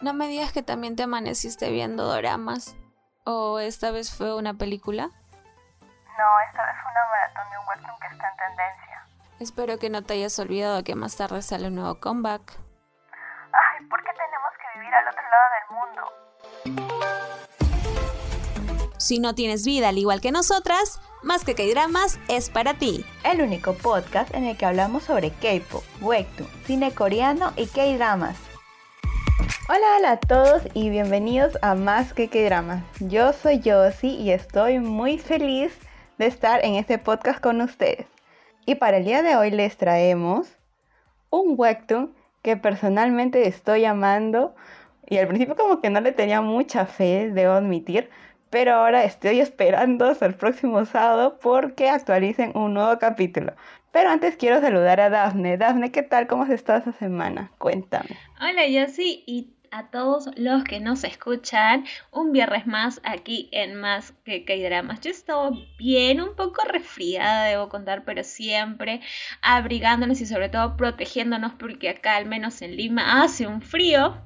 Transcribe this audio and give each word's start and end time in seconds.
No 0.00 0.12
me 0.12 0.28
digas 0.28 0.52
que 0.52 0.62
también 0.62 0.94
te 0.94 1.04
amaneciste 1.04 1.70
viendo 1.70 2.04
doramas. 2.04 2.76
¿O 3.24 3.58
esta 3.58 3.90
vez 3.90 4.14
fue 4.14 4.34
una 4.36 4.54
película? 4.54 5.04
No, 5.06 6.40
esta 6.48 6.66
vez 6.66 6.76
fue 6.82 6.90
una 6.92 7.06
maratón 7.10 7.50
de 7.50 7.58
un 7.58 7.66
webtoon 7.68 8.00
que 8.00 8.06
está 8.14 8.28
en 8.28 8.36
tendencia. 8.36 9.06
Espero 9.40 9.78
que 9.78 9.90
no 9.90 10.02
te 10.02 10.14
hayas 10.14 10.38
olvidado 10.38 10.84
que 10.84 10.94
más 10.94 11.16
tarde 11.16 11.42
sale 11.42 11.68
un 11.68 11.74
nuevo 11.76 11.98
comeback. 11.98 12.58
Ay, 13.52 13.86
¿por 13.88 14.02
qué 14.04 14.10
tenemos 14.12 14.52
que 14.60 14.78
vivir 14.78 14.94
al 14.94 15.08
otro 15.08 15.22
lado 15.30 15.46
del 15.56 15.66
mundo? 15.76 16.02
Si 18.98 19.18
no 19.18 19.34
tienes 19.34 19.64
vida 19.64 19.88
al 19.88 19.98
igual 19.98 20.20
que 20.20 20.32
nosotras, 20.32 21.00
Más 21.22 21.44
que 21.44 21.54
K-Dramas 21.56 22.20
es 22.28 22.50
para 22.50 22.74
ti. 22.74 23.04
El 23.24 23.42
único 23.42 23.74
podcast 23.74 24.32
en 24.32 24.44
el 24.44 24.56
que 24.56 24.66
hablamos 24.66 25.02
sobre 25.02 25.32
K-pop, 25.32 25.82
webtoon, 26.00 26.48
cine 26.66 26.94
coreano 26.94 27.52
y 27.56 27.66
K-Dramas. 27.66 28.45
Hola, 29.46 29.86
hola 29.98 30.10
a 30.12 30.16
todos 30.16 30.62
y 30.74 30.90
bienvenidos 30.90 31.56
a 31.62 31.76
Más 31.76 32.12
que 32.12 32.26
que 32.26 32.44
drama. 32.44 32.84
Yo 32.98 33.32
soy 33.32 33.60
Josie 33.64 34.10
y 34.10 34.32
estoy 34.32 34.80
muy 34.80 35.18
feliz 35.18 35.78
de 36.18 36.26
estar 36.26 36.64
en 36.64 36.74
este 36.74 36.98
podcast 36.98 37.40
con 37.40 37.60
ustedes. 37.60 38.06
Y 38.64 38.74
para 38.74 38.96
el 38.96 39.04
día 39.04 39.22
de 39.22 39.36
hoy 39.36 39.52
les 39.52 39.76
traemos 39.76 40.48
un 41.30 41.54
webtoon 41.56 42.12
que 42.42 42.56
personalmente 42.56 43.46
estoy 43.46 43.84
amando 43.84 44.56
y 45.06 45.18
al 45.18 45.28
principio 45.28 45.54
como 45.54 45.80
que 45.80 45.90
no 45.90 46.00
le 46.00 46.10
tenía 46.10 46.40
mucha 46.40 46.84
fe, 46.84 47.30
debo 47.30 47.52
admitir, 47.52 48.10
pero 48.50 48.74
ahora 48.74 49.04
estoy 49.04 49.38
esperando 49.38 50.06
hasta 50.06 50.26
el 50.26 50.34
próximo 50.34 50.84
sábado 50.86 51.38
porque 51.40 51.88
actualicen 51.88 52.50
un 52.56 52.74
nuevo 52.74 52.98
capítulo. 52.98 53.52
Pero 53.96 54.10
antes 54.10 54.36
quiero 54.36 54.60
saludar 54.60 55.00
a 55.00 55.08
Dafne. 55.08 55.56
Dafne, 55.56 55.90
¿qué 55.90 56.02
tal? 56.02 56.26
¿Cómo 56.26 56.42
has 56.42 56.50
estado 56.50 56.80
esta 56.80 56.92
semana? 56.92 57.50
Cuéntame. 57.56 58.10
Hola, 58.38 58.64
Josie, 58.70 59.24
y 59.26 59.54
a 59.70 59.88
todos 59.88 60.28
los 60.36 60.64
que 60.64 60.80
nos 60.80 61.02
escuchan 61.02 61.86
un 62.12 62.30
viernes 62.30 62.66
más 62.66 63.00
aquí 63.04 63.48
en 63.52 63.74
Más 63.76 64.12
que 64.22 64.44
K-Dramas. 64.44 65.00
Yo 65.00 65.08
he 65.08 65.14
estado 65.14 65.52
bien, 65.78 66.20
un 66.20 66.36
poco 66.36 66.62
resfriada, 66.68 67.46
debo 67.46 67.70
contar, 67.70 68.04
pero 68.04 68.22
siempre 68.22 69.00
abrigándonos 69.40 70.20
y 70.20 70.26
sobre 70.26 70.50
todo 70.50 70.76
protegiéndonos 70.76 71.54
porque 71.54 71.88
acá, 71.88 72.16
al 72.16 72.26
menos 72.26 72.60
en 72.60 72.76
Lima, 72.76 73.22
hace 73.22 73.46
un 73.46 73.62
frío 73.62 74.18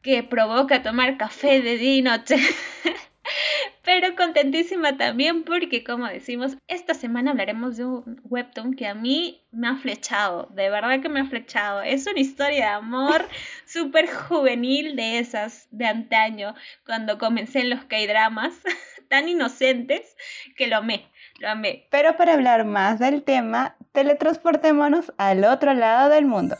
que 0.00 0.22
provoca 0.22 0.82
tomar 0.82 1.18
café 1.18 1.60
de 1.60 1.76
día 1.76 1.96
y 1.96 2.00
noche. 2.00 2.36
Pero 3.84 4.16
contentísima 4.16 4.96
también 4.96 5.44
porque, 5.44 5.84
como 5.84 6.06
decimos, 6.06 6.56
esta 6.68 6.94
semana 6.94 7.32
hablaremos 7.32 7.76
de 7.76 7.84
un 7.84 8.20
webtoon 8.24 8.74
que 8.74 8.86
a 8.86 8.94
mí 8.94 9.42
me 9.52 9.68
ha 9.68 9.76
flechado, 9.76 10.48
de 10.52 10.70
verdad 10.70 11.00
que 11.00 11.10
me 11.10 11.20
ha 11.20 11.26
flechado. 11.26 11.82
Es 11.82 12.06
una 12.06 12.20
historia 12.20 12.66
de 12.66 12.72
amor 12.72 13.28
súper 13.66 14.08
juvenil 14.10 14.96
de 14.96 15.18
esas 15.18 15.68
de 15.70 15.86
antaño, 15.86 16.54
cuando 16.86 17.18
comencé 17.18 17.60
en 17.60 17.70
los 17.70 17.84
K-dramas, 17.84 18.54
tan 19.08 19.28
inocentes 19.28 20.16
que 20.56 20.66
lo 20.66 20.78
amé, 20.78 21.06
lo 21.38 21.50
amé. 21.50 21.86
Pero 21.90 22.16
para 22.16 22.32
hablar 22.32 22.64
más 22.64 22.98
del 22.98 23.22
tema, 23.22 23.76
teletransportémonos 23.92 25.12
al 25.18 25.44
otro 25.44 25.74
lado 25.74 26.08
del 26.08 26.24
mundo. 26.24 26.56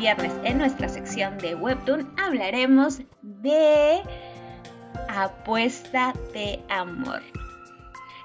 Viernes 0.00 0.32
en 0.44 0.56
nuestra 0.56 0.88
sección 0.88 1.36
de 1.36 1.54
Webtoon 1.54 2.10
hablaremos 2.18 3.00
de 3.20 4.00
Apuesta 5.08 6.14
de 6.32 6.58
Amor. 6.70 7.22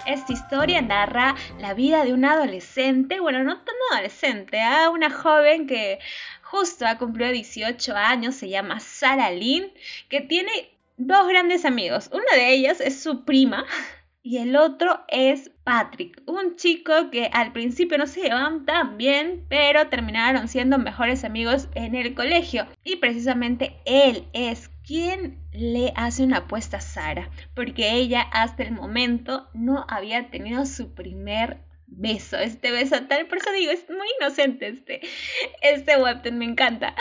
Esta 0.06 0.32
historia 0.32 0.82
narra 0.82 1.36
la 1.60 1.74
vida 1.74 2.06
de 2.06 2.14
una 2.14 2.32
adolescente, 2.32 3.20
bueno, 3.20 3.44
no 3.44 3.58
tan 3.58 3.76
adolescente, 3.92 4.62
¿ah? 4.62 4.90
una 4.90 5.10
joven 5.10 5.68
que 5.68 6.00
justo 6.44 6.88
ha 6.88 6.98
cumplido 6.98 7.34
18 7.34 7.94
años, 7.94 8.36
se 8.36 8.48
llama 8.48 8.80
Sara 8.80 9.32
Lynn, 9.32 9.70
que 10.08 10.22
tiene 10.22 10.70
dos 10.96 11.28
grandes 11.28 11.66
amigos. 11.66 12.10
Una 12.14 12.38
de 12.38 12.54
ellas 12.54 12.80
es 12.80 13.04
su 13.04 13.26
prima, 13.26 13.66
y 14.26 14.40
el 14.40 14.56
otro 14.56 15.06
es 15.08 15.52
Patrick, 15.64 16.20
un 16.26 16.56
chico 16.56 17.12
que 17.12 17.30
al 17.32 17.52
principio 17.54 18.00
no 18.00 18.08
se 18.08 18.24
llevaban 18.24 18.66
tan 18.66 18.98
bien, 18.98 19.46
pero 19.50 19.88
terminaron 19.90 20.48
siendo 20.48 20.80
mejores 20.80 21.24
amigos 21.24 21.70
en 21.76 21.94
el 21.94 22.16
colegio. 22.16 22.66
Y 22.84 22.96
precisamente 22.96 23.76
él 23.86 24.28
es 24.34 24.72
quien 24.84 25.38
le 25.52 25.94
hace 25.96 26.24
una 26.24 26.38
apuesta 26.38 26.78
a 26.78 26.82
Sara, 26.82 27.30
porque 27.54 27.92
ella 27.92 28.22
hasta 28.22 28.64
el 28.64 28.72
momento 28.72 29.48
no 29.54 29.86
había 29.88 30.32
tenido 30.32 30.66
su 30.66 30.96
primer 30.96 31.60
beso, 31.86 32.40
este 32.40 32.72
beso 32.72 32.96
tal, 33.08 33.28
por 33.28 33.38
eso 33.38 33.52
digo, 33.52 33.72
es 33.72 33.88
muy 33.92 34.08
inocente 34.20 34.70
este, 34.70 35.02
este 35.62 35.98
webtoon, 35.98 36.40
me 36.40 36.46
encanta. 36.46 36.96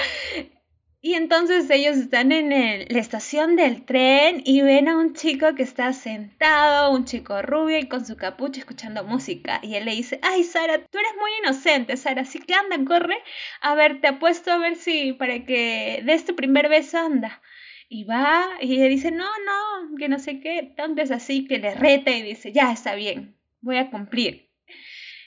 Y 1.07 1.17
entonces 1.17 1.69
ellos 1.69 1.99
están 1.99 2.33
en 2.33 2.49
la 2.89 2.99
estación 2.99 3.57
del 3.57 3.85
tren 3.85 4.41
y 4.43 4.63
ven 4.63 4.89
a 4.89 4.97
un 4.97 5.13
chico 5.13 5.55
que 5.55 5.63
está 5.63 5.93
sentado, 5.93 6.91
un 6.93 7.05
chico 7.05 7.43
rubio 7.43 7.79
y 7.79 7.89
con 7.89 8.07
su 8.07 8.17
capucha 8.17 8.61
escuchando 8.61 9.05
música. 9.05 9.61
Y 9.63 9.75
él 9.75 9.85
le 9.85 9.91
dice, 9.91 10.19
ay 10.23 10.45
Sara, 10.45 10.79
tú 10.79 10.97
eres 10.97 11.13
muy 11.21 11.31
inocente, 11.43 11.99
Sara, 11.99 12.23
así 12.23 12.39
que 12.39 12.55
anda, 12.55 12.83
corre. 12.87 13.19
A 13.61 13.75
ver, 13.75 14.01
te 14.01 14.07
apuesto 14.07 14.51
a 14.51 14.57
ver 14.57 14.77
si 14.77 15.13
para 15.13 15.45
que 15.45 16.01
des 16.07 16.25
tu 16.25 16.35
primer 16.35 16.71
beso 16.71 16.97
anda. 16.97 17.43
Y 17.91 18.05
va 18.05 18.47
y 18.63 18.79
le 18.79 18.89
dice, 18.89 19.11
no, 19.11 19.25
no, 19.27 19.97
que 19.99 20.09
no 20.09 20.19
sé 20.19 20.41
qué. 20.41 20.59
Entonces 20.61 21.11
así 21.11 21.47
que 21.47 21.59
le 21.59 21.75
reta 21.75 22.13
y 22.13 22.23
dice, 22.23 22.51
ya 22.51 22.73
está 22.73 22.95
bien, 22.95 23.37
voy 23.61 23.77
a 23.77 23.91
cumplir 23.91 24.54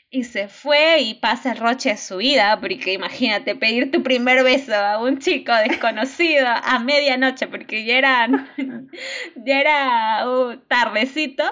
y 0.09 0.23
se 0.23 0.47
fue 0.47 1.01
y 1.01 1.15
pasa 1.15 1.51
el 1.51 1.57
roche 1.57 1.89
de 1.89 1.97
su 1.97 2.17
vida, 2.17 2.59
porque 2.61 2.93
imagínate 2.93 3.55
pedir 3.55 3.91
tu 3.91 4.03
primer 4.03 4.43
beso 4.43 4.73
a 4.73 5.01
un 5.01 5.19
chico 5.19 5.53
desconocido 5.67 6.47
a 6.47 6.79
medianoche, 6.79 7.47
porque 7.47 7.83
ya 7.83 7.97
era, 7.97 8.27
ya 9.35 9.59
era 9.59 10.29
uh, 10.29 10.57
tardecito. 10.67 11.43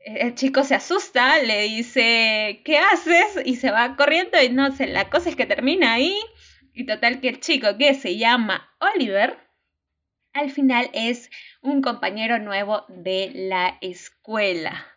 El 0.00 0.34
chico 0.34 0.62
se 0.64 0.76
asusta, 0.76 1.38
le 1.42 1.62
dice, 1.62 2.62
¿qué 2.64 2.78
haces? 2.78 3.40
Y 3.44 3.56
se 3.56 3.70
va 3.70 3.96
corriendo 3.96 4.40
y 4.40 4.48
no 4.48 4.70
sé, 4.74 4.86
la 4.86 5.10
cosa 5.10 5.28
es 5.28 5.36
que 5.36 5.46
termina 5.46 5.94
ahí. 5.94 6.16
Y 6.72 6.86
total 6.86 7.20
que 7.20 7.28
el 7.28 7.40
chico 7.40 7.76
que 7.76 7.94
se 7.94 8.16
llama 8.16 8.70
Oliver, 8.78 9.36
al 10.32 10.50
final 10.50 10.90
es 10.92 11.30
un 11.60 11.82
compañero 11.82 12.38
nuevo 12.38 12.84
de 12.88 13.32
la 13.34 13.78
escuela 13.80 14.95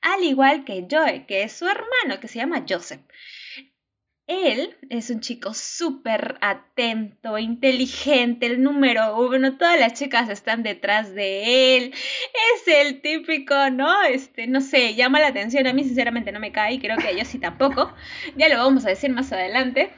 al 0.00 0.22
igual 0.24 0.64
que 0.64 0.86
Joe, 0.90 1.26
que 1.26 1.42
es 1.42 1.52
su 1.52 1.66
hermano, 1.66 2.20
que 2.20 2.28
se 2.28 2.38
llama 2.38 2.64
Joseph. 2.68 3.00
Él 4.26 4.76
es 4.90 5.08
un 5.08 5.20
chico 5.20 5.54
súper 5.54 6.36
atento, 6.42 7.38
inteligente, 7.38 8.44
el 8.44 8.62
número 8.62 9.16
uno, 9.18 9.56
todas 9.56 9.80
las 9.80 9.94
chicas 9.94 10.28
están 10.28 10.62
detrás 10.62 11.14
de 11.14 11.78
él, 11.78 11.94
es 11.94 12.68
el 12.68 13.00
típico, 13.00 13.70
¿no? 13.70 14.02
Este, 14.02 14.46
no 14.46 14.60
sé, 14.60 14.94
llama 14.94 15.20
la 15.20 15.28
atención, 15.28 15.66
a 15.66 15.72
mí 15.72 15.82
sinceramente 15.82 16.30
no 16.30 16.40
me 16.40 16.52
cae 16.52 16.74
y 16.74 16.78
creo 16.78 16.98
que 16.98 17.06
a 17.06 17.10
ellos 17.10 17.28
sí 17.28 17.38
tampoco, 17.38 17.94
ya 18.36 18.50
lo 18.50 18.58
vamos 18.58 18.84
a 18.84 18.90
decir 18.90 19.10
más 19.10 19.32
adelante. 19.32 19.90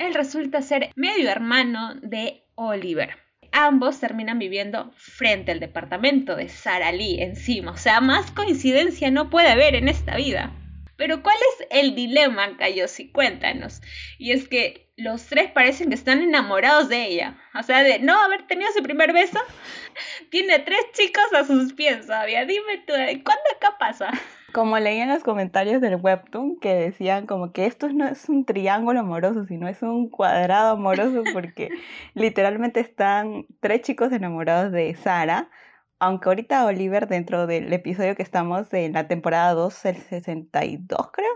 Él 0.00 0.14
resulta 0.14 0.62
ser 0.62 0.90
medio 0.96 1.30
hermano 1.30 1.94
de 2.02 2.42
Oliver 2.56 3.29
ambos 3.52 4.00
terminan 4.00 4.38
viviendo 4.38 4.92
frente 4.96 5.52
al 5.52 5.60
departamento 5.60 6.36
de 6.36 6.48
Sara 6.48 6.92
Lee 6.92 7.22
encima. 7.22 7.72
O 7.72 7.76
sea, 7.76 8.00
más 8.00 8.30
coincidencia 8.30 9.10
no 9.10 9.30
puede 9.30 9.48
haber 9.48 9.74
en 9.74 9.88
esta 9.88 10.16
vida. 10.16 10.52
Pero 10.96 11.22
¿cuál 11.22 11.36
es 11.38 11.66
el 11.70 11.94
dilema, 11.94 12.58
Cayosi? 12.58 13.10
Cuéntanos. 13.10 13.80
Y 14.18 14.32
es 14.32 14.48
que 14.48 14.92
los 14.96 15.24
tres 15.24 15.50
parecen 15.50 15.88
que 15.88 15.94
están 15.94 16.20
enamorados 16.20 16.90
de 16.90 17.06
ella. 17.06 17.38
O 17.54 17.62
sea, 17.62 17.82
de 17.82 18.00
no 18.00 18.20
haber 18.20 18.46
tenido 18.46 18.70
su 18.72 18.82
primer 18.82 19.14
beso, 19.14 19.40
tiene 20.30 20.58
tres 20.58 20.80
chicos 20.92 21.32
a 21.32 21.44
sus 21.44 21.72
pies 21.72 22.06
todavía. 22.06 22.44
Dime 22.44 22.84
tú, 22.86 22.92
¿cuándo 23.24 23.42
acá 23.56 23.78
pasa? 23.78 24.10
Como 24.52 24.78
leí 24.78 24.98
en 24.98 25.08
los 25.08 25.22
comentarios 25.22 25.80
del 25.80 25.96
webtoon 25.96 26.58
que 26.58 26.74
decían 26.74 27.26
como 27.26 27.52
que 27.52 27.66
esto 27.66 27.88
no 27.88 28.06
es 28.06 28.28
un 28.28 28.44
triángulo 28.44 29.00
amoroso, 29.00 29.46
sino 29.46 29.68
es 29.68 29.82
un 29.82 30.08
cuadrado 30.08 30.72
amoroso 30.72 31.22
porque 31.32 31.68
literalmente 32.14 32.80
están 32.80 33.46
tres 33.60 33.82
chicos 33.82 34.12
enamorados 34.12 34.72
de 34.72 34.94
Sara, 34.94 35.50
aunque 35.98 36.28
ahorita 36.28 36.64
Oliver 36.64 37.06
dentro 37.06 37.46
del 37.46 37.72
episodio 37.72 38.16
que 38.16 38.22
estamos 38.22 38.72
en 38.72 38.94
la 38.94 39.06
temporada 39.06 39.52
2, 39.54 39.84
el 39.84 39.96
62 39.96 41.10
creo, 41.12 41.28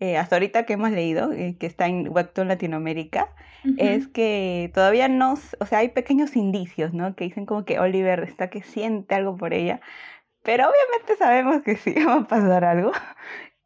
eh, 0.00 0.16
hasta 0.16 0.34
ahorita 0.34 0.66
que 0.66 0.72
hemos 0.72 0.90
leído, 0.90 1.32
eh, 1.32 1.56
que 1.58 1.66
está 1.66 1.86
en 1.86 2.08
Webtoon 2.08 2.48
Latinoamérica, 2.48 3.28
es 3.76 4.08
que 4.08 4.72
todavía 4.74 5.06
no, 5.06 5.34
o 5.60 5.66
sea, 5.66 5.78
hay 5.78 5.90
pequeños 5.90 6.34
indicios, 6.34 6.92
¿no? 6.92 7.14
Que 7.14 7.22
dicen 7.22 7.46
como 7.46 7.64
que 7.64 7.78
Oliver 7.78 8.24
está 8.24 8.50
que 8.50 8.62
siente 8.62 9.14
algo 9.14 9.36
por 9.36 9.54
ella, 9.54 9.80
pero 10.42 10.64
obviamente 10.68 11.16
sabemos 11.16 11.62
que 11.62 11.76
sí 11.76 11.94
va 12.04 12.16
a 12.16 12.26
pasar 12.26 12.64
algo. 12.64 12.92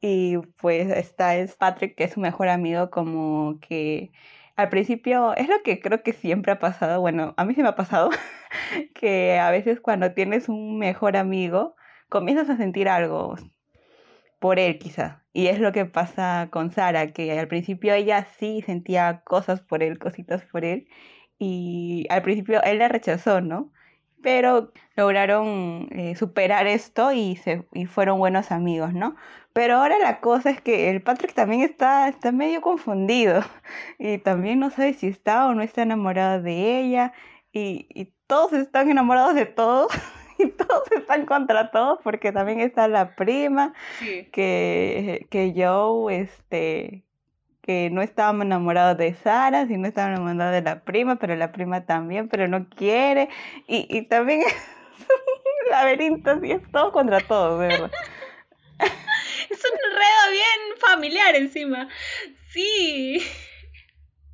Y 0.00 0.38
pues 0.61 0.90
está 0.90 1.37
es 1.37 1.56
Patrick, 1.56 1.96
que 1.96 2.05
es 2.05 2.12
su 2.12 2.20
mejor 2.20 2.49
amigo, 2.49 2.90
como 2.90 3.58
que 3.61 4.12
al 4.56 4.69
principio 4.70 5.34
es 5.37 5.49
lo 5.49 5.62
que 5.62 5.81
creo 5.81 6.02
que 6.02 6.12
siempre 6.12 6.52
ha 6.52 6.58
pasado. 6.58 7.00
Bueno, 7.00 7.34
a 7.37 7.44
mí 7.44 7.55
sí 7.55 7.62
me 7.62 7.69
ha 7.70 7.76
pasado 7.76 8.11
que 8.94 9.38
a 9.38 9.50
veces 9.50 9.81
cuando 9.81 10.12
tienes 10.14 10.49
un 10.49 10.78
mejor 10.78 11.17
amigo 11.17 11.76
comienzas 12.08 12.50
a 12.50 12.56
sentir 12.56 12.88
algo. 12.88 13.37
por 14.38 14.58
él 14.58 14.78
quizá. 14.78 15.25
Y 15.32 15.49
es 15.49 15.61
lo 15.61 15.73
que 15.73 15.87
pasa 15.87 16.49
con 16.52 16.70
Sara, 16.73 17.12
que 17.12 17.38
al 17.38 17.49
principio 17.49 17.94
ella 17.94 18.26
sí 18.38 18.62
sentía 18.62 19.23
cosas 19.25 19.61
por 19.62 19.82
él, 19.82 19.99
cositas 19.99 20.44
por 20.46 20.64
él, 20.64 20.88
y 21.38 22.06
al 22.11 22.23
principio 22.23 22.62
él 22.62 22.78
la 22.78 22.88
rechazó, 22.88 23.40
¿no? 23.40 23.73
Pero 24.26 24.73
lograron 24.96 25.87
eh, 25.93 26.17
superar 26.17 26.67
esto 26.67 27.12
y, 27.12 27.37
se, 27.37 27.64
y 27.73 27.87
fueron 27.87 28.19
buenos 28.19 28.50
amigos, 28.50 28.93
¿no? 28.93 29.14
Pero 29.52 29.76
ahora 29.76 30.00
la 30.00 30.19
cosa 30.20 30.50
es 30.50 30.61
que 30.61 30.90
el 30.90 31.00
Patrick 31.00 31.32
también 31.32 31.61
está, 31.62 32.08
está 32.08 32.32
medio 32.32 32.61
confundido 32.61 33.43
y 34.00 34.19
también 34.19 34.58
no 34.58 34.70
sabe 34.70 34.94
si 34.94 35.06
está 35.06 35.46
o 35.46 35.55
no 35.55 35.62
está 35.62 35.82
enamorado 35.82 36.43
de 36.43 36.81
ella 36.81 37.12
y, 37.52 37.87
y 37.94 38.14
todos 38.26 38.52
están 38.52 38.90
enamorados 38.90 39.37
de 39.37 39.46
todos 39.46 39.93
y 40.40 40.49
todos 40.49 40.90
están 40.90 41.25
contra 41.25 41.70
todos 41.70 42.00
porque 42.02 42.32
también 42.32 42.58
está 42.58 42.88
la 42.88 43.14
prima 43.14 43.75
Sí. 44.00 44.28
que, 44.32 45.28
que 45.31 45.52
Joe, 45.56 46.17
este, 46.20 47.05
que 47.66 47.90
no 47.90 48.00
estaba 48.00 48.42
enamorado 48.42 48.94
de 48.94 49.14
Sara, 49.14 49.66
sino 49.66 49.88
estaba 49.88 50.12
enamorado 50.12 50.52
de 50.52 50.62
la 50.62 50.80
prima, 50.80 51.16
pero 51.16 51.34
la 51.34 51.52
prima 51.52 51.84
también, 51.84 52.28
pero 52.28 52.46
no 52.46 52.68
quiere. 52.68 53.28
Y, 53.66 53.86
y 53.90 54.02
también 54.02 54.40
es 54.46 54.54
un 55.64 55.70
laberinto, 55.70 56.30
así 56.30 56.52
es 56.52 56.62
todo 56.70 56.92
contra 56.92 57.20
todos, 57.20 57.60
de 57.60 57.68
verdad. 57.68 57.90
Es 59.48 59.62
un 59.64 59.78
enredo 59.78 60.32
bien 60.32 60.78
familiar 60.78 61.36
encima. 61.36 61.88
Sí. 62.50 63.22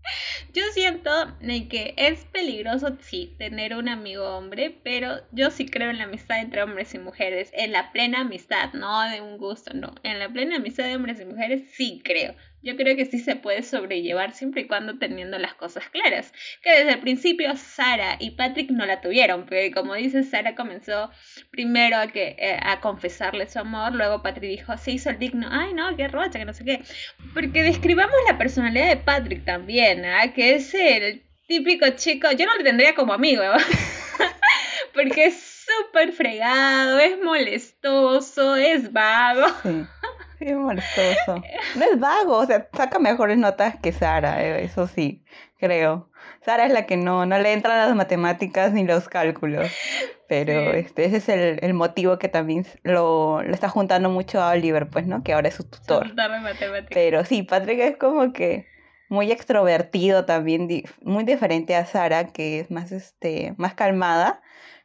Yo 0.52 0.62
siento 0.73 1.11
que 1.70 1.94
es 1.96 2.26
peligroso, 2.43 2.97
sí, 3.00 3.37
tener 3.39 3.77
un 3.77 3.89
amigo 3.89 4.25
hombre, 4.37 4.77
pero 4.83 5.21
yo 5.31 5.50
sí 5.53 5.67
creo 5.67 5.91
en 5.91 5.99
la 5.99 6.05
amistad 6.05 6.41
entre 6.41 6.65
hombres 6.65 6.93
y 6.93 6.99
mujeres, 6.99 7.50
en 7.55 7.71
la 7.71 7.93
plena 7.93 8.23
amistad, 8.23 8.73
no 8.73 9.09
de 9.09 9.21
un 9.21 9.39
gusto, 9.39 9.73
no, 9.75 9.94
en 10.03 10.19
la 10.19 10.29
plena 10.29 10.56
amistad 10.56 10.85
de 10.85 10.97
hombres 10.97 11.21
y 11.21 11.25
mujeres 11.25 11.62
sí 11.73 12.00
creo. 12.05 12.35
Yo 12.65 12.77
creo 12.77 12.97
que 12.97 13.06
sí 13.06 13.19
se 13.19 13.35
puede 13.37 13.62
sobrellevar 13.62 14.33
siempre 14.33 14.62
y 14.62 14.67
cuando 14.67 14.97
teniendo 14.99 15.37
las 15.37 15.55
cosas 15.55 15.89
claras. 15.89 16.33
Que 16.62 16.71
desde 16.71 16.93
el 16.93 17.00
principio 17.00 17.56
Sara 17.56 18.17
y 18.21 18.33
Patrick 18.33 18.71
no 18.71 18.87
la 18.87 19.00
tuvieron, 19.00 19.43
porque 19.43 19.73
como 19.73 19.94
dice 19.94 20.23
Sara 20.23 20.55
comenzó 20.55 21.11
primero 21.50 21.97
a, 21.97 22.06
que, 22.06 22.37
eh, 22.39 22.59
a 22.62 22.81
confesarle 22.81 23.49
su 23.49 23.59
amor, 23.59 23.94
luego 23.94 24.23
Patrick 24.23 24.50
dijo, 24.50 24.77
se 24.77 24.93
hizo 24.93 25.12
digno, 25.12 25.49
ay 25.50 25.75
no, 25.75 25.97
qué 25.97 26.06
rocha, 26.06 26.39
que 26.39 26.44
no 26.44 26.55
sé 26.55 26.65
qué. 26.65 26.83
Porque 27.35 27.62
describamos 27.65 28.15
la 28.29 28.39
personalidad 28.39 28.89
de 28.89 28.97
Patrick 28.97 29.44
también, 29.44 30.05
¿ah? 30.05 30.33
que 30.33 30.55
es 30.55 30.73
el 30.75 31.23
típico 31.52 31.87
chico, 31.96 32.31
yo 32.32 32.46
no 32.46 32.56
lo 32.56 32.64
tendría 32.64 32.94
como 32.94 33.12
amigo, 33.12 33.43
porque 34.94 35.26
es 35.26 35.64
súper 35.66 36.12
fregado, 36.12 36.99
es 36.99 37.20
molestoso, 37.22 38.56
es 38.56 38.90
vago. 38.93 39.46
Sí. 39.62 39.84
Sí, 40.38 40.49
es 40.49 40.56
molestoso. 40.56 41.43
No 41.76 41.84
es 41.84 42.00
vago, 42.00 42.38
o 42.38 42.46
sea, 42.46 42.66
saca 42.76 42.99
mejores 42.99 43.37
notas 43.38 43.76
que 43.81 43.93
Sara, 43.93 44.43
eh, 44.43 44.64
eso 44.64 44.88
sí, 44.88 45.22
creo. 45.58 46.10
Sara 46.44 46.66
es 46.66 46.72
la 46.72 46.87
que 46.87 46.96
no, 46.96 47.26
no 47.26 47.38
le 47.38 47.52
entran 47.52 47.78
las 47.78 47.94
matemáticas 47.94 48.72
ni 48.72 48.84
los 48.84 49.08
cálculos. 49.08 49.70
Pero 50.28 50.72
Sí. 50.72 50.78
este, 50.78 51.05
ese 51.05 51.19
es 51.19 51.28
el, 51.28 51.58
el 51.62 51.75
motivo 51.75 52.19
que 52.19 52.28
también 52.28 52.66
lo, 52.82 53.43
lo 53.43 53.55
está 53.55 53.69
juntando 53.69 54.08
mucho 54.08 54.40
a 54.43 54.50
Oliver, 54.52 54.88
pues, 54.88 55.06
¿no? 55.06 55.22
Que 55.22 55.34
ahora 55.34 55.48
es 55.48 55.55
su 55.56 55.64
tutor. 55.69 56.10
Pero 56.90 57.25
sí, 57.25 57.43
Patrick 57.43 57.78
es 57.81 57.96
como 57.98 58.32
que 58.32 58.66
muy 59.12 59.31
extrovertido 59.31 60.25
también, 60.25 60.69
muy 61.03 61.25
diferente 61.25 61.76
a 61.76 61.85
Sara, 61.85 62.32
que 62.32 62.61
es 62.61 62.70
más, 62.70 62.93
este, 62.93 63.55
más 63.59 63.75
calmada. 63.75 64.41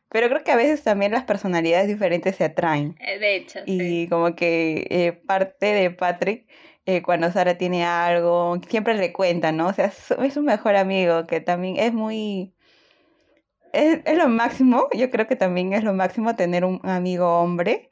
Pero 0.09 0.27
creo 0.27 0.43
que 0.43 0.51
a 0.51 0.57
veces 0.57 0.83
también 0.83 1.13
las 1.13 1.23
personalidades 1.23 1.87
diferentes 1.87 2.35
se 2.35 2.43
atraen. 2.43 2.97
Eh, 2.99 3.19
De 3.19 3.37
hecho, 3.37 3.59
sí. 3.65 4.03
Y 4.03 4.07
como 4.09 4.35
que 4.35 4.85
eh, 4.89 5.13
parte 5.13 5.67
de 5.67 5.91
Patrick, 5.91 6.45
eh, 6.85 7.01
cuando 7.01 7.31
Sara 7.31 7.57
tiene 7.57 7.85
algo, 7.85 8.59
siempre 8.67 8.95
le 8.95 9.13
cuenta, 9.13 9.53
¿no? 9.53 9.67
O 9.67 9.73
sea, 9.73 9.85
es, 9.85 10.11
es 10.11 10.33
su 10.33 10.41
mejor 10.41 10.75
amigo, 10.75 11.25
que 11.25 11.39
también 11.39 11.77
es 11.77 11.93
muy... 11.93 12.53
Es, 13.71 13.99
es 14.03 14.17
lo 14.17 14.27
máximo, 14.27 14.89
yo 14.93 15.09
creo 15.09 15.27
que 15.27 15.37
también 15.37 15.71
es 15.71 15.85
lo 15.85 15.93
máximo 15.93 16.35
tener 16.35 16.65
un 16.65 16.81
amigo 16.83 17.39
hombre, 17.39 17.89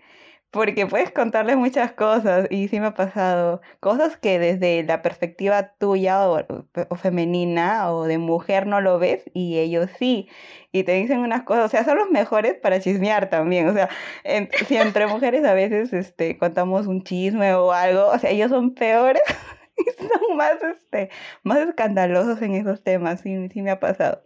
porque 0.55 0.87
puedes 0.87 1.11
contarle 1.11 1.55
muchas 1.57 1.91
cosas 1.93 2.47
y 2.49 2.67
sí 2.69 2.79
me 2.79 2.87
ha 2.87 2.93
pasado 2.93 3.61
cosas 3.81 4.17
que 4.17 4.39
desde 4.39 4.83
la 4.83 5.01
perspectiva 5.01 5.73
tuya 5.77 6.27
o, 6.29 6.45
o 6.89 6.95
femenina 6.95 7.91
o 7.91 8.05
de 8.05 8.17
mujer 8.17 8.65
no 8.67 8.81
lo 8.81 8.97
ves 8.99 9.23
y 9.33 9.59
ellos 9.59 9.89
sí. 9.99 10.29
Y 10.71 10.83
te 10.83 10.93
dicen 10.93 11.19
unas 11.19 11.43
cosas, 11.43 11.65
o 11.65 11.69
sea, 11.69 11.83
son 11.85 11.97
los 11.97 12.09
mejores 12.09 12.55
para 12.55 12.79
chismear 12.79 13.29
también. 13.29 13.67
O 13.69 13.73
sea, 13.73 13.89
en- 14.23 14.49
si 14.67 14.77
entre 14.77 15.07
mujeres 15.07 15.45
a 15.45 15.53
veces 15.53 15.93
este, 15.93 16.37
contamos 16.37 16.87
un 16.87 17.03
chisme 17.03 17.53
o 17.55 17.71
algo, 17.71 18.07
o 18.07 18.19
sea, 18.19 18.31
ellos 18.31 18.49
son 18.51 18.73
peores 18.75 19.21
y 19.77 19.83
son 20.03 20.37
más, 20.37 20.61
este, 20.63 21.09
más 21.43 21.59
escandalosos 21.59 22.41
en 22.41 22.55
esos 22.55 22.83
temas, 22.83 23.21
sí, 23.21 23.49
sí 23.49 23.61
me 23.61 23.71
ha 23.71 23.79
pasado. 23.79 24.24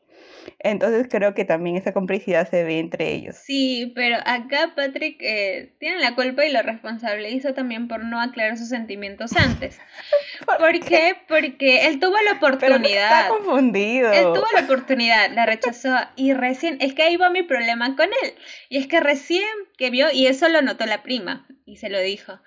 Entonces 0.60 1.07
creo 1.10 1.34
que 1.34 1.46
también 1.46 1.75
esa 1.75 1.94
complicidad 1.94 2.50
se 2.50 2.63
ve 2.63 2.80
entre 2.80 3.13
ellos. 3.13 3.36
Sí, 3.36 3.92
pero 3.96 4.18
acá 4.25 4.74
Patrick 4.75 5.18
eh, 5.22 5.74
tiene 5.80 6.00
la 6.00 6.16
culpa 6.16 6.46
y 6.46 6.51
lo 6.51 6.62
responsabiliza 6.62 7.54
también 7.54 7.88
por 7.88 8.04
no 8.04 8.19
aclarar 8.22 8.57
sus 8.57 8.69
sentimientos 8.69 9.36
antes. 9.38 9.80
¿Por 10.46 10.80
qué? 10.80 11.16
Porque 11.28 11.88
él 11.88 12.00
tuvo 12.00 12.16
la 12.22 12.40
Pero 12.40 12.56
oportunidad. 12.56 13.22
está 13.22 13.28
confundido. 13.30 14.12
Él 14.12 14.24
tuvo 14.34 14.46
la 14.54 14.62
oportunidad, 14.62 15.31
la 15.31 15.46
rechazó 15.46 15.96
y 16.16 16.34
recién, 16.34 16.78
es 16.81 16.94
que 16.94 17.04
ahí 17.04 17.18
va 17.18 17.30
mi 17.30 17.44
problema 17.44 17.95
con 17.95 18.07
él. 18.24 18.34
Y 18.69 18.78
es 18.78 18.88
que 18.88 19.00
recién 19.00 19.48
que 19.78 19.90
vio, 19.90 20.07
y 20.12 20.28
eso 20.28 20.50
lo 20.50 20.62
notó 20.62 20.86
la 20.86 21.04
prima, 21.04 21.48
y 21.66 21.78
se 21.78 21.90
lo 21.90 22.00
dijo, 22.00 22.40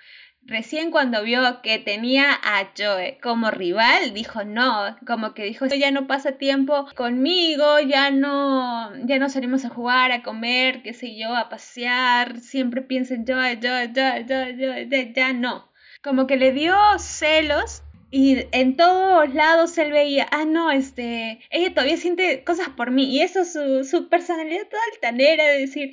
recién 0.46 0.90
cuando 0.90 1.22
vio 1.22 1.62
que 1.62 1.78
tenía 1.78 2.32
a 2.32 2.68
Joe 2.76 3.18
como 3.22 3.50
rival, 3.50 4.12
dijo 4.14 4.44
no, 4.44 4.96
como 5.06 5.34
que 5.34 5.44
dijo, 5.44 5.66
ya 5.66 5.90
no 5.90 6.06
pasa 6.06 6.32
tiempo 6.32 6.86
conmigo, 6.94 7.80
ya 7.80 8.10
no, 8.10 8.92
ya 9.06 9.18
no 9.18 9.28
salimos 9.28 9.64
a 9.64 9.70
jugar, 9.70 10.12
a 10.12 10.22
comer, 10.22 10.82
qué 10.82 10.92
sé 10.92 11.16
yo, 11.16 11.34
a 11.34 11.48
pasear, 11.48 12.40
siempre 12.40 12.82
piensa 12.82 13.14
en 13.14 13.24
Joe, 13.26 13.58
Joe, 13.62 13.92
Joe, 13.94 14.24
Joe, 14.28 14.56
Joe, 14.90 15.12
ya 15.14 15.32
no. 15.32 15.70
Como 16.02 16.26
que 16.26 16.36
le 16.36 16.52
dio 16.52 16.74
celos 16.98 17.82
y 18.14 18.46
en 18.52 18.76
todos 18.76 19.32
lados 19.34 19.76
él 19.78 19.90
veía, 19.90 20.28
ah, 20.30 20.44
no, 20.44 20.70
este, 20.70 21.40
ella 21.50 21.70
todavía 21.72 21.96
siente 21.96 22.44
cosas 22.44 22.68
por 22.68 22.90
mí. 22.90 23.04
Y 23.04 23.22
eso, 23.22 23.46
su, 23.46 23.84
su 23.84 24.10
personalidad 24.10 24.68
toda 24.68 24.82
altanera 24.92 25.44
de 25.46 25.58
decir, 25.60 25.92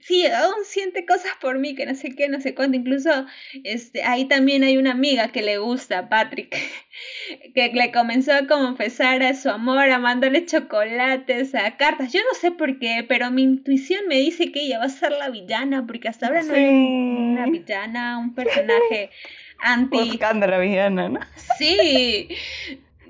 sí, 0.00 0.24
aún 0.28 0.64
siente 0.64 1.04
cosas 1.04 1.32
por 1.40 1.58
mí, 1.58 1.74
que 1.74 1.84
no 1.84 1.96
sé 1.96 2.14
qué, 2.14 2.28
no 2.28 2.40
sé 2.40 2.54
cuánto. 2.54 2.76
Incluso 2.76 3.26
este, 3.64 4.04
ahí 4.04 4.26
también 4.26 4.62
hay 4.62 4.76
una 4.76 4.92
amiga 4.92 5.28
que 5.32 5.42
le 5.42 5.58
gusta 5.58 5.98
a 5.98 6.08
Patrick, 6.08 6.56
que 7.56 7.72
le 7.74 7.90
comenzó 7.90 8.34
a 8.34 8.46
confesar 8.46 9.22
a 9.24 9.34
su 9.34 9.50
amor, 9.50 9.90
a 9.90 9.98
mandarle 9.98 10.46
chocolates, 10.46 11.56
a 11.56 11.76
cartas. 11.76 12.12
Yo 12.12 12.20
no 12.20 12.38
sé 12.38 12.52
por 12.52 12.78
qué, 12.78 13.04
pero 13.08 13.32
mi 13.32 13.42
intuición 13.42 14.06
me 14.06 14.16
dice 14.20 14.52
que 14.52 14.60
ella 14.62 14.78
va 14.78 14.84
a 14.84 14.90
ser 14.90 15.10
la 15.10 15.28
villana, 15.28 15.84
porque 15.86 16.06
hasta 16.08 16.28
ahora 16.28 16.42
no 16.42 16.54
hay 16.54 16.64
un- 16.68 17.32
una 17.32 17.46
villana, 17.46 18.18
un 18.18 18.34
personaje 18.34 19.10
anti... 19.58 19.98
Buscando 19.98 20.46
a 20.46 20.48
la 20.48 20.58
villana, 20.58 21.08
¿no? 21.08 21.20
Sí, 21.58 22.28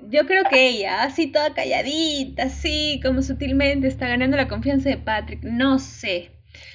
yo 0.09 0.25
creo 0.25 0.43
que 0.45 0.69
ella, 0.69 1.03
así 1.03 1.27
toda 1.27 1.53
calladita, 1.53 2.43
así 2.43 2.99
como 3.03 3.21
sutilmente 3.21 3.87
está 3.87 4.07
ganando 4.07 4.37
la 4.37 4.47
confianza 4.47 4.89
de 4.89 4.97
Patrick. 4.97 5.43
No 5.43 5.79
sé. 5.79 6.31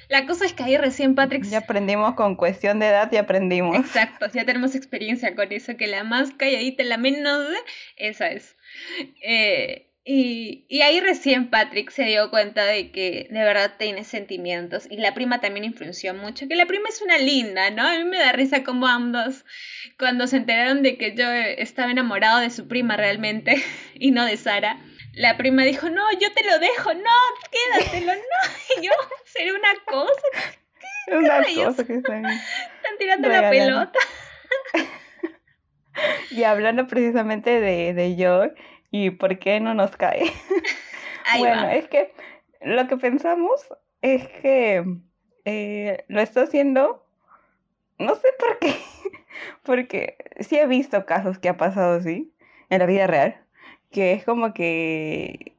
La 0.07 0.25
cosa 0.25 0.45
es 0.45 0.53
que 0.53 0.63
ahí 0.63 0.77
recién 0.77 1.15
Patrick... 1.15 1.43
Ya 1.45 1.59
aprendimos 1.59 2.13
con 2.13 2.35
cuestión 2.35 2.79
de 2.79 2.87
edad, 2.87 3.09
ya 3.11 3.21
aprendimos. 3.21 3.75
Exacto, 3.75 4.27
ya 4.33 4.45
tenemos 4.45 4.75
experiencia 4.75 5.35
con 5.35 5.51
eso, 5.51 5.75
que 5.77 5.87
la 5.87 6.03
más 6.03 6.31
calladita, 6.31 6.83
la 6.83 6.97
menos... 6.97 7.47
Esa 7.97 8.29
es. 8.29 8.55
Eh, 9.21 9.89
y, 10.07 10.67
y 10.69 10.81
ahí 10.83 10.99
recién 10.99 11.49
Patrick 11.49 11.89
se 11.89 12.03
dio 12.03 12.29
cuenta 12.29 12.63
de 12.63 12.91
que 12.91 13.27
de 13.31 13.39
verdad 13.39 13.73
tiene 13.79 14.03
sentimientos. 14.03 14.85
Y 14.87 14.97
la 14.97 15.15
prima 15.15 15.41
también 15.41 15.63
influenció 15.63 16.13
mucho, 16.13 16.47
que 16.47 16.55
la 16.55 16.67
prima 16.67 16.89
es 16.89 17.01
una 17.01 17.17
linda, 17.17 17.71
¿no? 17.71 17.87
A 17.87 17.97
mí 17.97 18.03
me 18.03 18.19
da 18.19 18.31
risa 18.31 18.63
como 18.63 18.85
ambos, 18.85 19.45
cuando 19.97 20.27
se 20.27 20.37
enteraron 20.37 20.83
de 20.83 20.99
que 20.99 21.15
yo 21.15 21.27
estaba 21.31 21.89
enamorado 21.89 22.39
de 22.39 22.51
su 22.51 22.67
prima 22.67 22.95
realmente 22.95 23.55
y 23.95 24.11
no 24.11 24.25
de 24.25 24.37
Sara. 24.37 24.77
La 25.13 25.37
prima 25.37 25.63
dijo, 25.63 25.89
no, 25.89 26.03
yo 26.11 26.31
te 26.33 26.43
lo 26.43 26.59
dejo, 26.59 26.93
no, 26.93 27.81
quédatelo, 27.81 28.13
no. 28.13 28.21
Y 28.77 28.85
yo, 28.85 28.91
será 29.23 29.53
una 29.53 29.73
cosa, 29.85 30.11
una 31.07 31.65
cosa 31.65 31.83
que 31.83 31.95
están... 31.95 32.25
están 32.25 32.97
tirando 32.99 33.27
la 33.27 33.49
pelota. 33.49 33.99
Y 36.29 36.43
hablando 36.43 36.87
precisamente 36.87 37.61
de, 37.61 37.93
de 37.93 38.17
y 38.91 39.09
por 39.11 39.37
qué 39.39 39.59
no 39.59 39.73
nos 39.73 39.95
cae. 39.97 40.23
Ahí 41.25 41.39
bueno, 41.39 41.63
va. 41.63 41.73
es 41.75 41.87
que 41.87 42.13
lo 42.61 42.87
que 42.87 42.97
pensamos 42.97 43.67
es 44.01 44.27
que 44.41 44.83
eh, 45.45 46.05
lo 46.07 46.21
está 46.21 46.43
haciendo, 46.43 47.05
no 47.97 48.15
sé 48.15 48.27
por 48.39 48.59
qué, 48.59 48.75
porque 49.63 50.17
sí 50.39 50.57
he 50.57 50.67
visto 50.67 51.05
casos 51.05 51.39
que 51.39 51.49
ha 51.49 51.57
pasado 51.57 51.97
así 51.97 52.33
en 52.69 52.79
la 52.79 52.85
vida 52.85 53.07
real, 53.07 53.37
que 53.91 54.13
es 54.13 54.23
como 54.25 54.53
que 54.53 55.53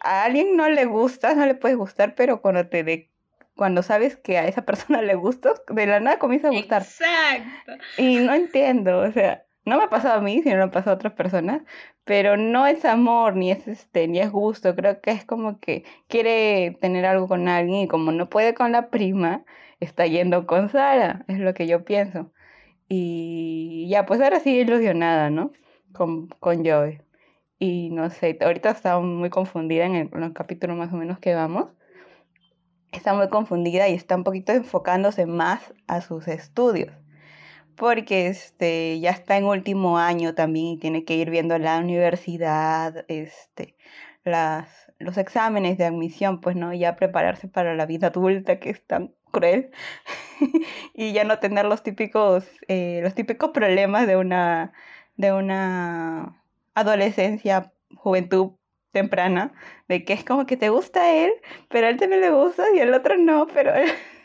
a 0.00 0.24
alguien 0.24 0.56
no 0.56 0.68
le 0.68 0.84
gustas, 0.84 1.36
no 1.36 1.46
le 1.46 1.54
puedes 1.54 1.76
gustar, 1.76 2.14
pero 2.14 2.40
cuando 2.40 2.66
te, 2.68 2.84
de- 2.84 3.10
cuando 3.56 3.82
sabes 3.82 4.16
que 4.16 4.38
a 4.38 4.46
esa 4.46 4.62
persona 4.62 5.02
le 5.02 5.14
gusta, 5.14 5.54
de 5.68 5.86
la 5.86 6.00
nada 6.00 6.18
comienza 6.18 6.48
a 6.48 6.52
gustar. 6.52 6.82
Exacto. 6.82 7.72
Y 7.96 8.18
no 8.18 8.32
entiendo, 8.34 9.00
o 9.00 9.10
sea, 9.12 9.44
no 9.64 9.76
me 9.76 9.84
ha 9.84 9.90
pasado 9.90 10.18
a 10.18 10.22
mí, 10.22 10.40
sino 10.42 10.56
me 10.56 10.62
ha 10.62 10.70
pasado 10.70 10.92
a 10.92 10.94
otras 10.94 11.12
personas, 11.14 11.62
pero 12.08 12.38
no 12.38 12.66
es 12.66 12.86
amor, 12.86 13.36
ni 13.36 13.50
es 13.50 13.68
este, 13.68 14.08
ni 14.08 14.18
es 14.20 14.32
gusto, 14.32 14.74
creo 14.74 15.02
que 15.02 15.10
es 15.10 15.26
como 15.26 15.60
que 15.60 15.84
quiere 16.08 16.78
tener 16.80 17.04
algo 17.04 17.28
con 17.28 17.48
alguien 17.48 17.82
y 17.82 17.88
como 17.88 18.12
no 18.12 18.30
puede 18.30 18.54
con 18.54 18.72
la 18.72 18.88
prima, 18.88 19.44
está 19.78 20.06
yendo 20.06 20.46
con 20.46 20.70
Sara, 20.70 21.26
es 21.28 21.38
lo 21.38 21.52
que 21.52 21.66
yo 21.66 21.84
pienso. 21.84 22.32
Y 22.88 23.88
ya, 23.90 24.06
pues 24.06 24.22
ahora 24.22 24.40
sí 24.40 24.56
ilusionada, 24.58 25.28
¿no? 25.28 25.52
Con, 25.92 26.28
con 26.28 26.64
Joey. 26.64 27.02
Y 27.58 27.90
no 27.90 28.08
sé, 28.08 28.38
ahorita 28.40 28.70
está 28.70 28.98
muy 29.00 29.28
confundida 29.28 29.84
en 29.84 29.94
el, 29.96 30.10
en 30.14 30.22
el 30.22 30.32
capítulo 30.32 30.74
más 30.76 30.90
o 30.94 30.96
menos 30.96 31.18
que 31.18 31.34
vamos. 31.34 31.66
Está 32.90 33.12
muy 33.14 33.28
confundida 33.28 33.86
y 33.88 33.94
está 33.94 34.16
un 34.16 34.24
poquito 34.24 34.52
enfocándose 34.52 35.26
más 35.26 35.74
a 35.86 36.00
sus 36.00 36.26
estudios. 36.28 36.92
Porque 37.78 38.26
este, 38.26 38.98
ya 39.00 39.10
está 39.10 39.36
en 39.36 39.44
último 39.44 39.98
año 39.98 40.34
también 40.34 40.66
y 40.66 40.78
tiene 40.78 41.04
que 41.04 41.14
ir 41.14 41.30
viendo 41.30 41.56
la 41.58 41.78
universidad, 41.78 43.04
este, 43.08 43.76
las, 44.24 44.92
los 44.98 45.16
exámenes 45.16 45.78
de 45.78 45.84
admisión, 45.84 46.40
pues 46.40 46.56
no, 46.56 46.74
ya 46.74 46.96
prepararse 46.96 47.46
para 47.46 47.76
la 47.76 47.86
vida 47.86 48.08
adulta 48.08 48.58
que 48.58 48.70
es 48.70 48.84
tan 48.84 49.14
cruel 49.30 49.70
y 50.94 51.12
ya 51.12 51.22
no 51.22 51.38
tener 51.38 51.66
los 51.66 51.84
típicos, 51.84 52.44
eh, 52.66 53.00
los 53.02 53.14
típicos 53.14 53.50
problemas 53.50 54.08
de 54.08 54.16
una, 54.16 54.72
de 55.16 55.32
una 55.32 56.42
adolescencia, 56.74 57.72
juventud 57.94 58.52
temprana, 58.90 59.52
de 59.86 60.04
que 60.04 60.14
es 60.14 60.24
como 60.24 60.46
que 60.46 60.56
te 60.56 60.70
gusta 60.70 61.14
él, 61.14 61.32
pero 61.68 61.86
a 61.86 61.90
él 61.90 61.96
también 61.98 62.22
le 62.22 62.30
gusta 62.30 62.64
y 62.74 62.80
el 62.80 62.92
otro 62.92 63.16
no, 63.16 63.46
pero. 63.46 63.72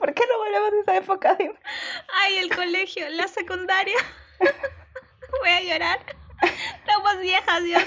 ¿Por 0.00 0.14
qué 0.14 0.22
no 0.26 0.38
volvemos 0.38 0.72
a 0.72 0.80
esa 0.80 0.96
época? 0.96 1.38
Ay, 1.38 2.38
el 2.38 2.54
colegio, 2.54 3.04
la 3.10 3.28
secundaria. 3.28 3.96
Voy 5.40 5.50
a 5.50 5.60
llorar. 5.60 5.98
Estamos 6.42 7.20
viejas, 7.20 7.62
Dios. 7.62 7.84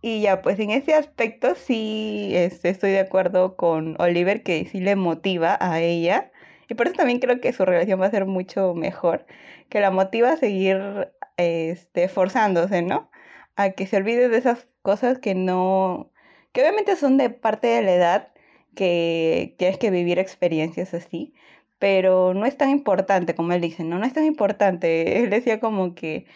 Y 0.00 0.22
ya, 0.22 0.40
pues 0.40 0.58
en 0.58 0.70
ese 0.70 0.94
aspecto 0.94 1.54
sí 1.54 2.32
este, 2.34 2.70
estoy 2.70 2.90
de 2.92 3.00
acuerdo 3.00 3.56
con 3.56 4.00
Oliver, 4.00 4.42
que 4.42 4.64
sí 4.64 4.80
le 4.80 4.96
motiva 4.96 5.58
a 5.60 5.80
ella. 5.80 6.32
Y 6.68 6.74
por 6.74 6.86
eso 6.86 6.96
también 6.96 7.18
creo 7.18 7.40
que 7.40 7.52
su 7.52 7.64
relación 7.66 8.00
va 8.00 8.06
a 8.06 8.10
ser 8.10 8.24
mucho 8.24 8.72
mejor, 8.74 9.26
que 9.68 9.80
la 9.80 9.90
motiva 9.90 10.32
a 10.32 10.36
seguir 10.36 11.12
este, 11.36 12.04
esforzándose, 12.04 12.82
¿no? 12.82 13.10
A 13.56 13.70
que 13.70 13.86
se 13.86 13.98
olvide 13.98 14.28
de 14.28 14.38
esas 14.38 14.66
cosas 14.82 15.18
que 15.18 15.34
no, 15.34 16.10
que 16.52 16.62
obviamente 16.62 16.96
son 16.96 17.18
de 17.18 17.28
parte 17.30 17.66
de 17.66 17.82
la 17.82 17.92
edad, 17.92 18.32
que 18.76 19.56
tienes 19.58 19.78
que 19.78 19.90
vivir 19.90 20.20
experiencias 20.20 20.94
así, 20.94 21.34
pero 21.78 22.34
no 22.34 22.46
es 22.46 22.56
tan 22.56 22.70
importante, 22.70 23.34
como 23.34 23.52
él 23.52 23.60
dice, 23.60 23.84
¿no? 23.84 23.98
No 23.98 24.06
es 24.06 24.14
tan 24.14 24.24
importante. 24.24 25.18
Él 25.24 25.30
decía 25.30 25.60
como 25.60 25.94
que 25.94 26.26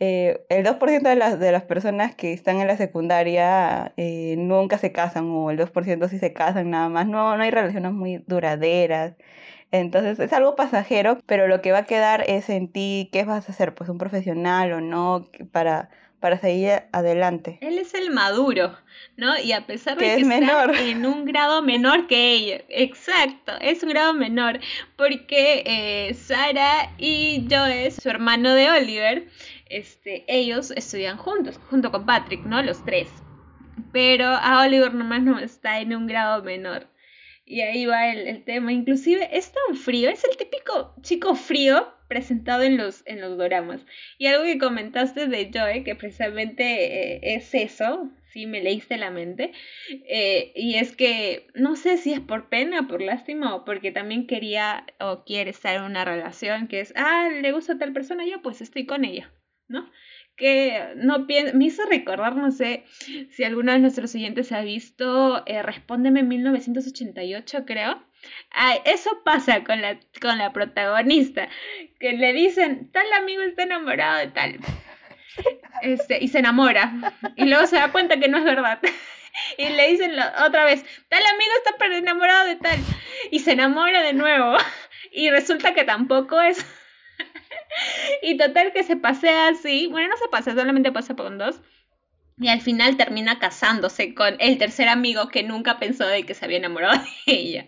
eh, 0.00 0.44
el 0.50 0.64
2% 0.64 1.08
de 1.08 1.16
las, 1.16 1.38
de 1.38 1.52
las 1.52 1.64
personas 1.64 2.14
que 2.14 2.32
están 2.32 2.60
en 2.60 2.66
la 2.68 2.76
secundaria 2.76 3.94
eh, 3.96 4.36
nunca 4.38 4.78
se 4.78 4.92
casan, 4.92 5.26
o 5.30 5.50
el 5.50 5.56
2% 5.58 6.08
sí 6.08 6.18
se 6.18 6.32
casan 6.32 6.70
nada 6.70 6.88
más, 6.88 7.06
no, 7.06 7.36
no 7.36 7.42
hay 7.42 7.50
relaciones 7.50 7.92
muy 7.92 8.18
duraderas. 8.26 9.14
Entonces 9.70 10.20
es 10.20 10.32
algo 10.32 10.56
pasajero, 10.56 11.18
pero 11.26 11.48
lo 11.48 11.60
que 11.62 11.72
va 11.72 11.78
a 11.78 11.86
quedar 11.86 12.24
es 12.28 12.48
en 12.50 12.68
ti, 12.70 13.08
¿qué 13.12 13.24
vas 13.24 13.48
a 13.48 13.52
hacer? 13.52 13.74
Pues 13.74 13.90
un 13.90 13.98
profesional 13.98 14.72
o 14.72 14.80
no, 14.80 15.28
para, 15.52 15.90
para 16.24 16.40
seguir 16.40 16.84
adelante. 16.92 17.58
Él 17.60 17.78
es 17.78 17.92
el 17.92 18.10
maduro, 18.10 18.74
¿no? 19.18 19.38
Y 19.38 19.52
a 19.52 19.66
pesar 19.66 19.98
de 19.98 20.06
Que 20.06 20.14
que, 20.14 20.20
es 20.22 20.26
está 20.26 20.72
en 20.80 21.04
un 21.04 21.26
grado 21.26 21.60
menor 21.60 22.06
que 22.06 22.32
ella, 22.32 22.62
exacto, 22.70 23.52
es 23.60 23.82
un 23.82 23.90
grado 23.90 24.14
menor, 24.14 24.58
porque 24.96 25.62
eh, 25.66 26.14
Sara 26.14 26.94
y 26.96 27.46
Joe, 27.50 27.90
su 27.90 28.08
hermano 28.08 28.54
de 28.54 28.70
Oliver, 28.70 29.28
este, 29.68 30.24
ellos 30.26 30.70
estudian 30.70 31.18
juntos, 31.18 31.60
junto 31.68 31.92
con 31.92 32.06
Patrick, 32.06 32.42
¿no? 32.46 32.62
Los 32.62 32.82
tres. 32.86 33.10
Pero 33.92 34.24
a 34.26 34.62
Oliver 34.62 34.94
nomás 34.94 35.22
no 35.24 35.38
está 35.38 35.80
en 35.80 35.94
un 35.94 36.06
grado 36.06 36.42
menor. 36.42 36.86
Y 37.44 37.60
ahí 37.60 37.84
va 37.84 38.10
el, 38.10 38.26
el 38.26 38.44
tema. 38.44 38.72
Inclusive 38.72 39.28
es 39.30 39.52
tan 39.52 39.76
frío, 39.76 40.08
es 40.08 40.24
el 40.24 40.38
típico 40.38 40.94
chico 41.02 41.34
frío 41.34 41.93
presentado 42.08 42.62
en 42.62 42.76
los, 42.76 43.02
en 43.06 43.20
los 43.20 43.36
doramas. 43.36 43.84
Y 44.18 44.26
algo 44.26 44.44
que 44.44 44.58
comentaste 44.58 45.26
de 45.26 45.50
Joe, 45.52 45.84
que 45.84 45.94
precisamente 45.94 47.16
eh, 47.16 47.20
es 47.34 47.54
eso, 47.54 48.10
sí, 48.26 48.46
me 48.46 48.62
leíste 48.62 48.96
la 48.96 49.10
mente, 49.10 49.52
eh, 49.88 50.52
y 50.56 50.74
es 50.76 50.94
que 50.96 51.46
no 51.54 51.76
sé 51.76 51.96
si 51.96 52.12
es 52.12 52.20
por 52.20 52.48
pena, 52.48 52.88
por 52.88 53.00
lástima, 53.00 53.54
o 53.54 53.64
porque 53.64 53.92
también 53.92 54.26
quería 54.26 54.84
o 55.00 55.24
quiere 55.24 55.50
estar 55.50 55.76
en 55.76 55.82
una 55.82 56.04
relación 56.04 56.68
que 56.68 56.80
es, 56.80 56.92
ah, 56.96 57.28
le 57.28 57.52
gusta 57.52 57.78
tal 57.78 57.92
persona, 57.92 58.26
yo 58.26 58.42
pues 58.42 58.60
estoy 58.60 58.86
con 58.86 59.04
ella, 59.04 59.32
¿no? 59.68 59.90
Que 60.36 60.94
no 60.96 61.26
pien- 61.28 61.52
me 61.54 61.66
hizo 61.66 61.84
recordar, 61.86 62.34
no 62.34 62.50
sé 62.50 62.84
si 63.30 63.44
alguno 63.44 63.70
de 63.72 63.78
nuestros 63.78 64.14
oyentes 64.16 64.50
ha 64.52 64.62
visto 64.62 65.44
eh, 65.46 65.62
Respóndeme 65.62 66.22
1988, 66.24 67.64
creo. 67.64 68.02
Ay, 68.50 68.78
eso 68.84 69.10
pasa 69.24 69.62
con 69.64 69.80
la, 69.80 69.98
con 70.20 70.38
la 70.38 70.52
protagonista, 70.52 71.48
que 72.00 72.12
le 72.14 72.32
dicen, 72.32 72.90
tal 72.90 73.12
amigo 73.12 73.42
está 73.42 73.62
enamorado 73.64 74.18
de 74.18 74.26
tal. 74.28 74.58
Este, 75.82 76.22
y 76.22 76.28
se 76.28 76.38
enamora. 76.38 76.92
Y 77.36 77.44
luego 77.46 77.66
se 77.66 77.76
da 77.76 77.90
cuenta 77.92 78.18
que 78.18 78.28
no 78.28 78.38
es 78.38 78.44
verdad. 78.44 78.78
Y 79.58 79.68
le 79.68 79.88
dicen 79.90 80.12
otra 80.46 80.64
vez, 80.64 80.84
tal 81.08 81.22
amigo 81.26 81.50
está 81.66 81.86
enamorado 81.86 82.46
de 82.46 82.54
tal. 82.56 82.78
Y 83.32 83.40
se 83.40 83.52
enamora 83.52 84.02
de 84.02 84.12
nuevo. 84.12 84.56
Y 85.12 85.30
resulta 85.30 85.74
que 85.74 85.84
tampoco 85.84 86.40
es. 86.40 86.64
Y 88.24 88.36
total 88.38 88.72
que 88.72 88.82
se 88.82 88.96
pasea 88.96 89.48
así. 89.48 89.86
Bueno, 89.90 90.08
no 90.08 90.16
se 90.16 90.28
pasea, 90.28 90.54
solamente 90.54 90.92
pasa 90.92 91.14
por 91.14 91.36
dos. 91.36 91.60
Y 92.36 92.48
al 92.48 92.60
final 92.60 92.96
termina 92.96 93.38
casándose 93.38 94.12
con 94.14 94.34
el 94.40 94.58
tercer 94.58 94.88
amigo 94.88 95.28
que 95.28 95.44
nunca 95.44 95.78
pensó 95.78 96.04
de 96.06 96.24
que 96.24 96.34
se 96.34 96.44
había 96.44 96.56
enamorado 96.56 96.98
de 96.98 97.04
ella. 97.32 97.66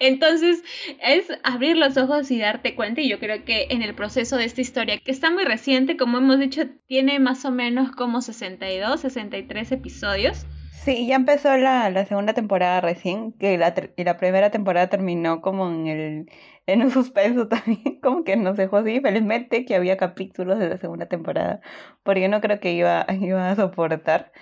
Entonces 0.00 0.62
es 1.02 1.26
abrir 1.42 1.76
los 1.76 1.96
ojos 1.96 2.30
y 2.30 2.38
darte 2.38 2.74
cuenta. 2.74 3.00
Y 3.00 3.08
yo 3.08 3.18
creo 3.18 3.44
que 3.44 3.66
en 3.70 3.82
el 3.82 3.94
proceso 3.94 4.36
de 4.36 4.44
esta 4.44 4.60
historia, 4.60 4.98
que 4.98 5.10
está 5.10 5.30
muy 5.30 5.44
reciente, 5.44 5.96
como 5.96 6.18
hemos 6.18 6.38
dicho, 6.38 6.62
tiene 6.86 7.18
más 7.18 7.44
o 7.44 7.50
menos 7.50 7.90
como 7.90 8.22
62, 8.22 9.00
63 9.00 9.72
episodios. 9.72 10.46
Sí, 10.72 11.06
ya 11.06 11.16
empezó 11.16 11.54
la, 11.56 11.90
la 11.90 12.06
segunda 12.06 12.32
temporada 12.32 12.80
recién, 12.80 13.32
que 13.32 13.58
la, 13.58 13.74
y 13.96 14.04
la 14.04 14.16
primera 14.16 14.50
temporada 14.50 14.88
terminó 14.88 15.42
como 15.42 15.68
en 15.68 15.86
el 15.86 16.30
en 16.68 16.82
un 16.82 16.90
suspenso 16.90 17.48
también, 17.48 18.00
como 18.02 18.24
que 18.24 18.36
nos 18.36 18.56
dejó 18.56 18.78
así, 18.78 19.00
felizmente 19.00 19.64
que 19.64 19.74
había 19.74 19.96
capítulos 19.96 20.58
de 20.58 20.68
la 20.68 20.78
segunda 20.78 21.06
temporada, 21.06 21.60
porque 22.04 22.28
no 22.28 22.40
creo 22.40 22.60
que 22.60 22.72
iba, 22.72 23.06
iba 23.20 23.50
a 23.50 23.56
soportar. 23.56 24.32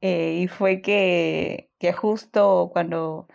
Eh, 0.00 0.40
y 0.42 0.48
fue 0.48 0.82
que, 0.82 1.70
que 1.78 1.92
justo 1.92 2.70
cuando, 2.72 3.28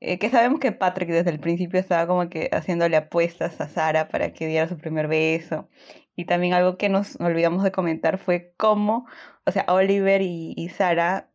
eh, 0.00 0.18
que 0.18 0.30
sabemos 0.30 0.60
que 0.60 0.72
Patrick 0.72 1.10
desde 1.10 1.30
el 1.30 1.40
principio 1.40 1.80
estaba 1.80 2.06
como 2.06 2.28
que 2.30 2.50
haciéndole 2.52 2.96
apuestas 2.96 3.60
a 3.60 3.68
Sara 3.68 4.08
para 4.08 4.32
que 4.32 4.46
diera 4.46 4.68
su 4.68 4.78
primer 4.78 5.08
beso. 5.08 5.68
Y 6.16 6.26
también 6.26 6.54
algo 6.54 6.76
que 6.78 6.88
nos 6.88 7.20
olvidamos 7.20 7.64
de 7.64 7.72
comentar 7.72 8.18
fue 8.18 8.54
cómo, 8.56 9.06
o 9.46 9.50
sea, 9.52 9.64
Oliver 9.68 10.22
y, 10.22 10.54
y 10.56 10.68
Sara 10.68 11.30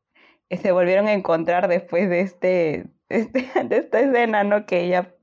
eh, 0.49 0.57
se 0.57 0.71
volvieron 0.71 1.07
a 1.07 1.13
encontrar 1.13 1.67
después 1.67 2.09
de 2.09 2.21
este, 2.21 2.88
este, 3.09 3.47
de 3.65 3.77
esta 3.77 3.99
escena, 4.01 4.43
¿no? 4.43 4.65
Que 4.65 4.81
ella 4.85 5.15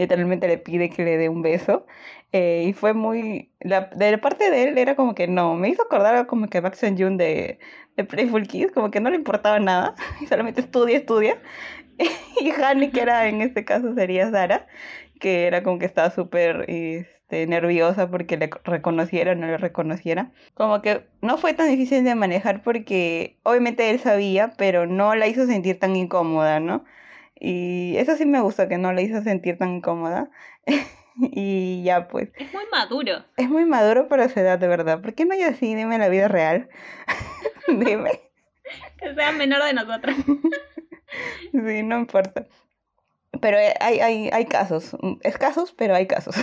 literalmente 0.00 0.48
le 0.48 0.58
pide 0.58 0.90
que 0.90 1.04
le 1.04 1.16
dé 1.18 1.28
un 1.28 1.42
beso. 1.42 1.86
eh, 2.32 2.64
y 2.68 2.72
fue 2.72 2.94
muy, 2.94 3.50
la, 3.60 3.90
de 3.94 4.18
parte 4.18 4.50
de 4.50 4.64
él 4.64 4.78
era 4.78 4.96
como 4.96 5.14
que 5.14 5.26
no, 5.28 5.54
me 5.56 5.68
hizo 5.68 5.82
acordar 5.82 6.26
como 6.26 6.48
que 6.48 6.60
Max 6.60 6.82
and 6.84 6.98
June 7.00 7.16
de, 7.16 7.58
de 7.96 8.04
Playful 8.04 8.46
Kids, 8.48 8.72
como 8.72 8.90
que 8.90 9.00
no 9.00 9.10
le 9.10 9.16
importaba 9.16 9.58
nada, 9.60 9.94
y 10.20 10.26
solamente 10.28 10.60
estudia, 10.62 10.98
estudia. 10.98 11.38
y 12.40 12.50
Hani, 12.50 12.90
que 12.90 13.02
era 13.02 13.28
en 13.28 13.42
este 13.42 13.64
caso 13.64 13.94
sería 13.94 14.30
Sara, 14.30 14.66
que 15.20 15.46
era 15.46 15.62
como 15.62 15.78
que 15.78 15.86
estaba 15.86 16.10
súper 16.10 16.64
este, 16.68 17.46
nerviosa 17.46 18.10
porque 18.10 18.36
le 18.38 18.50
reconociera 18.64 19.32
o 19.32 19.34
no 19.34 19.46
le 19.48 19.58
reconociera. 19.58 20.32
Como 20.54 20.80
que 20.82 21.06
no 21.22 21.36
fue 21.38 21.52
tan 21.54 21.68
difícil 21.68 22.04
de 22.04 22.14
manejar 22.14 22.62
porque 22.62 23.38
obviamente 23.42 23.90
él 23.90 24.00
sabía, 24.00 24.52
pero 24.56 24.86
no 24.86 25.14
la 25.14 25.26
hizo 25.28 25.46
sentir 25.46 25.78
tan 25.78 25.94
incómoda, 25.96 26.60
¿no? 26.60 26.84
Y 27.40 27.96
eso 27.96 28.16
sí 28.16 28.26
me 28.26 28.40
gustó, 28.40 28.68
que 28.68 28.76
no 28.78 28.92
la 28.92 29.00
hizo 29.00 29.22
sentir 29.22 29.56
tan 29.58 29.76
incómoda. 29.76 30.30
y 31.16 31.82
ya 31.82 32.06
pues, 32.08 32.30
Es 32.36 32.52
muy 32.52 32.64
maduro. 32.70 33.24
es 33.36 33.48
muy 33.48 33.64
maduro 33.64 34.08
para 34.08 34.28
su 34.28 34.38
edad, 34.38 34.58
de 34.58 34.68
verdad. 34.68 35.00
¿Por 35.00 35.14
qué 35.14 35.24
no 35.24 35.32
hay 35.34 35.42
así? 35.42 35.74
Dime 35.74 35.98
la 35.98 36.08
vida 36.08 36.28
real. 36.28 36.68
Dime. 37.66 38.20
Que 38.98 39.14
sea 39.14 39.32
menor 39.32 39.64
de 39.64 39.72
nosotros. 39.74 40.16
Sí, 41.52 41.82
no 41.82 41.98
importa. 41.98 42.46
Pero 43.40 43.58
eh, 43.58 43.74
hay, 43.80 43.98
hay, 43.98 44.30
hay 44.32 44.46
casos, 44.46 44.96
escasos, 45.22 45.72
pero 45.72 45.96
hay 45.96 46.06
casos. 46.06 46.36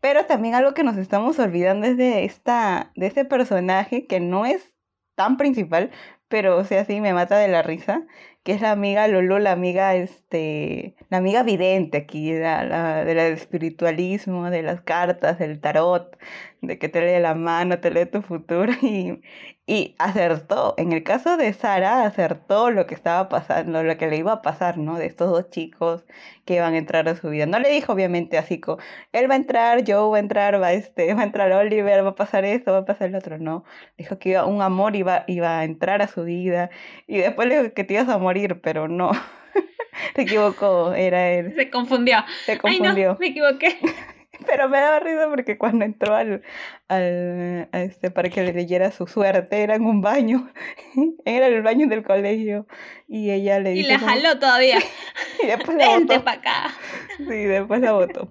Pero 0.00 0.26
también 0.26 0.56
algo 0.56 0.74
que 0.74 0.82
nos 0.82 0.96
estamos 0.96 1.38
olvidando 1.38 1.86
es 1.86 1.96
de 1.96 2.24
esta, 2.24 2.90
de 2.96 3.06
este 3.06 3.24
personaje 3.24 4.06
que 4.08 4.18
no 4.18 4.46
es 4.46 4.72
tan 5.14 5.36
principal, 5.36 5.92
pero 6.28 6.56
o 6.58 6.64
sea, 6.64 6.84
sí 6.84 7.00
me 7.00 7.14
mata 7.14 7.38
de 7.38 7.48
la 7.48 7.62
risa, 7.62 8.06
que 8.42 8.52
es 8.52 8.60
la 8.60 8.70
amiga 8.72 9.08
Lulu, 9.08 9.38
la 9.38 9.52
amiga, 9.52 9.94
este, 9.94 10.96
la 11.10 11.18
amiga 11.18 11.42
vidente 11.42 11.98
aquí, 11.98 12.32
la, 12.32 12.64
la, 12.64 13.04
del 13.04 13.18
espiritualismo, 13.18 14.50
de 14.50 14.62
las 14.62 14.80
cartas, 14.82 15.38
del 15.38 15.60
tarot, 15.60 16.16
de 16.62 16.78
que 16.78 16.88
te 16.88 17.00
lee 17.00 17.20
la 17.20 17.34
mano, 17.34 17.80
te 17.80 17.90
lee 17.90 18.06
tu 18.06 18.22
futuro 18.22 18.72
y, 18.82 19.20
y 19.68 19.94
acertó. 19.98 20.74
En 20.78 20.92
el 20.92 21.04
caso 21.04 21.36
de 21.36 21.52
Sara, 21.52 22.04
acertó 22.04 22.70
lo 22.70 22.86
que 22.86 22.94
estaba 22.94 23.28
pasando, 23.28 23.82
lo 23.82 23.98
que 23.98 24.08
le 24.08 24.16
iba 24.16 24.32
a 24.32 24.42
pasar, 24.42 24.78
¿no? 24.78 24.96
De 24.96 25.04
estos 25.04 25.30
dos 25.30 25.50
chicos 25.50 26.04
que 26.46 26.54
iban 26.54 26.72
a 26.72 26.78
entrar 26.78 27.06
a 27.06 27.14
su 27.14 27.28
vida. 27.28 27.44
No 27.44 27.58
le 27.58 27.68
dijo, 27.68 27.92
obviamente, 27.92 28.38
así 28.38 28.60
como, 28.60 28.78
él 29.12 29.30
va 29.30 29.34
a 29.34 29.36
entrar, 29.36 29.84
yo 29.84 30.08
va 30.08 30.16
a 30.16 30.20
entrar, 30.20 30.60
va, 30.60 30.72
este, 30.72 31.12
va 31.12 31.20
a 31.20 31.24
entrar 31.24 31.52
Oliver, 31.52 32.02
va 32.02 32.10
a 32.10 32.14
pasar 32.14 32.46
esto, 32.46 32.72
va 32.72 32.78
a 32.78 32.84
pasar 32.86 33.08
el 33.08 33.16
otro. 33.16 33.36
No, 33.38 33.64
dijo 33.98 34.18
que 34.18 34.30
iba, 34.30 34.46
un 34.46 34.62
amor 34.62 34.96
iba, 34.96 35.24
iba 35.26 35.58
a 35.58 35.64
entrar 35.64 36.00
a 36.00 36.08
su 36.08 36.24
vida. 36.24 36.70
Y 37.06 37.18
después 37.18 37.46
le 37.46 37.60
dijo 37.60 37.74
que 37.74 37.84
te 37.84 37.92
ibas 37.92 38.08
a 38.08 38.16
morir, 38.16 38.62
pero 38.62 38.88
no. 38.88 39.10
Se 40.16 40.22
equivocó, 40.22 40.94
era 40.94 41.28
él. 41.28 41.54
Se 41.54 41.68
confundió. 41.68 42.24
Se 42.46 42.56
confundió. 42.56 42.90
Ay, 42.90 43.04
no, 43.04 43.18
me 43.20 43.26
equivoqué. 43.26 43.78
Pero 44.46 44.68
me 44.68 44.78
daba 44.78 45.00
risa 45.00 45.28
porque 45.28 45.58
cuando 45.58 45.84
entró 45.84 46.14
al, 46.14 46.42
al 46.88 47.68
a 47.72 47.80
este, 47.82 48.10
para 48.10 48.28
que 48.28 48.42
le 48.42 48.52
leyera 48.52 48.90
su 48.90 49.06
suerte, 49.06 49.62
era 49.62 49.74
en 49.74 49.84
un 49.84 50.00
baño, 50.00 50.48
era 51.24 51.46
el 51.48 51.62
baño 51.62 51.86
del 51.88 52.02
colegio, 52.04 52.66
y 53.06 53.30
ella 53.30 53.58
le 53.58 53.72
Y 53.74 53.78
dijo... 53.78 53.88
la 53.92 53.98
como- 53.98 54.10
jaló 54.10 54.38
todavía. 54.38 54.78
y 55.42 55.46
después 55.46 55.76
la 55.76 55.88
Vente 55.88 56.14
botó. 56.14 56.24
para 56.24 56.38
acá. 56.38 56.70
Sí, 57.18 57.24
después 57.24 57.80
la 57.80 57.92
votó. 57.92 58.28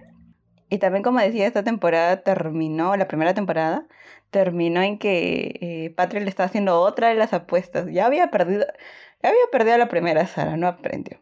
Y 0.69 0.79
también, 0.79 1.03
como 1.03 1.19
decía, 1.19 1.47
esta 1.47 1.63
temporada 1.63 2.21
terminó, 2.23 2.95
la 2.97 3.07
primera 3.07 3.33
temporada, 3.33 3.87
terminó 4.31 4.81
en 4.81 4.97
que 4.99 5.57
eh, 5.61 5.93
Patrick 5.95 6.23
le 6.23 6.29
está 6.29 6.43
haciendo 6.43 6.79
otra 6.81 7.07
de 7.09 7.15
las 7.15 7.33
apuestas. 7.33 7.85
Ya 7.89 8.05
había 8.05 8.29
perdido, 8.31 8.65
ya 9.23 9.29
había 9.29 9.41
perdido 9.51 9.77
la 9.77 9.87
primera, 9.87 10.27
Sara, 10.27 10.57
no 10.57 10.67
aprendió. 10.67 11.19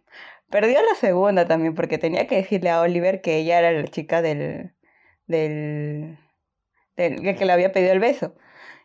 Perdió 0.49 0.79
la 0.81 0.95
segunda 0.95 1.47
también, 1.47 1.73
porque 1.75 1.97
tenía 1.97 2.27
que 2.27 2.35
decirle 2.37 2.69
a 2.69 2.81
Oliver 2.81 3.21
que 3.21 3.37
ella 3.37 3.59
era 3.59 3.71
la 3.71 3.87
chica 3.87 4.21
del, 4.21 4.73
del, 5.27 6.17
del 6.95 7.35
que 7.35 7.45
le 7.45 7.53
había 7.53 7.71
pedido 7.71 7.93
el 7.93 7.99
beso. 7.99 8.35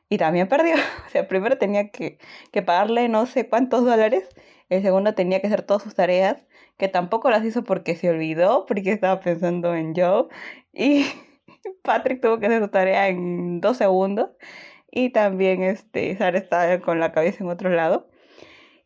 Y 0.09 0.19
también 0.19 0.49
perdió. 0.49 0.75
O 1.07 1.11
sea, 1.11 1.29
primero 1.29 1.59
tenía 1.59 1.91
que, 1.91 2.19
que 2.53 2.63
pagarle 2.63 3.09
no 3.09 3.27
sé 3.27 3.49
cuántos 3.49 3.85
dólares. 3.85 4.29
El 4.69 4.83
segundo 4.83 5.15
tenía 5.15 5.41
que 5.41 5.49
hacer 5.49 5.63
todas 5.63 5.83
sus 5.83 5.95
tareas 5.95 6.45
que 6.81 6.89
tampoco 6.89 7.31
las 7.31 7.45
hizo 7.45 7.63
porque 7.65 7.95
se 7.95 8.09
olvidó, 8.11 8.65
porque 8.67 8.93
estaba 8.93 9.21
pensando 9.21 9.75
en 9.75 9.95
Joe. 9.95 10.29
Y 10.73 11.05
Patrick 11.83 12.21
tuvo 12.23 12.39
que 12.41 12.47
hacer 12.47 12.63
su 12.63 12.69
tarea 12.69 13.09
en 13.09 13.61
dos 13.61 13.77
segundos. 13.77 14.31
Y 14.91 15.11
también 15.11 15.63
este, 15.63 16.17
Sara 16.17 16.39
estaba 16.39 16.81
con 16.81 16.99
la 17.01 17.13
cabeza 17.13 17.45
en 17.45 17.51
otro 17.51 17.71
lado. 17.71 18.09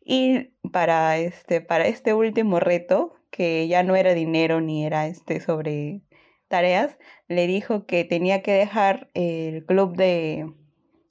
Y 0.04 0.50
para 0.72 1.18
este, 1.18 1.60
para 1.60 1.86
este 1.86 2.14
último 2.14 2.60
reto, 2.60 3.14
que 3.30 3.68
ya 3.68 3.82
no 3.82 3.96
era 3.96 4.12
dinero 4.14 4.60
ni 4.60 4.84
era 4.84 5.06
este, 5.06 5.40
sobre 5.40 6.02
tareas, 6.48 6.98
le 7.28 7.46
dijo 7.46 7.86
que 7.86 8.04
tenía 8.04 8.42
que 8.42 8.52
dejar 8.52 9.10
el 9.14 9.64
club 9.66 9.96
de, 9.96 10.52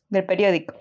del 0.10 0.25
periódico 0.25 0.75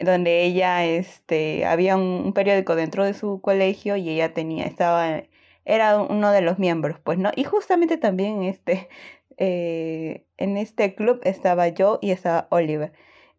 donde 0.00 0.44
ella 0.44 0.84
este 0.86 1.66
había 1.66 1.96
un, 1.96 2.32
periódico 2.32 2.74
dentro 2.74 3.04
de 3.04 3.14
su 3.14 3.40
colegio 3.40 3.96
y 3.96 4.08
ella 4.08 4.32
tenía 4.32 4.64
estaba 4.64 5.24
era 5.66 6.00
uno 6.00 6.32
de 6.32 6.40
los 6.40 6.58
miembros 6.58 6.98
pues 7.00 7.18
no 7.18 7.30
y 7.36 7.44
justamente 7.44 7.98
también 7.98 8.42
este 8.42 8.88
eh, 9.38 10.26
en 10.36 10.56
este 10.56 10.94
club 10.94 11.20
estaba 11.24 11.68
yo 11.68 11.98
y 12.02 12.10
estaba 12.10 12.46
Oliver. 12.50 12.92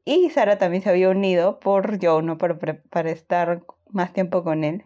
Y 0.04 0.32
Sara 0.32 0.58
también 0.58 0.84
se 0.84 0.90
había 0.90 1.10
unido 1.10 1.60
por 1.60 2.04
Joe 2.04 2.24
no 2.24 2.38
para, 2.40 2.58
para 2.58 3.12
estar 3.12 3.64
más 3.92 4.14
tiempo 4.14 4.44
con 4.44 4.64
él. 4.64 4.86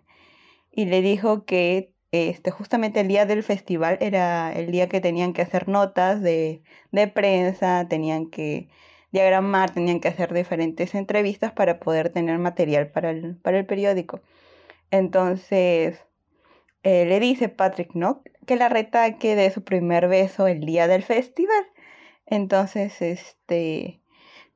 Y 0.71 0.85
le 0.85 1.01
dijo 1.01 1.45
que 1.45 1.93
este 2.15 2.51
justamente 2.51 3.01
el 3.01 3.07
día 3.07 3.25
del 3.25 3.43
festival 3.43 3.97
era 4.01 4.53
el 4.53 4.71
día 4.71 4.89
que 4.89 5.01
tenían 5.01 5.33
que 5.33 5.41
hacer 5.41 5.67
notas 5.67 6.21
de, 6.21 6.61
de 6.91 7.07
prensa 7.07 7.87
tenían 7.89 8.29
que 8.29 8.69
diagramar, 9.11 9.73
tenían 9.73 9.99
que 10.01 10.09
hacer 10.09 10.33
diferentes 10.33 10.93
entrevistas 10.95 11.53
para 11.53 11.79
poder 11.79 12.09
tener 12.09 12.37
material 12.39 12.91
para 12.91 13.11
el, 13.11 13.37
para 13.37 13.57
el 13.59 13.65
periódico. 13.65 14.21
Entonces, 14.91 15.99
eh, 16.83 17.05
le 17.05 17.19
dice 17.19 17.49
Patrick, 17.49 17.95
¿no? 17.95 18.23
Que 18.45 18.55
la 18.57 18.69
reta 18.69 19.17
que 19.17 19.35
dé 19.35 19.49
su 19.51 19.63
primer 19.63 20.07
beso 20.07 20.47
el 20.47 20.61
día 20.61 20.87
del 20.87 21.03
festival. 21.03 21.65
Entonces, 22.25 23.01
este, 23.01 24.01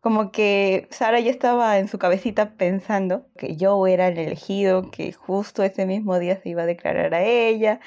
como 0.01 0.31
que 0.31 0.87
Sara 0.91 1.19
ya 1.19 1.31
estaba 1.31 1.77
en 1.79 1.87
su 1.87 1.99
cabecita 1.99 2.55
pensando 2.55 3.27
que 3.37 3.57
yo 3.57 3.85
era 3.87 4.07
el 4.07 4.17
elegido, 4.17 4.91
que 4.91 5.11
justo 5.13 5.63
ese 5.63 5.85
mismo 5.85 6.19
día 6.19 6.41
se 6.41 6.49
iba 6.49 6.63
a 6.63 6.65
declarar 6.65 7.13
a 7.13 7.23
ella 7.23 7.79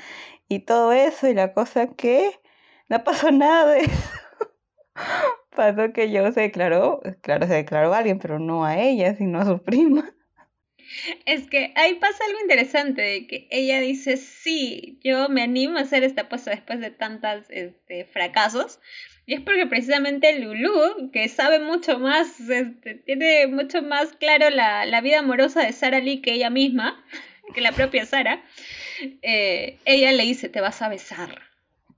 y 0.49 0.61
todo 0.61 0.93
eso, 0.93 1.29
y 1.29 1.35
la 1.35 1.55
cosa 1.55 1.89
que 1.89 2.41
no 2.89 3.03
pasó 3.05 3.31
nada 3.31 3.73
de 3.73 3.81
eso. 3.81 4.11
Pasó 5.57 5.93
que 5.93 6.11
yo 6.11 6.31
se 6.33 6.41
declaró, 6.43 7.01
claro, 7.21 7.47
se 7.47 7.55
declaró 7.55 7.93
a 7.93 7.99
alguien, 7.99 8.19
pero 8.19 8.39
no 8.39 8.65
a 8.65 8.79
ella, 8.79 9.15
sino 9.15 9.41
a 9.41 9.45
su 9.47 9.63
prima. 9.63 10.15
Es 11.27 11.49
que 11.49 11.73
ahí 11.77 11.95
pasa 11.95 12.25
algo 12.27 12.41
interesante 12.41 13.03
de 13.03 13.27
que 13.27 13.49
ella 13.51 13.81
dice, 13.81 14.17
sí, 14.17 14.99
yo 15.03 15.29
me 15.29 15.43
animo 15.43 15.79
a 15.79 15.83
hacer 15.83 16.05
esta 16.05 16.23
apuesta 16.23 16.51
después 16.51 16.81
de 16.81 16.91
tantos 16.91 17.45
este, 17.51 18.05
fracasos. 18.05 18.81
Y 19.25 19.35
es 19.35 19.41
porque 19.41 19.67
precisamente 19.67 20.39
Lulu, 20.39 21.11
que 21.13 21.29
sabe 21.29 21.61
mucho 21.61 21.99
más, 21.99 22.41
este, 22.41 22.95
tiene 22.97 23.47
mucho 23.47 23.81
más 23.83 24.13
claro 24.15 24.51
la, 24.51 24.85
la, 24.85 25.01
vida 25.01 25.21
amorosa 25.21 25.65
de 25.65 25.73
Sara 25.73 26.01
Lee 26.01 26.21
que 26.21 26.33
ella 26.33 26.51
misma, 26.51 27.05
que 27.55 27.61
la 27.61 27.71
propia 27.73 28.05
Sara, 28.05 28.43
eh, 29.23 29.79
ella 29.85 30.11
le 30.13 30.25
dice, 30.25 30.49
te 30.49 30.61
vas 30.61 30.83
a 30.83 30.89
besar 30.89 31.41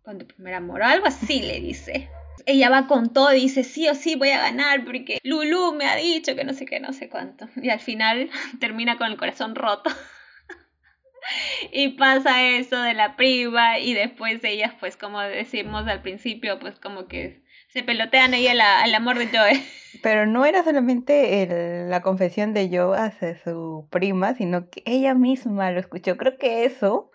con 0.02 0.18
tu 0.18 0.26
primer 0.26 0.52
amor, 0.52 0.83
algo 0.83 1.07
así 1.07 1.40
le 1.40 1.61
dice 1.61 2.11
ella 2.46 2.70
va 2.70 2.87
con 2.87 3.12
todo 3.12 3.33
y 3.33 3.40
dice 3.40 3.64
sí 3.64 3.88
o 3.88 3.94
sí 3.94 4.16
voy 4.16 4.30
a 4.30 4.40
ganar 4.40 4.85
porque 4.85 5.18
Lulu 5.22 5.74
me 5.74 5.87
ha 5.87 5.96
dicho 5.96 6.35
que 6.37 6.44
no 6.44 6.52
sé 6.52 6.66
qué, 6.66 6.80
no 6.80 6.92
sé 6.92 7.09
cuánto. 7.09 7.48
Y 7.57 7.70
al 7.70 7.80
final 7.80 8.30
termina 8.61 8.96
con 8.96 9.11
el 9.11 9.16
corazón 9.16 9.54
roto. 9.54 9.90
y 11.72 11.88
pasa 11.90 12.42
eso 12.42 12.80
de 12.83 12.94
la 12.94 13.16
prima 13.16 13.78
y 13.78 13.94
después 13.94 14.42
ellas 14.44 14.72
pues 14.78 14.96
como 14.96 15.20
decimos 15.20 15.87
al 15.87 16.02
principio 16.02 16.59
pues 16.59 16.78
como 16.78 17.07
que 17.07 17.42
se 17.68 17.83
pelotean 17.83 18.35
ahí 18.35 18.46
el 18.46 18.94
amor 18.94 19.18
de 19.18 19.26
Joe. 19.26 19.61
Pero 20.02 20.26
no 20.26 20.44
era 20.44 20.62
solamente 20.62 21.87
la 21.88 22.02
confesión 22.02 22.54
de 22.54 22.68
Joe 22.68 22.96
hacia 22.96 23.37
su 23.42 23.88
prima, 23.90 24.35
sino 24.35 24.70
que 24.70 24.83
ella 24.87 25.14
misma 25.14 25.72
lo 25.72 25.80
escuchó. 25.80 26.16
Creo 26.16 26.38
que 26.38 26.64
eso 26.64 27.11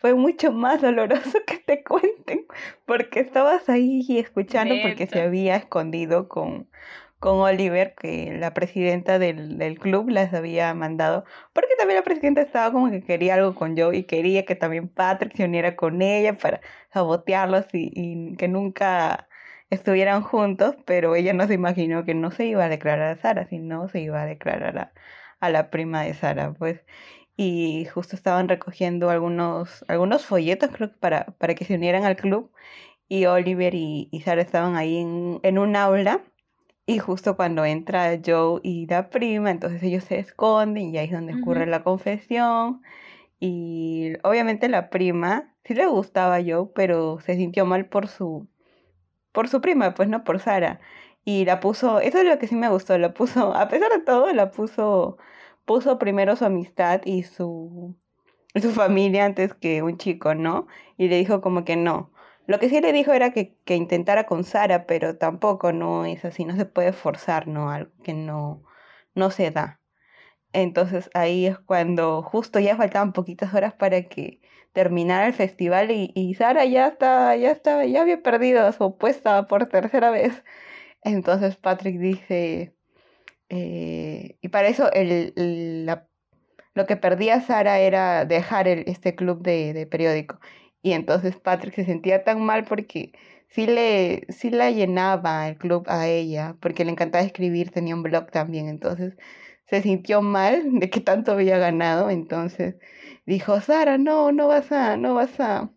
fue 0.00 0.14
mucho 0.14 0.50
más 0.52 0.80
doloroso 0.80 1.38
que 1.46 1.58
te 1.58 1.84
cuenten, 1.84 2.46
porque 2.86 3.20
estabas 3.20 3.68
ahí 3.68 4.06
escuchando 4.18 4.74
Neto. 4.74 4.88
porque 4.88 5.06
se 5.06 5.20
había 5.20 5.56
escondido 5.56 6.28
con, 6.28 6.68
con 7.18 7.38
Oliver, 7.38 7.94
que 7.94 8.36
la 8.38 8.54
presidenta 8.54 9.18
del, 9.18 9.58
del, 9.58 9.78
club 9.78 10.08
las 10.08 10.32
había 10.32 10.72
mandado, 10.74 11.24
porque 11.52 11.74
también 11.78 11.98
la 11.98 12.04
presidenta 12.04 12.40
estaba 12.40 12.72
como 12.72 12.90
que 12.90 13.02
quería 13.02 13.34
algo 13.34 13.54
con 13.54 13.76
Joe 13.76 13.96
y 13.96 14.04
quería 14.04 14.46
que 14.46 14.56
también 14.56 14.88
Patrick 14.88 15.36
se 15.36 15.44
uniera 15.44 15.76
con 15.76 16.00
ella 16.02 16.38
para 16.38 16.60
sabotearlos 16.92 17.66
y, 17.74 17.90
y 17.94 18.36
que 18.36 18.48
nunca 18.48 19.28
estuvieran 19.68 20.22
juntos, 20.22 20.76
pero 20.86 21.14
ella 21.14 21.32
no 21.34 21.46
se 21.46 21.54
imaginó 21.54 22.04
que 22.04 22.14
no 22.14 22.30
se 22.30 22.46
iba 22.46 22.64
a 22.64 22.68
declarar 22.68 23.12
a 23.12 23.20
Sara, 23.20 23.46
sino 23.48 23.88
se 23.88 24.00
iba 24.00 24.22
a 24.22 24.26
declarar 24.26 24.78
a, 24.78 24.92
a 25.40 25.50
la 25.50 25.70
prima 25.70 26.02
de 26.02 26.14
Sara, 26.14 26.52
pues 26.54 26.80
y 27.42 27.86
justo 27.86 28.16
estaban 28.16 28.50
recogiendo 28.50 29.08
algunos, 29.08 29.82
algunos 29.88 30.26
folletos, 30.26 30.68
creo 30.74 30.90
que 30.90 30.98
para, 30.98 31.24
para 31.38 31.54
que 31.54 31.64
se 31.64 31.74
unieran 31.74 32.04
al 32.04 32.16
club. 32.16 32.52
Y 33.08 33.24
Oliver 33.24 33.74
y, 33.74 34.10
y 34.12 34.20
Sara 34.20 34.42
estaban 34.42 34.76
ahí 34.76 34.98
en, 34.98 35.40
en 35.42 35.58
un 35.58 35.74
aula. 35.74 36.22
Y 36.84 36.98
justo 36.98 37.36
cuando 37.36 37.64
entra 37.64 38.20
Joe 38.22 38.60
y 38.62 38.86
la 38.88 39.08
prima, 39.08 39.50
entonces 39.50 39.82
ellos 39.82 40.04
se 40.04 40.18
esconden 40.18 40.94
y 40.94 40.98
ahí 40.98 41.06
es 41.06 41.12
donde 41.12 41.32
ocurre 41.40 41.62
uh 41.62 41.64
-huh. 41.64 41.70
la 41.70 41.82
confesión. 41.82 42.82
Y 43.38 44.12
obviamente 44.22 44.68
la 44.68 44.90
prima 44.90 45.54
sí 45.64 45.72
le 45.74 45.86
gustaba 45.86 46.36
a 46.36 46.42
Joe, 46.44 46.68
pero 46.74 47.20
se 47.20 47.36
sintió 47.36 47.64
mal 47.64 47.86
por 47.86 48.08
su, 48.08 48.48
por 49.32 49.48
su 49.48 49.62
prima, 49.62 49.94
pues 49.94 50.10
no 50.10 50.24
por 50.24 50.40
Sara. 50.40 50.80
Y 51.24 51.46
la 51.46 51.60
puso, 51.60 52.00
eso 52.00 52.18
es 52.18 52.24
lo 52.24 52.38
que 52.38 52.48
sí 52.48 52.54
me 52.56 52.68
gustó, 52.68 52.98
la 52.98 53.14
puso, 53.14 53.54
a 53.54 53.68
pesar 53.68 53.90
de 53.92 54.00
todo, 54.00 54.30
la 54.34 54.50
puso 54.50 55.16
puso 55.70 56.00
primero 56.00 56.34
su 56.34 56.44
amistad 56.44 57.02
y 57.04 57.22
su, 57.22 57.96
su 58.60 58.72
familia 58.72 59.24
antes 59.24 59.54
que 59.54 59.84
un 59.84 59.98
chico, 59.98 60.34
¿no? 60.34 60.66
Y 60.96 61.06
le 61.06 61.16
dijo 61.16 61.40
como 61.40 61.64
que 61.64 61.76
no. 61.76 62.12
Lo 62.48 62.58
que 62.58 62.68
sí 62.68 62.80
le 62.80 62.92
dijo 62.92 63.12
era 63.12 63.32
que, 63.32 63.56
que 63.64 63.76
intentara 63.76 64.26
con 64.26 64.42
Sara, 64.42 64.84
pero 64.86 65.16
tampoco 65.16 65.72
no 65.72 66.06
es 66.06 66.24
así, 66.24 66.44
no 66.44 66.56
se 66.56 66.66
puede 66.66 66.92
forzar, 66.92 67.46
¿no? 67.46 67.70
Algo 67.70 67.92
que 68.02 68.14
no, 68.14 68.64
no 69.14 69.30
se 69.30 69.52
da. 69.52 69.80
Entonces 70.52 71.08
ahí 71.14 71.46
es 71.46 71.60
cuando 71.60 72.24
justo 72.24 72.58
ya 72.58 72.76
faltaban 72.76 73.12
poquitas 73.12 73.54
horas 73.54 73.72
para 73.74 74.02
que 74.08 74.40
terminara 74.72 75.28
el 75.28 75.34
festival 75.34 75.92
y, 75.92 76.10
y 76.16 76.34
Sara 76.34 76.64
ya 76.64 76.88
está, 76.88 77.36
ya 77.36 77.52
estaba, 77.52 77.86
ya 77.86 78.02
había 78.02 78.24
perdido 78.24 78.72
su 78.72 78.82
apuesta 78.82 79.46
por 79.46 79.66
tercera 79.66 80.10
vez. 80.10 80.42
Entonces 81.02 81.54
Patrick 81.56 82.00
dice, 82.00 82.74
eh, 83.50 84.38
y 84.40 84.48
para 84.48 84.68
eso 84.68 84.90
el, 84.92 85.34
la, 85.86 86.08
lo 86.74 86.86
que 86.86 86.96
perdía 86.96 87.40
Sara 87.42 87.80
era 87.80 88.24
dejar 88.24 88.68
el, 88.68 88.84
este 88.88 89.14
club 89.14 89.42
de, 89.42 89.72
de 89.74 89.86
periódico. 89.86 90.40
Y 90.82 90.92
entonces 90.92 91.36
Patrick 91.36 91.74
se 91.74 91.84
sentía 91.84 92.24
tan 92.24 92.40
mal 92.42 92.64
porque 92.64 93.12
sí 93.48 93.66
le 93.66 94.26
sí 94.30 94.50
la 94.50 94.70
llenaba 94.70 95.48
el 95.48 95.58
club 95.58 95.84
a 95.88 96.08
ella, 96.08 96.56
porque 96.60 96.84
le 96.84 96.92
encantaba 96.92 97.24
escribir, 97.24 97.70
tenía 97.70 97.94
un 97.94 98.02
blog 98.04 98.30
también, 98.30 98.68
entonces 98.68 99.16
se 99.66 99.82
sintió 99.82 100.22
mal 100.22 100.80
de 100.80 100.90
que 100.90 101.00
tanto 101.00 101.32
había 101.32 101.58
ganado, 101.58 102.10
entonces 102.10 102.76
dijo, 103.26 103.60
Sara, 103.60 103.98
no, 103.98 104.32
no 104.32 104.48
vas 104.48 104.72
a, 104.72 104.96
no 104.96 105.14
vas 105.14 105.38
a, 105.40 105.70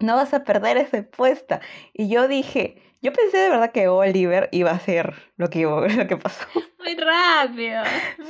no 0.00 0.16
vas 0.16 0.34
a 0.34 0.44
perder 0.44 0.76
esa 0.78 1.02
puesta. 1.04 1.60
Y 1.94 2.08
yo 2.08 2.28
dije, 2.28 2.82
yo 3.02 3.12
pensé 3.12 3.36
de 3.38 3.50
verdad 3.50 3.72
que 3.72 3.88
Oliver 3.88 4.48
iba 4.52 4.70
a 4.70 4.74
hacer 4.74 5.14
lo 5.36 5.48
que, 5.48 5.62
lo 5.96 6.06
que 6.06 6.16
pasó. 6.16 6.46
Muy 6.78 6.94
rápido. 6.94 7.82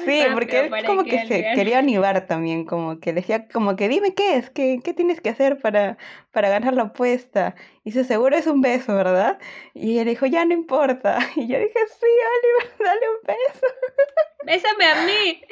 sí, 0.04 0.22
porque 0.32 0.60
él 0.60 0.86
como 0.86 1.04
que, 1.04 1.26
se 1.26 1.52
quería 1.54 1.78
animar 1.78 2.26
también, 2.26 2.64
como 2.64 2.98
que 2.98 3.12
decía, 3.12 3.48
como 3.48 3.76
que 3.76 3.88
dime 3.88 4.14
qué 4.14 4.36
es, 4.36 4.50
qué, 4.50 4.80
qué 4.82 4.94
tienes 4.94 5.20
que 5.20 5.28
hacer 5.30 5.58
para, 5.60 5.98
para 6.32 6.48
ganar 6.48 6.74
la 6.74 6.84
apuesta. 6.84 7.54
Y 7.84 7.92
se 7.92 8.04
seguro 8.04 8.36
es 8.36 8.46
un 8.46 8.60
beso, 8.60 8.94
¿verdad? 8.94 9.38
Y 9.74 9.98
él 9.98 10.08
dijo, 10.08 10.26
ya 10.26 10.44
no 10.44 10.54
importa. 10.54 11.18
Y 11.36 11.46
yo 11.46 11.58
dije, 11.58 11.78
sí, 12.00 12.06
Oliver, 12.06 12.76
dale 12.78 13.10
un 13.10 13.16
beso. 13.26 13.66
Bésame 14.44 14.84
a 14.86 15.06
mí. 15.06 15.42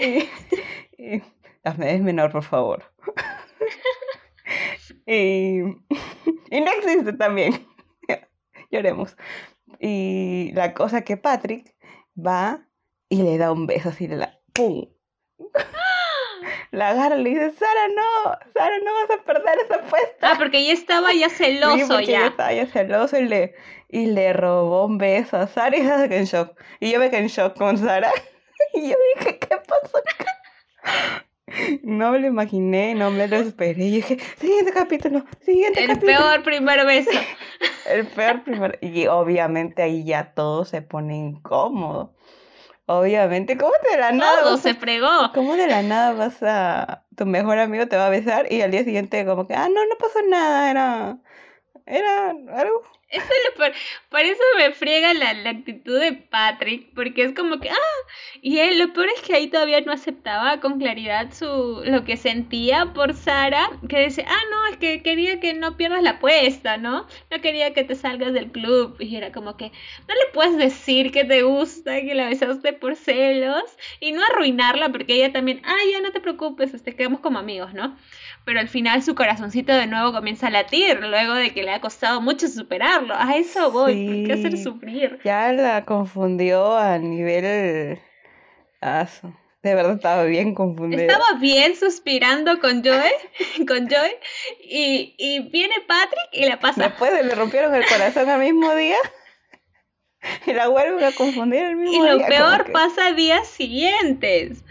y, 0.99 1.23
es 1.65 2.01
menor, 2.01 2.33
por 2.33 2.43
favor. 2.43 2.85
y, 5.07 5.61
y 6.51 6.61
no 6.61 6.73
existe 6.79 7.13
también. 7.13 7.74
Lloremos. 8.75 9.17
Y 9.79 10.51
la 10.55 10.75
cosa 10.75 11.03
que 11.03 11.17
Patrick 11.17 11.75
va 12.19 12.67
y 13.09 13.23
le 13.23 13.39
da 13.39 13.53
un 13.53 13.67
beso 13.67 13.91
así, 13.91 14.09
la 14.09 14.41
¡pum! 14.53 14.87
La 16.73 16.89
agarra 16.89 17.17
y 17.17 17.23
le 17.23 17.31
dice, 17.31 17.53
Sara, 17.53 17.89
no, 17.95 18.37
Sara, 18.53 18.79
no 18.85 18.93
vas 18.95 19.19
a 19.19 19.23
perder 19.23 19.59
esa 19.65 19.77
apuesta. 19.77 20.33
Ah, 20.33 20.35
porque 20.37 20.59
ella 20.59 20.73
estaba 20.73 21.13
ya 21.13 21.29
celoso 21.29 21.99
sí, 22.01 22.07
ya. 22.07 22.27
estaba 22.27 22.53
ya 22.53 22.67
celoso 22.67 23.17
y 23.17 23.29
le, 23.29 23.55
y 23.89 24.07
le 24.07 24.33
robó 24.33 24.87
un 24.87 24.99
beso 24.99 25.37
a 25.37 25.47
Sara 25.47 25.77
y 25.77 25.83
se 25.83 26.09
quedó 26.09 26.19
en 26.19 26.25
shock. 26.25 26.61
Y 26.81 26.91
yo 26.91 26.99
me 26.99 27.11
quedé 27.11 27.21
en 27.21 27.29
shock 27.29 27.57
con 27.57 27.79
Sara. 27.79 28.11
Y 28.73 28.89
yo 28.89 28.97
dije, 29.17 29.39
¿qué 29.39 29.57
pasó 29.57 29.99
acá? 29.99 31.27
No 31.83 32.13
me 32.13 32.19
lo 32.19 32.27
imaginé, 32.27 32.95
no 32.95 33.11
me 33.11 33.29
lo 33.29 33.37
esperé. 33.37 33.85
Y 33.85 33.91
dije, 33.91 34.19
siguiente 34.39 34.73
capítulo, 34.73 35.25
siguiente 35.41 35.87
capítulo. 35.87 36.13
El 36.13 36.17
peor 36.17 36.43
primer 36.43 36.87
beso. 36.87 37.11
El 37.91 38.07
peor 38.07 38.45
primer. 38.45 38.79
Y 38.81 39.07
obviamente 39.07 39.83
ahí 39.83 40.05
ya 40.05 40.35
todo 40.35 40.65
se 40.65 40.83
pone 40.83 41.17
incómodo. 41.17 42.15
Obviamente, 42.87 43.57
¿cómo 43.57 43.73
de 43.91 43.99
la 43.99 44.13
nada? 44.13 44.43
Todo 44.43 44.59
se 44.59 44.75
fregó. 44.75 45.33
¿Cómo 45.33 45.57
de 45.57 45.67
la 45.67 45.83
nada 45.83 46.13
vas 46.13 46.43
a. 46.43 47.05
Tu 47.17 47.25
mejor 47.25 47.59
amigo 47.59 47.87
te 47.87 47.97
va 47.97 48.07
a 48.07 48.11
besar 48.11 48.53
y 48.53 48.61
al 48.61 48.71
día 48.71 48.85
siguiente, 48.85 49.25
como 49.25 49.47
que, 49.47 49.55
ah, 49.55 49.69
no, 49.69 49.87
no 49.87 49.97
pasó 49.99 50.19
nada, 50.29 50.71
era. 50.71 51.19
Era 51.87 52.31
algo 52.31 52.83
eso 53.17 53.57
por, 53.57 53.73
por, 54.11 54.21
eso 54.21 54.43
me 54.57 54.73
friega 54.73 55.15
la, 55.15 55.33
la, 55.35 55.51
actitud 55.51 55.99
de 55.99 56.13
Patrick, 56.13 56.89
porque 56.95 57.25
es 57.25 57.35
como 57.35 57.61
que, 57.61 57.71
ah, 57.71 58.09
y 58.43 58.59
él, 58.59 58.79
lo 58.79 58.93
peor 58.93 59.09
es 59.15 59.23
que 59.23 59.35
ahí 59.35 59.49
todavía 59.49 59.81
no 59.81 59.93
aceptaba 59.93 60.61
con 60.61 60.79
claridad 60.79 61.33
su, 61.33 61.83
lo 61.85 62.05
que 62.05 62.17
sentía 62.17 62.93
por 62.93 63.15
Sara, 63.15 63.71
que 63.89 64.05
dice, 64.05 64.25
ah, 64.29 64.43
no, 64.51 64.67
es 64.67 64.77
que 64.79 65.03
quería 65.03 65.41
que 65.41 65.55
no 65.55 65.77
pierdas 65.77 66.03
la 66.03 66.11
apuesta, 66.11 66.77
¿no? 66.77 67.07
No 67.31 67.41
quería 67.41 67.73
que 67.75 67.85
te 67.85 67.95
salgas 67.95 68.33
del 68.33 68.51
club, 68.51 68.97
y 68.99 69.17
era 69.17 69.33
como 69.33 69.57
que, 69.57 69.73
no 70.09 70.15
le 70.15 70.33
puedes 70.33 70.57
decir 70.57 71.13
que 71.13 71.25
te 71.25 71.43
gusta, 71.43 72.01
que 72.01 72.15
la 72.15 72.29
besaste 72.29 72.73
por 72.73 72.97
celos, 72.97 73.65
y 74.01 74.13
no 74.13 74.23
arruinarla, 74.25 74.91
porque 74.91 75.15
ella 75.15 75.33
también, 75.33 75.63
ah, 75.65 75.79
ya 75.91 76.01
no 76.01 76.13
te 76.13 76.21
preocupes, 76.21 76.75
este, 76.75 76.95
quedamos 76.95 77.21
como 77.21 77.39
amigos, 77.39 77.75
¿no? 77.75 77.97
Pero 78.45 78.61
al 78.61 78.69
final 78.69 79.03
su 79.03 79.15
corazoncito 79.15 79.73
de 79.73 79.87
nuevo 79.87 80.13
comienza 80.13 80.49
a 80.49 80.51
latir, 80.51 81.01
luego 81.01 81.35
de 81.35 81.53
que 81.55 81.63
le 81.63 81.73
ha 81.73 81.81
costado 81.81 82.21
mucho 82.21 82.47
superarlo 82.49 83.15
a 83.17 83.37
eso 83.37 83.71
voy. 83.71 84.07
¿Por 84.07 84.27
qué 84.27 84.33
hacer 84.35 84.59
sufrir? 84.59 85.19
Ya 85.25 85.53
la 85.53 85.85
confundió 85.85 86.77
a 86.77 86.99
nivel. 86.99 87.99
De 89.63 89.75
verdad 89.75 89.95
estaba 89.95 90.25
bien 90.25 90.55
confundida. 90.55 91.01
Estaba 91.01 91.39
bien 91.41 91.75
suspirando 91.75 92.61
con 92.61 92.85
Joey, 92.85 93.13
con 93.67 93.89
Joey, 93.89 94.13
y, 94.61 95.15
y 95.17 95.49
viene 95.49 95.77
Patrick 95.89 96.29
y 96.33 96.45
la 96.45 96.61
pasa. 96.61 96.83
Después 96.83 97.13
le 97.13 97.35
rompieron 97.35 97.75
el 97.75 97.87
corazón 97.87 98.29
al 98.29 98.41
mismo 98.41 98.75
día. 98.75 98.99
Y 100.47 100.53
la 100.55 100.69
vuelven 100.69 101.05
a 101.05 101.13
confundir 101.13 101.63
el 101.63 101.77
mismo. 101.77 102.05
Y 102.05 102.09
lo 102.09 102.27
peor 102.27 102.73
pasa 102.73 103.13
días 103.13 103.47
siguientes 103.49 104.65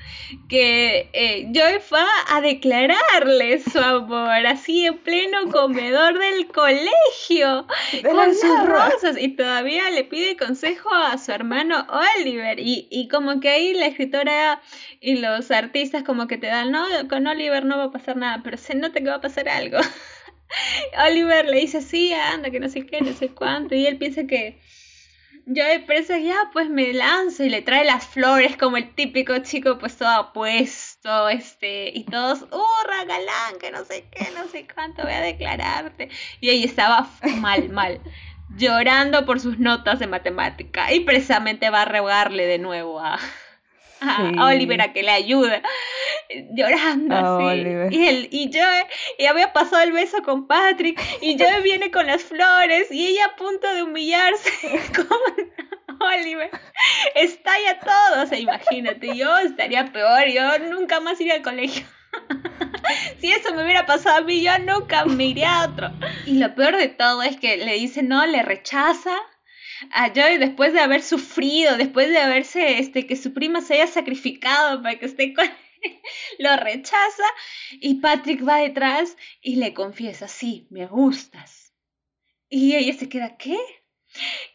que 0.50 1.10
eh, 1.14 1.48
Joy 1.52 1.80
fue 1.80 2.00
a 2.30 2.42
declararle 2.42 3.60
su 3.60 3.80
amor, 3.80 4.46
así 4.48 4.86
en 4.86 4.98
pleno 5.00 5.50
comedor 5.52 6.18
del 6.18 6.48
colegio, 6.48 7.68
con 8.04 8.34
sus 8.34 8.66
rosas, 8.66 9.18
y 9.20 9.30
todavía 9.30 9.90
le 9.92 10.04
pide 10.04 10.38
consejo 10.38 10.94
a 10.94 11.18
su 11.18 11.32
hermano 11.32 11.86
Oliver, 12.18 12.60
y, 12.60 12.88
y 12.90 13.08
como 13.08 13.40
que 13.40 13.50
ahí 13.50 13.74
la 13.74 13.88
escritora 13.88 14.62
y 15.00 15.18
los 15.18 15.52
artistas 15.52 16.04
como 16.04 16.28
que 16.28 16.38
te 16.38 16.48
dan, 16.48 16.72
no, 16.72 16.86
con 17.10 17.28
Oliver 17.28 17.66
no 17.66 17.78
va 17.78 17.86
a 17.86 17.92
pasar 17.92 18.18
nada, 18.18 18.42
pero 18.44 18.58
se 18.58 18.76
nota 18.76 19.00
que 19.00 19.10
va 19.10 19.16
a 19.16 19.22
pasar 19.22 19.50
algo. 19.50 19.78
Oliver 21.08 21.46
le 21.46 21.60
dice, 21.62 21.82
sí, 21.82 22.14
anda, 22.14 22.50
que 22.50 22.60
no 22.60 22.70
sé 22.70 22.86
qué, 22.86 23.02
no 23.02 23.14
sé 23.14 23.30
cuánto, 23.30 23.76
y 23.76 23.86
él 23.86 23.98
piensa 23.98 24.26
que 24.26 24.60
yo 25.46 25.66
de 25.66 25.80
presa 25.80 26.18
ya 26.20 26.50
pues 26.54 26.70
me 26.70 26.94
lanzo 26.94 27.44
y 27.44 27.50
le 27.50 27.62
trae 27.62 27.84
las 27.84 28.06
flores 28.08 28.56
como 28.58 28.78
el 28.78 28.94
típico 28.96 29.38
chico 29.40 29.78
pues 29.78 29.98
todo 29.98 30.10
apuesto, 30.10 31.30
este, 31.30 31.90
y 31.94 32.06
todos, 32.06 32.44
hurra 32.44 33.06
galán, 33.06 33.60
que 33.60 33.72
no 33.72 33.84
sé 33.84 34.06
qué, 34.12 34.28
no 34.36 34.48
sé 34.48 34.68
cuánto 34.74 35.04
voy 35.04 35.14
a 35.14 35.22
declararte. 35.22 36.10
Y 36.40 36.50
ella 36.50 36.66
estaba 36.66 37.10
mal, 37.40 37.70
mal, 37.70 38.00
llorando 38.56 39.26
por 39.26 39.40
sus 39.40 39.60
notas 39.60 40.00
de 40.00 40.08
matemática 40.08 40.94
y 40.94 41.02
precisamente 41.02 41.70
va 41.70 41.82
a 41.84 41.86
rogarle 41.86 42.46
de 42.46 42.60
nuevo 42.60 43.00
a, 43.00 43.20
a, 44.38 44.46
Oliver 44.46 44.82
a 44.82 44.94
que 44.94 45.04
le 45.04 45.12
ayude, 45.12 45.62
llorando 46.52 47.16
así. 47.16 47.68
Y, 47.92 48.08
él, 48.08 48.30
y 48.32 49.26
había 49.26 49.54
pasado 49.54 49.82
el 49.84 49.92
beso 49.92 50.22
con 50.24 50.48
Patrick, 50.48 51.00
y 51.22 51.36
yo 51.36 51.46
viene 51.64 51.92
con 51.92 52.08
las 52.08 52.24
flores, 52.24 52.92
y 52.92 53.08
ella 53.08 53.26
a 53.26 53.36
punto 53.36 53.74
de 53.74 53.84
humillarse 53.84 54.52
como 54.96 56.06
Oliver. 56.06 56.52
Estalla 57.16 57.80
todo, 57.80 58.24
o 58.24 58.26
sea, 58.26 58.38
imagínate, 58.38 59.16
yo 59.16 59.38
estaría 59.38 59.86
peor, 59.92 60.28
yo 60.28 60.60
nunca 60.70 61.00
más 61.00 61.20
iría 61.22 61.36
al 61.36 61.42
colegio. 61.42 61.86
si 63.20 63.32
eso 63.32 63.54
me 63.54 63.64
hubiera 63.64 63.86
pasado 63.86 64.18
a 64.18 64.22
mí, 64.22 64.42
yo 64.42 64.58
nunca 64.60 65.06
me 65.06 65.26
iría 65.26 65.62
a 65.62 65.66
otro. 65.66 65.92
Y 66.26 66.40
lo 66.40 66.54
peor 66.56 66.78
de 66.78 66.90
todo 66.90 67.24
es 67.24 67.38
que 67.38 67.58
le 67.58 67.74
dice 67.76 68.04
no, 68.04 68.26
le 68.26 68.44
rechaza 68.44 69.16
a 69.92 70.14
Joy 70.14 70.38
después 70.38 70.74
de 70.74 70.80
haber 70.80 71.02
sufrido, 71.02 71.78
después 71.78 72.10
de 72.10 72.18
haberse, 72.18 72.80
este, 72.80 73.08
que 73.08 73.16
su 73.16 73.34
prima 73.34 73.62
se 73.62 73.76
haya 73.76 73.88
sacrificado 73.88 74.82
para 74.82 74.98
que 75.00 75.06
esté 75.06 75.34
con 75.34 75.46
él, 75.46 75.52
lo 76.40 76.56
rechaza 76.58 77.24
y 77.72 77.96
Patrick 77.96 78.48
va 78.48 78.58
detrás 78.58 79.18
y 79.42 79.58
le 79.58 79.74
confiesa, 79.74 80.28
sí, 80.28 80.68
me 80.70 80.88
gustas. 80.88 81.74
Y 82.50 82.76
ella 82.76 82.94
se 82.94 83.10
queda, 83.10 83.36
¿qué? 83.38 83.58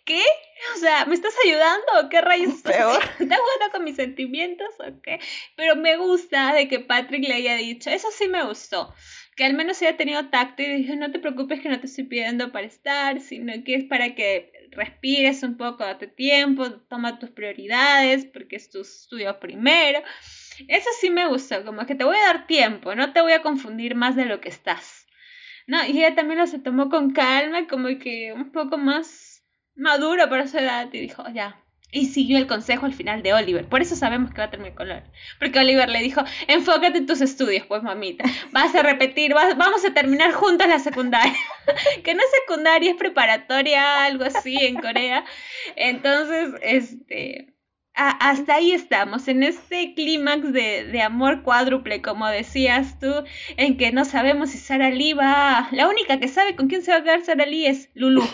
¿Qué? 0.04 0.22
O 0.76 0.78
sea, 0.78 1.04
¿me 1.06 1.14
estás 1.14 1.34
ayudando 1.44 2.08
qué 2.10 2.20
rayos? 2.20 2.54
Peor. 2.62 3.02
¿Estás 3.18 3.38
jugando 3.38 3.72
con 3.72 3.84
mis 3.84 3.96
sentimientos 3.96 4.68
o 4.78 5.00
qué? 5.02 5.20
Pero 5.56 5.76
me 5.76 5.96
gusta 5.96 6.52
de 6.54 6.68
que 6.68 6.80
Patrick 6.80 7.26
le 7.26 7.34
haya 7.34 7.56
dicho, 7.56 7.90
eso 7.90 8.08
sí 8.12 8.28
me 8.28 8.44
gustó 8.44 8.94
que 9.38 9.44
al 9.44 9.54
menos 9.54 9.80
haya 9.82 9.96
tenido 9.96 10.30
tacto 10.30 10.62
y 10.62 10.78
dije, 10.78 10.96
no 10.96 11.12
te 11.12 11.20
preocupes 11.20 11.60
que 11.60 11.68
no 11.68 11.78
te 11.78 11.86
estoy 11.86 12.02
pidiendo 12.02 12.50
para 12.50 12.66
estar, 12.66 13.20
sino 13.20 13.52
que 13.62 13.76
es 13.76 13.84
para 13.84 14.16
que 14.16 14.52
respires 14.72 15.42
un 15.42 15.57
poco, 15.57 15.85
date 15.85 16.07
tiempo, 16.07 16.70
toma 16.88 17.18
tus 17.18 17.31
prioridades, 17.31 18.26
porque 18.26 18.57
es 18.57 18.70
tu 18.70 18.81
estudio 18.83 19.38
primero. 19.40 20.00
Eso 20.66 20.88
sí 21.00 21.11
me 21.11 21.26
gustó, 21.28 21.64
como 21.64 21.87
que 21.87 21.94
te 21.94 22.04
voy 22.04 22.16
a 22.16 22.33
dar 22.33 22.46
tiempo, 22.46 22.94
no 22.94 23.12
te 23.12 23.20
voy 23.20 23.33
a 23.33 23.42
confundir 23.42 23.94
más 23.94 24.16
de 24.16 24.24
lo 24.24 24.40
que 24.40 24.48
estás. 24.48 25.07
No, 25.66 25.85
y 25.85 25.98
ella 25.98 26.14
también 26.14 26.38
lo 26.38 26.46
se 26.46 26.59
tomó 26.59 26.88
con 26.88 27.12
calma, 27.12 27.66
como 27.68 27.88
que 27.98 28.33
un 28.33 28.52
poco 28.52 28.78
más 28.78 29.44
madura 29.76 30.28
para 30.28 30.48
su 30.48 30.59
edad 30.59 30.88
y 30.92 31.00
dijo, 31.00 31.24
ya, 31.33 31.62
y 31.90 32.07
siguió 32.07 32.37
el 32.37 32.46
consejo 32.46 32.87
al 32.87 32.92
final 32.92 33.22
de 33.22 33.33
Oliver. 33.33 33.66
Por 33.66 33.81
eso 33.81 33.96
sabemos 33.96 34.31
que 34.31 34.38
va 34.38 34.44
a 34.44 34.51
terminar 34.51 34.74
con 34.74 34.90
Oliver. 34.90 35.11
Porque 35.38 35.59
Oliver 35.59 35.88
le 35.88 36.01
dijo, 36.01 36.22
enfócate 36.46 36.98
en 36.98 37.07
tus 37.07 37.20
estudios, 37.20 37.66
pues 37.66 37.83
mamita. 37.83 38.24
Vas 38.53 38.74
a 38.74 38.83
repetir, 38.83 39.33
vamos 39.33 39.85
a 39.85 39.94
terminar 39.94 40.33
juntos 40.33 40.68
la 40.68 40.79
secundaria. 40.79 41.35
que 42.05 42.14
no 42.14 42.20
es 42.20 42.31
secundaria, 42.42 42.90
es 42.90 42.96
preparatoria, 42.96 44.05
algo 44.05 44.24
así 44.24 44.57
en 44.61 44.77
Corea. 44.77 45.24
Entonces, 45.77 46.51
este... 46.62 47.55
hasta 47.94 48.57
ahí 48.57 48.72
estamos, 48.72 49.27
en 49.27 49.42
este 49.42 49.94
clímax 49.94 50.53
de, 50.53 50.85
de, 50.85 51.03
amor 51.03 51.42
cuádruple, 51.42 52.03
como 52.03 52.29
decías 52.29 52.98
tú, 53.01 53.12
en 53.57 53.79
que 53.79 53.92
no 53.92 54.05
sabemos 54.05 54.51
si 54.51 54.59
Sara 54.59 54.90
Lee 54.90 55.14
va... 55.14 55.68
La 55.72 55.88
única 55.88 56.20
que 56.20 56.29
sabe 56.29 56.55
con 56.55 56.68
quién 56.68 56.83
se 56.83 56.92
va 56.92 56.98
a 56.98 57.03
quedar 57.03 57.24
Sara 57.24 57.46
Lee 57.46 57.66
es 57.66 57.90
Lulu. 57.94 58.24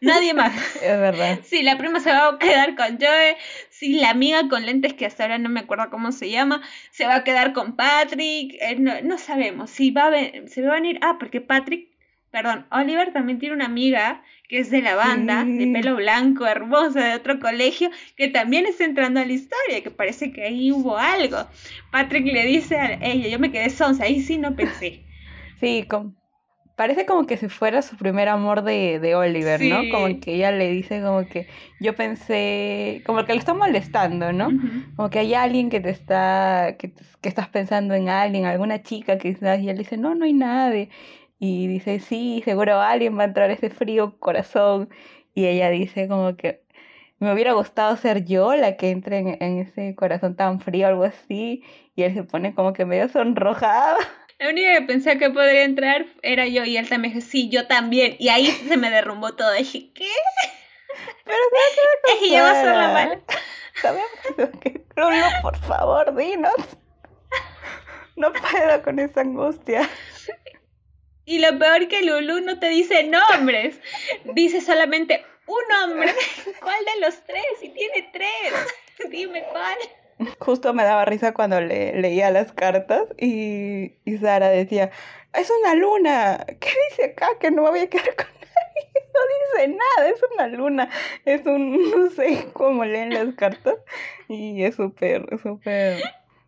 Nadie 0.00 0.34
más. 0.34 0.52
Es 0.76 1.00
verdad. 1.00 1.40
Si 1.44 1.62
la 1.62 1.78
prima 1.78 2.00
se 2.00 2.10
va 2.10 2.28
a 2.28 2.38
quedar 2.38 2.74
con 2.76 2.98
Joe, 2.98 3.36
si 3.70 3.94
la 3.94 4.10
amiga 4.10 4.48
con 4.48 4.66
lentes, 4.66 4.94
que 4.94 5.06
hasta 5.06 5.24
ahora 5.24 5.38
no 5.38 5.48
me 5.48 5.60
acuerdo 5.60 5.90
cómo 5.90 6.12
se 6.12 6.30
llama, 6.30 6.62
se 6.90 7.06
va 7.06 7.16
a 7.16 7.24
quedar 7.24 7.52
con 7.52 7.76
Patrick, 7.76 8.54
eh, 8.60 8.76
no, 8.78 8.92
no, 9.02 9.18
sabemos 9.18 9.70
si 9.70 9.90
va 9.90 10.08
a 10.08 10.48
se 10.48 10.62
va 10.62 10.72
a 10.72 10.74
venir, 10.74 10.98
ah, 11.02 11.16
porque 11.18 11.40
Patrick, 11.40 11.88
perdón, 12.30 12.66
Oliver 12.70 13.12
también 13.12 13.38
tiene 13.38 13.54
una 13.54 13.66
amiga 13.66 14.22
que 14.48 14.60
es 14.60 14.70
de 14.70 14.80
la 14.80 14.94
banda, 14.94 15.44
de 15.44 15.66
pelo 15.72 15.96
blanco, 15.96 16.46
hermosa, 16.46 17.00
de 17.00 17.14
otro 17.16 17.40
colegio, 17.40 17.90
que 18.16 18.28
también 18.28 18.66
está 18.66 18.84
entrando 18.84 19.18
a 19.20 19.24
la 19.24 19.32
historia, 19.32 19.82
que 19.82 19.90
parece 19.90 20.32
que 20.32 20.44
ahí 20.44 20.70
hubo 20.70 20.96
algo. 20.96 21.48
Patrick 21.90 22.26
le 22.26 22.44
dice 22.44 22.78
a 22.78 22.92
ella, 23.02 23.28
yo 23.28 23.38
me 23.40 23.50
quedé 23.50 23.70
sonsa, 23.70 24.04
ahí 24.04 24.20
sí 24.22 24.38
no 24.38 24.54
pensé. 24.54 25.02
Sí, 25.58 25.84
como, 25.88 26.14
parece 26.76 27.06
como 27.06 27.26
que 27.26 27.38
si 27.38 27.48
fuera 27.48 27.82
su 27.82 27.96
primer 27.96 28.28
amor 28.28 28.62
de, 28.62 29.00
de 29.00 29.14
Oliver, 29.14 29.60
¿no? 29.62 29.80
Como 29.90 30.20
que 30.20 30.34
ella 30.34 30.52
le 30.52 30.70
dice 30.70 31.02
como 31.02 31.26
que 31.26 31.48
yo 31.80 31.96
pensé, 31.96 33.02
como 33.06 33.24
que 33.24 33.32
le 33.32 33.38
está 33.38 33.54
molestando, 33.54 34.32
¿no? 34.32 34.50
Como 34.94 35.08
que 35.10 35.20
hay 35.20 35.34
alguien 35.34 35.70
que 35.70 35.80
te 35.80 35.90
está, 35.90 36.76
que, 36.78 36.92
que, 36.92 37.28
estás 37.28 37.48
pensando 37.48 37.94
en 37.94 38.10
alguien, 38.10 38.44
alguna 38.44 38.82
chica 38.82 39.18
quizás, 39.18 39.60
y 39.60 39.70
él 39.70 39.78
dice, 39.78 39.96
no, 39.96 40.14
no 40.14 40.26
hay 40.26 40.34
nadie. 40.34 40.90
Y 41.38 41.66
dice, 41.66 41.98
sí, 41.98 42.42
seguro 42.44 42.80
alguien 42.80 43.18
va 43.18 43.22
a 43.22 43.26
entrar 43.26 43.50
ese 43.50 43.70
frío 43.70 44.18
corazón. 44.18 44.90
Y 45.34 45.46
ella 45.46 45.70
dice 45.70 46.08
como 46.08 46.36
que 46.36 46.62
me 47.18 47.32
hubiera 47.32 47.52
gustado 47.54 47.96
ser 47.96 48.24
yo 48.26 48.54
la 48.54 48.76
que 48.76 48.90
entre 48.90 49.18
en, 49.18 49.28
en 49.40 49.58
ese 49.58 49.94
corazón 49.94 50.36
tan 50.36 50.60
frío, 50.60 50.86
algo 50.88 51.04
así. 51.04 51.62
Y 51.94 52.02
él 52.02 52.14
se 52.14 52.22
pone 52.24 52.54
como 52.54 52.74
que 52.74 52.84
medio 52.84 53.08
sonrojado. 53.08 53.96
La 54.38 54.50
única 54.50 54.72
que 54.74 54.82
pensé 54.82 55.18
que 55.18 55.30
podría 55.30 55.64
entrar 55.64 56.06
era 56.22 56.46
yo 56.46 56.64
y 56.64 56.76
él 56.76 56.88
también 56.88 57.14
dijo, 57.14 57.26
sí, 57.26 57.48
yo 57.48 57.66
también. 57.66 58.16
Y 58.18 58.28
ahí 58.28 58.46
se 58.46 58.76
me 58.76 58.90
derrumbó 58.90 59.34
todo. 59.34 59.52
Dije, 59.52 59.90
¿qué? 59.94 60.10
Pero 61.24 61.38
es 61.38 62.20
que 62.20 62.30
yo 62.30 62.42
voy 62.42 62.50
a 62.50 62.54
ser 62.54 62.76
la 62.76 62.88
mala. 62.88 63.20
Sabemos 63.80 64.10
que 64.60 64.84
Lulu, 64.96 65.26
por 65.42 65.56
favor, 65.58 66.14
dinos. 66.14 66.54
No 68.16 68.32
puedo 68.32 68.82
con 68.82 68.98
esa 68.98 69.20
angustia. 69.20 69.88
Y 71.26 71.38
lo 71.38 71.58
peor 71.58 71.88
que 71.88 72.02
Lulu 72.02 72.40
no 72.40 72.58
te 72.58 72.68
dice 72.68 73.04
nombres. 73.04 73.78
Dice 74.34 74.60
solamente 74.60 75.24
un 75.46 75.62
nombre. 75.68 76.14
¿Cuál 76.60 76.84
de 76.84 77.00
los 77.00 77.22
tres? 77.24 77.44
Y 77.62 77.70
tiene 77.70 78.10
tres. 78.12 79.10
Dime 79.10 79.44
cuál. 79.50 79.76
Justo 80.40 80.72
me 80.74 80.84
daba 80.84 81.04
risa 81.04 81.34
cuando 81.34 81.60
le, 81.60 82.00
leía 82.00 82.30
las 82.30 82.52
cartas 82.52 83.04
y, 83.18 83.94
y 84.04 84.18
Sara 84.18 84.48
decía, 84.48 84.90
es 85.34 85.50
una 85.50 85.74
luna, 85.74 86.44
¿qué 86.60 86.70
dice 86.90 87.10
acá? 87.12 87.28
Que 87.40 87.50
no 87.50 87.62
me 87.62 87.70
voy 87.70 87.80
a 87.80 87.90
quedar 87.90 88.14
con. 88.16 88.26
No 89.16 89.62
dice 89.62 89.68
nada, 89.68 90.10
es 90.10 90.20
una 90.34 90.46
luna, 90.48 90.90
es 91.24 91.46
un, 91.46 91.90
no 91.90 92.10
sé 92.10 92.48
cómo 92.52 92.84
leen 92.84 93.14
las 93.14 93.34
cartas. 93.34 93.76
Y 94.28 94.62
es 94.62 94.74
súper, 94.74 95.26
súper, 95.42 96.02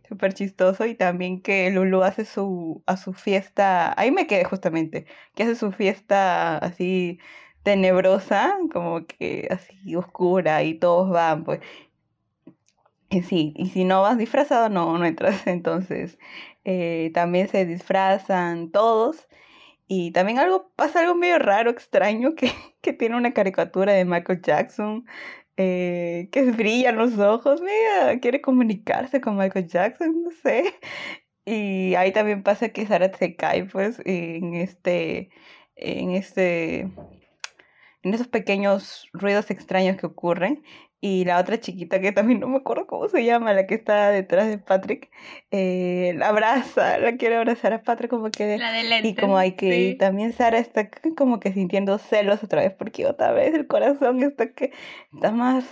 súper 0.07 0.35
chistoso. 0.35 0.85
Y 0.85 0.95
también 0.95 1.41
que 1.41 1.71
Lulu 1.71 2.03
hace 2.03 2.27
su, 2.27 2.83
a 2.85 2.99
su 2.99 3.15
fiesta, 3.15 3.99
ahí 3.99 4.11
me 4.11 4.27
quedé 4.27 4.45
justamente, 4.45 5.07
que 5.35 5.45
hace 5.45 5.55
su 5.55 5.73
fiesta 5.73 6.59
así 6.59 7.19
tenebrosa, 7.63 8.59
como 8.71 9.07
que 9.07 9.49
así 9.51 9.97
oscura 9.97 10.63
y 10.63 10.75
todos 10.75 11.09
van, 11.11 11.45
pues, 11.45 11.61
sí, 13.11 13.55
y 13.57 13.71
si 13.71 13.85
no 13.85 14.03
vas 14.03 14.19
disfrazado, 14.19 14.69
no, 14.69 14.99
no 14.99 15.05
entras. 15.07 15.47
Entonces, 15.47 16.19
eh, 16.65 17.11
también 17.15 17.49
se 17.49 17.65
disfrazan 17.67 18.71
todos. 18.71 19.29
Y 19.89 20.13
también 20.13 20.39
algo 20.39 20.71
pasa 20.77 21.01
algo 21.01 21.15
medio 21.15 21.39
raro, 21.39 21.71
extraño, 21.71 22.35
que, 22.35 22.53
que 22.83 22.93
tiene 22.93 23.17
una 23.17 23.33
caricatura 23.35 23.93
de 23.95 24.05
Michael 24.05 24.43
Jackson, 24.43 25.07
eh, 25.57 26.29
que 26.33 26.43
brillan 26.53 26.97
los 26.97 27.19
ojos, 27.19 27.61
mira, 27.63 28.21
quiere 28.21 28.41
comunicarse 28.41 29.21
con 29.21 29.37
Michael 29.37 29.69
Jackson, 29.69 30.23
no 30.25 30.31
sé. 30.43 30.75
Y 31.51 31.95
ahí 31.95 32.13
también 32.13 32.43
pasa 32.43 32.69
que 32.71 32.87
Sara 32.87 33.11
se 33.17 33.35
cae, 33.35 33.65
pues, 33.65 34.03
en 34.05 34.55
este, 34.55 35.31
en 35.77 36.11
este, 36.11 36.81
en 38.03 38.15
esos 38.15 38.29
pequeños 38.29 39.09
ruidos 39.13 39.51
extraños 39.51 39.97
que 39.97 40.07
ocurren. 40.07 40.63
Y 41.01 41.25
la 41.25 41.39
otra 41.39 41.61
chiquita, 41.61 42.01
que 42.01 42.11
también 42.11 42.41
no 42.41 42.49
me 42.49 42.57
acuerdo 42.57 42.89
cómo 42.89 43.09
se 43.09 43.25
llama, 43.25 43.53
la 43.53 43.69
que 43.69 43.77
está 43.77 44.11
detrás 44.11 44.49
de 44.49 44.59
Patrick, 44.59 45.11
eh, 45.53 46.13
la 46.17 46.31
abraza, 46.31 46.99
la 46.99 47.17
quiere 47.17 47.37
abrazar 47.37 47.73
a 47.73 47.83
Patrick 47.83 48.11
como 48.11 48.31
que... 48.33 48.59
La 48.59 48.73
de 48.73 49.07
y 49.07 49.15
como 49.15 49.39
hay 49.39 49.53
que... 49.53 49.97
también 49.97 50.33
Sara 50.33 50.59
está 50.59 50.91
como 51.17 51.39
que 51.39 51.53
sintiendo 51.53 51.99
celos 51.99 52.43
otra 52.43 52.63
vez, 52.63 52.73
porque 52.77 53.07
otra 53.07 53.31
vez 53.31 53.55
el 53.55 53.69
corazón 53.69 54.21
está 54.25 54.53
que 54.53 54.73
está 55.15 55.31
más, 55.31 55.65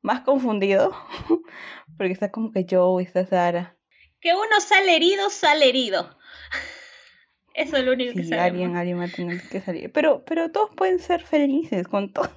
más 0.00 0.20
confundido, 0.22 0.96
porque 1.98 2.14
está 2.14 2.30
como 2.30 2.50
que 2.50 2.66
Joe 2.68 3.02
y 3.02 3.06
está 3.06 3.26
Sara. 3.26 3.76
Que 4.20 4.34
uno 4.34 4.60
sale 4.60 4.96
herido, 4.96 5.28
sale 5.28 5.68
herido. 5.68 6.16
Eso 7.54 7.76
es 7.76 7.84
lo 7.84 7.92
único 7.92 8.14
que 8.14 8.24
sabemos. 8.24 8.46
alguien, 8.46 8.76
alguien 8.76 8.98
va 8.98 9.04
a 9.04 9.08
tener 9.08 9.42
que 9.50 9.60
salir. 9.60 9.92
Pero, 9.92 10.24
pero 10.24 10.50
todos 10.50 10.70
pueden 10.74 10.98
ser 10.98 11.20
felices 11.20 11.86
con 11.86 12.10
todo. 12.10 12.30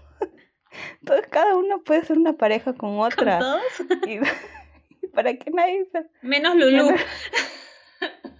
Entonces 1.00 1.28
cada 1.30 1.56
uno 1.56 1.82
puede 1.84 2.04
ser 2.04 2.18
una 2.18 2.34
pareja 2.34 2.74
con 2.74 3.00
otra. 3.00 3.40
¿Con 3.40 3.60
todos? 3.88 4.08
Y, 4.08 4.20
para 5.14 5.36
que 5.36 5.52
nadie 5.52 5.86
se... 5.92 6.06
Menos 6.22 6.56
Lulu. 6.56 6.96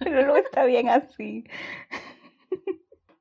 Lulu 0.00 0.36
está 0.36 0.64
bien 0.64 0.88
así. 0.88 1.44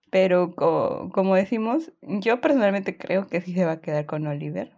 Pero 0.09 0.55
como 0.55 1.35
decimos, 1.35 1.91
yo 2.01 2.39
personalmente 2.39 2.97
creo 2.97 3.27
que 3.27 3.41
sí 3.41 3.53
se 3.53 3.65
va 3.65 3.73
a 3.73 3.81
quedar 3.81 4.05
con 4.05 4.25
Oliver. 4.27 4.71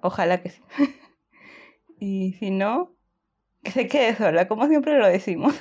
Ojalá 0.00 0.40
que 0.42 0.50
sí. 0.50 0.62
Y 2.00 2.34
si 2.34 2.50
no, 2.50 2.94
que 3.64 3.72
se 3.72 3.88
quede 3.88 4.14
sola, 4.14 4.46
como 4.46 4.68
siempre 4.68 4.96
lo 4.96 5.08
decimos. 5.08 5.52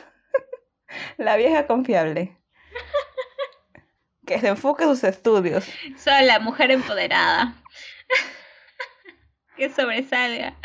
La 1.18 1.36
vieja 1.36 1.66
confiable. 1.66 2.38
Que 4.28 4.40
se 4.40 4.50
enfoque 4.50 4.84
en 4.84 4.92
sus 4.92 5.04
estudios. 5.04 5.68
Sola, 5.98 6.40
mujer 6.40 6.70
empoderada 6.70 7.56
que 9.58 9.70
sobresalga. 9.70 10.56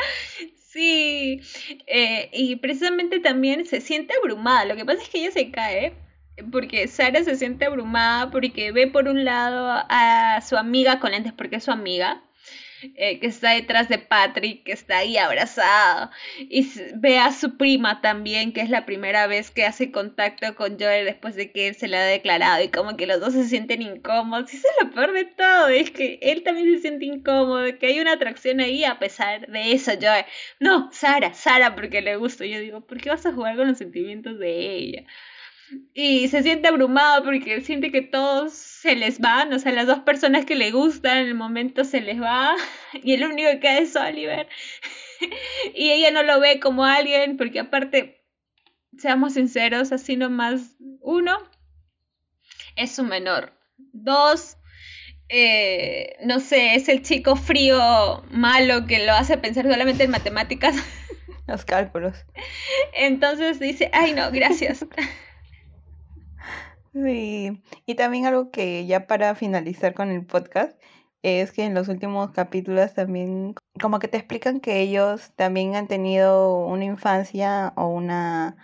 Sí, 0.57 1.40
eh, 1.87 2.31
y 2.33 2.57
precisamente 2.57 3.20
también 3.20 3.66
se 3.66 3.83
siente 3.83 4.14
abrumada. 4.14 4.64
Lo 4.64 4.76
que 4.76 4.87
pasa 4.87 5.02
es 5.02 5.09
que 5.11 5.18
ella 5.18 5.31
se 5.31 5.50
cae 5.50 5.94
porque 6.50 6.88
Sara 6.88 7.22
se 7.24 7.37
siente 7.37 7.66
abrumada 7.66 8.31
porque 8.31 8.72
ve 8.72 8.87
por 8.87 9.07
un 9.09 9.24
lado 9.24 9.85
a 9.88 10.40
su 10.40 10.57
amiga 10.57 10.98
con 10.98 11.11
lentes 11.11 11.33
porque 11.35 11.57
es 11.57 11.64
su 11.64 11.70
amiga 11.70 12.22
eh, 12.97 13.18
que 13.21 13.27
está 13.27 13.51
detrás 13.51 13.88
de 13.88 13.99
Patrick, 13.99 14.64
que 14.64 14.73
está 14.73 14.99
ahí 14.99 15.16
abrazado, 15.16 16.11
y 16.38 16.68
ve 16.95 17.18
a 17.18 17.33
su 17.33 17.57
prima 17.57 18.01
también, 18.01 18.53
que 18.53 18.61
es 18.61 18.71
la 18.71 18.87
primera 18.87 19.27
vez 19.27 19.51
que 19.51 19.64
hace 19.64 19.90
contacto 19.90 20.55
con 20.55 20.79
Joel 20.79 21.05
después 21.05 21.35
de 21.35 21.53
que 21.53 21.68
él 21.68 21.75
se 21.75 21.88
le 21.88 21.97
ha 21.97 22.05
declarado, 22.05 22.62
y 22.62 22.68
como 22.68 22.97
que 22.97 23.07
los 23.07 23.21
dos 23.21 23.33
se 23.33 23.45
sienten 23.45 23.83
incómodos, 23.83 24.53
y 24.53 24.57
eso 24.57 24.68
es 24.68 24.87
lo 24.87 24.92
peor 24.92 25.12
de 25.12 25.25
todo, 25.25 25.68
es 25.68 25.90
que 25.90 26.18
él 26.23 26.42
también 26.42 26.75
se 26.75 26.81
siente 26.81 27.05
incómodo, 27.07 27.79
que 27.79 27.87
hay 27.87 28.01
una 28.01 28.12
atracción 28.12 28.61
ahí 28.61 28.85
a 28.85 28.99
pesar 28.99 29.47
de 29.49 29.73
eso, 29.73 29.92
Joel. 30.01 30.25
No, 30.61 30.90
Sara, 30.92 31.35
Sara, 31.35 31.75
porque 31.75 32.03
le 32.03 32.16
gusta. 32.16 32.47
Yo 32.47 32.61
digo, 32.61 32.81
¿por 32.81 33.01
qué 33.01 33.11
vas 33.11 33.27
a 33.27 33.33
jugar 33.33 33.57
con 33.57 33.68
los 33.68 33.79
sentimientos 33.79 34.38
de 34.38 34.77
ella? 34.77 35.05
y 35.95 36.29
se 36.29 36.42
siente 36.42 36.68
abrumado 36.68 37.25
porque 37.25 37.61
siente 37.61 37.90
que 37.90 38.03
todos 38.03 38.71
se 38.83 38.97
les 38.97 39.21
van, 39.21 39.53
o 39.53 39.61
sea, 39.61 39.71
las 39.71 39.87
dos 39.87 40.01
personas 40.01 40.45
que 40.45 40.57
le 40.57 40.73
gustan 40.73 41.18
en 41.18 41.29
el 41.29 41.35
momento 41.37 41.85
se 41.85 42.01
les 42.01 42.21
va 42.21 42.57
y 42.92 43.14
el 43.14 43.25
único 43.25 43.49
que 43.51 43.61
queda 43.61 43.79
es 43.79 43.95
Oliver 43.95 44.49
y 45.75 45.92
ella 45.92 46.11
no 46.11 46.25
lo 46.25 46.40
ve 46.40 46.59
como 46.59 46.85
alguien 46.85 47.37
porque 47.37 47.61
aparte, 47.61 48.25
seamos 48.99 49.35
sinceros, 49.35 49.92
así 49.92 50.16
nomás, 50.16 50.75
uno, 51.01 51.38
es 52.75 52.92
su 52.92 53.05
menor, 53.05 53.53
dos, 53.77 54.57
eh, 55.29 56.16
no 56.25 56.40
sé, 56.40 56.75
es 56.75 56.88
el 56.88 57.03
chico 57.03 57.37
frío, 57.37 58.25
malo, 58.33 58.87
que 58.87 59.07
lo 59.07 59.12
hace 59.12 59.38
pensar 59.38 59.71
solamente 59.71 60.03
en 60.03 60.11
matemáticas. 60.11 60.75
Los 61.47 61.64
cálculos. 61.64 62.16
Entonces 62.95 63.61
dice, 63.61 63.90
ay 63.92 64.12
no, 64.12 64.33
gracias. 64.33 64.85
Sí, 66.92 67.62
y 67.87 67.94
también 67.94 68.26
algo 68.26 68.50
que 68.50 68.85
ya 68.87 69.07
para 69.07 69.35
finalizar 69.35 69.94
con 69.94 70.11
el 70.11 70.26
podcast 70.26 70.78
es 71.22 71.50
que 71.52 71.64
en 71.64 71.72
los 71.74 71.88
últimos 71.88 72.33
capítulos 72.33 72.92
también 72.92 73.55
como 73.81 73.98
que 73.98 74.09
te 74.09 74.18
explican 74.18 74.61
que 74.61 74.81
ellos 74.81 75.33
también 75.37 75.74
han 75.74 75.88
tenido 75.88 76.66
una 76.66 76.85
infancia 76.85 77.72
o 77.76 77.87
una 77.88 78.57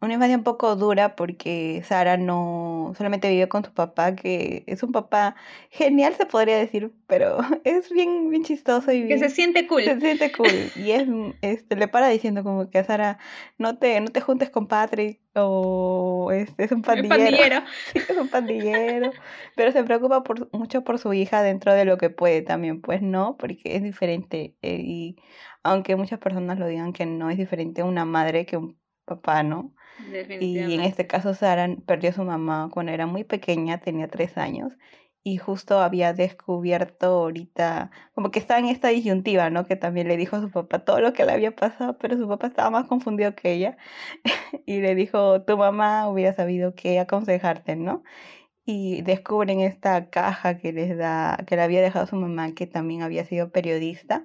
una 0.00 0.14
infancia 0.14 0.36
un 0.36 0.44
poco 0.44 0.76
dura 0.76 1.14
porque 1.14 1.82
Sara 1.84 2.16
no 2.16 2.92
solamente 2.96 3.28
vive 3.28 3.48
con 3.48 3.64
su 3.64 3.72
papá, 3.74 4.14
que 4.16 4.64
es 4.66 4.82
un 4.82 4.92
papá 4.92 5.36
genial, 5.70 6.14
se 6.14 6.24
podría 6.26 6.56
decir, 6.56 6.92
pero 7.06 7.38
es 7.64 7.90
bien, 7.90 8.30
bien 8.30 8.44
chistoso 8.44 8.92
y 8.92 9.00
Que 9.00 9.06
bien... 9.06 9.18
se 9.18 9.28
siente 9.28 9.66
cool. 9.66 9.82
Se 9.84 10.00
siente 10.00 10.32
cool. 10.32 10.48
Y 10.74 10.92
es, 10.92 11.06
este, 11.42 11.76
le 11.76 11.88
para 11.88 12.08
diciendo 12.08 12.42
como 12.42 12.70
que 12.70 12.78
a 12.78 12.84
Sara, 12.84 13.18
no 13.58 13.78
te, 13.78 14.00
no 14.00 14.08
te 14.08 14.20
juntes 14.20 14.50
con 14.50 14.66
Patrick 14.68 15.20
o 15.34 16.30
es, 16.32 16.50
es 16.58 16.72
un 16.72 16.82
pandillero. 16.82 17.16
pandillero. 17.18 17.62
Sí, 17.92 17.98
es 18.08 18.16
un 18.16 18.28
pandillero. 18.28 19.10
Pero 19.54 19.72
se 19.72 19.84
preocupa 19.84 20.22
por, 20.22 20.48
mucho 20.52 20.82
por 20.82 20.98
su 20.98 21.12
hija 21.12 21.42
dentro 21.42 21.74
de 21.74 21.84
lo 21.84 21.98
que 21.98 22.10
puede 22.10 22.42
también. 22.42 22.80
Pues 22.80 23.02
no, 23.02 23.36
porque 23.38 23.76
es 23.76 23.82
diferente. 23.82 24.56
eh, 24.62 24.80
y 24.82 25.16
aunque 25.62 25.96
muchas 25.96 26.18
personas 26.18 26.58
lo 26.58 26.66
digan 26.66 26.92
que 26.92 27.06
no 27.06 27.30
es 27.30 27.36
diferente 27.38 27.82
una 27.82 28.04
madre 28.04 28.46
que 28.46 28.56
un 28.56 28.78
papá, 29.04 29.42
¿no? 29.42 29.74
Y 30.40 30.58
en 30.58 30.80
este 30.80 31.06
caso 31.06 31.34
Sara 31.34 31.68
perdió 31.86 32.10
a 32.10 32.12
su 32.12 32.24
mamá 32.24 32.68
cuando 32.72 32.92
era 32.92 33.06
muy 33.06 33.24
pequeña, 33.24 33.78
tenía 33.78 34.08
tres 34.08 34.36
años, 34.38 34.72
y 35.22 35.36
justo 35.36 35.80
había 35.80 36.12
descubierto 36.14 37.06
ahorita, 37.06 37.90
como 38.14 38.30
que 38.30 38.38
está 38.38 38.58
en 38.58 38.66
esta 38.66 38.88
disyuntiva, 38.88 39.50
¿no? 39.50 39.66
Que 39.66 39.76
también 39.76 40.08
le 40.08 40.16
dijo 40.16 40.36
a 40.36 40.40
su 40.40 40.50
papá 40.50 40.84
todo 40.84 41.00
lo 41.00 41.12
que 41.12 41.24
le 41.26 41.32
había 41.32 41.54
pasado, 41.54 41.98
pero 41.98 42.16
su 42.16 42.26
papá 42.28 42.46
estaba 42.48 42.70
más 42.70 42.86
confundido 42.86 43.34
que 43.34 43.52
ella, 43.52 43.76
y 44.66 44.80
le 44.80 44.94
dijo, 44.94 45.42
tu 45.42 45.56
mamá 45.58 46.08
hubiera 46.08 46.34
sabido 46.34 46.74
qué 46.74 46.98
aconsejarte, 47.00 47.76
¿no? 47.76 48.02
Y 48.64 49.02
descubren 49.02 49.60
esta 49.60 50.10
caja 50.10 50.58
que 50.58 50.72
les 50.72 50.96
da, 50.96 51.44
que 51.46 51.56
le 51.56 51.62
había 51.62 51.82
dejado 51.82 52.06
su 52.06 52.16
mamá, 52.16 52.52
que 52.54 52.66
también 52.66 53.02
había 53.02 53.24
sido 53.24 53.50
periodista, 53.52 54.24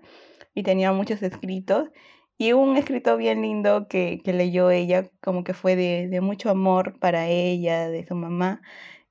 y 0.54 0.64
tenía 0.64 0.92
muchos 0.94 1.22
escritos. 1.22 1.90
Y 2.38 2.52
un 2.54 2.76
escrito 2.78 3.16
bien 3.18 3.42
lindo 3.42 3.88
que, 3.88 4.22
que 4.24 4.34
leyó 4.34 4.70
ella, 4.72 5.10
como 5.22 5.44
que 5.44 5.54
fue 5.54 5.76
de, 5.76 6.08
de 6.10 6.22
mucho 6.22 6.50
amor 6.50 7.00
para 7.00 7.28
ella, 7.28 7.90
de 7.90 8.06
su 8.06 8.16
mamá, 8.16 8.62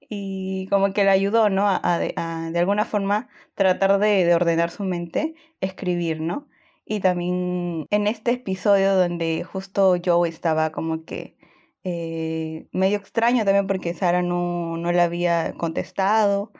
y 0.09 0.67
como 0.69 0.93
que 0.93 1.05
le 1.05 1.11
ayudó, 1.11 1.49
¿no? 1.51 1.69
A, 1.69 1.81
a 1.83 1.99
de, 1.99 2.13
a, 2.17 2.51
de 2.53 2.59
alguna 2.59 2.85
forma 2.85 3.29
tratar 3.55 3.99
de, 3.99 4.25
de 4.25 4.35
ordenar 4.35 4.71
su 4.71 4.85
mente, 4.85 5.35
escribir, 5.61 6.21
¿no? 6.21 6.49
Y 6.85 7.01
también 7.01 7.87
en 7.91 8.07
este 8.07 8.33
episodio 8.33 8.95
donde 8.97 9.43
justo 9.45 9.97
Joe 10.05 10.29
estaba 10.29 10.71
como 10.71 11.05
que 11.05 11.37
eh, 11.85 12.69
medio 12.73 12.99
extraño 12.99 13.45
también 13.45 13.67
porque 13.67 13.95
Sara 13.95 14.23
no, 14.23 14.77
no 14.77 14.93
le 14.93 15.01
había 15.03 15.55
contestado 15.55 16.53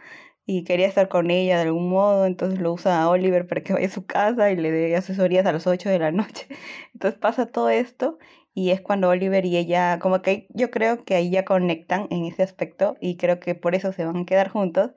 y 0.46 0.64
quería 0.64 0.87
estar 0.87 1.09
con 1.09 1.30
ella 1.30 1.57
de 1.57 1.62
algún 1.64 1.88
modo, 1.88 2.26
entonces 2.26 2.61
lo 2.61 2.72
usa 2.72 3.02
a 3.02 3.09
Oliver 3.09 3.46
para 3.46 3.62
que 3.62 3.72
vaya 3.72 3.87
a 3.87 3.90
su 3.90 4.07
casa 4.07 4.50
y 4.50 4.57
le 4.57 4.70
dé 4.70 4.96
asesorías 4.96 5.46
a 5.46 5.52
las 5.52 5.66
8 5.66 5.88
de 5.88 5.98
la 5.98 6.12
noche. 6.12 6.46
Entonces 6.94 7.18
pasa 7.18 7.46
todo 7.46 7.70
esto 7.70 8.18
y 8.54 8.70
es 8.70 8.80
cuando 8.80 9.09
Oliver 9.09 9.44
y 9.46 9.57
ella, 9.57 9.98
como 10.00 10.22
que 10.22 10.46
yo 10.50 10.70
creo 10.70 11.04
que 11.04 11.14
ahí 11.14 11.30
ya 11.30 11.44
conectan 11.44 12.07
en 12.11 12.24
ese 12.24 12.42
aspecto 12.42 12.96
y 13.00 13.16
creo 13.16 13.40
que 13.40 13.54
por 13.54 13.74
eso 13.74 13.92
se 13.92 14.04
van 14.04 14.18
a 14.18 14.26
quedar 14.26 14.48
juntos, 14.50 14.92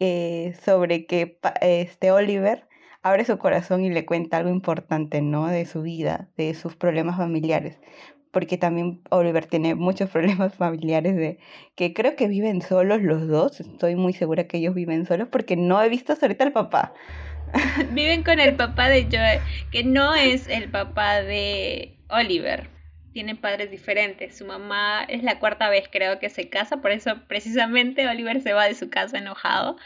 eh, 0.00 0.54
sobre 0.64 1.06
que 1.06 1.38
este 1.60 2.12
Oliver 2.12 2.66
abre 3.02 3.24
su 3.24 3.38
corazón 3.38 3.84
y 3.84 3.90
le 3.90 4.06
cuenta 4.06 4.38
algo 4.38 4.50
importante, 4.50 5.22
¿no? 5.22 5.46
De 5.48 5.66
su 5.66 5.82
vida, 5.82 6.28
de 6.36 6.54
sus 6.54 6.76
problemas 6.76 7.16
familiares. 7.16 7.78
Porque 8.30 8.58
también 8.58 9.00
Oliver 9.10 9.46
tiene 9.46 9.74
muchos 9.74 10.10
problemas 10.10 10.54
familiares 10.54 11.16
de 11.16 11.38
que 11.74 11.92
creo 11.94 12.16
que 12.16 12.28
viven 12.28 12.62
solos 12.62 13.02
los 13.02 13.26
dos. 13.28 13.60
Estoy 13.60 13.96
muy 13.96 14.12
segura 14.12 14.46
que 14.46 14.58
ellos 14.58 14.74
viven 14.74 15.06
solos 15.06 15.28
porque 15.30 15.56
no 15.56 15.82
he 15.82 15.88
visto 15.88 16.12
hasta 16.12 16.26
ahorita 16.26 16.44
al 16.44 16.52
papá. 16.52 16.94
Viven 17.92 18.22
con 18.22 18.40
el 18.40 18.56
papá 18.56 18.88
de 18.88 19.08
Joe, 19.10 19.40
que 19.70 19.84
no 19.84 20.14
es 20.14 20.48
el 20.48 20.70
papá 20.70 21.22
de 21.22 21.96
Oliver. 22.08 22.68
Tienen 23.12 23.36
padres 23.36 23.70
diferentes. 23.70 24.36
Su 24.36 24.44
mamá 24.44 25.04
es 25.08 25.22
la 25.22 25.38
cuarta 25.38 25.68
vez, 25.68 25.88
creo, 25.90 26.18
que 26.18 26.28
se 26.28 26.48
casa. 26.48 26.78
Por 26.78 26.92
eso, 26.92 27.16
precisamente, 27.26 28.06
Oliver 28.06 28.40
se 28.42 28.52
va 28.52 28.66
de 28.66 28.74
su 28.74 28.90
casa 28.90 29.18
enojado. 29.18 29.76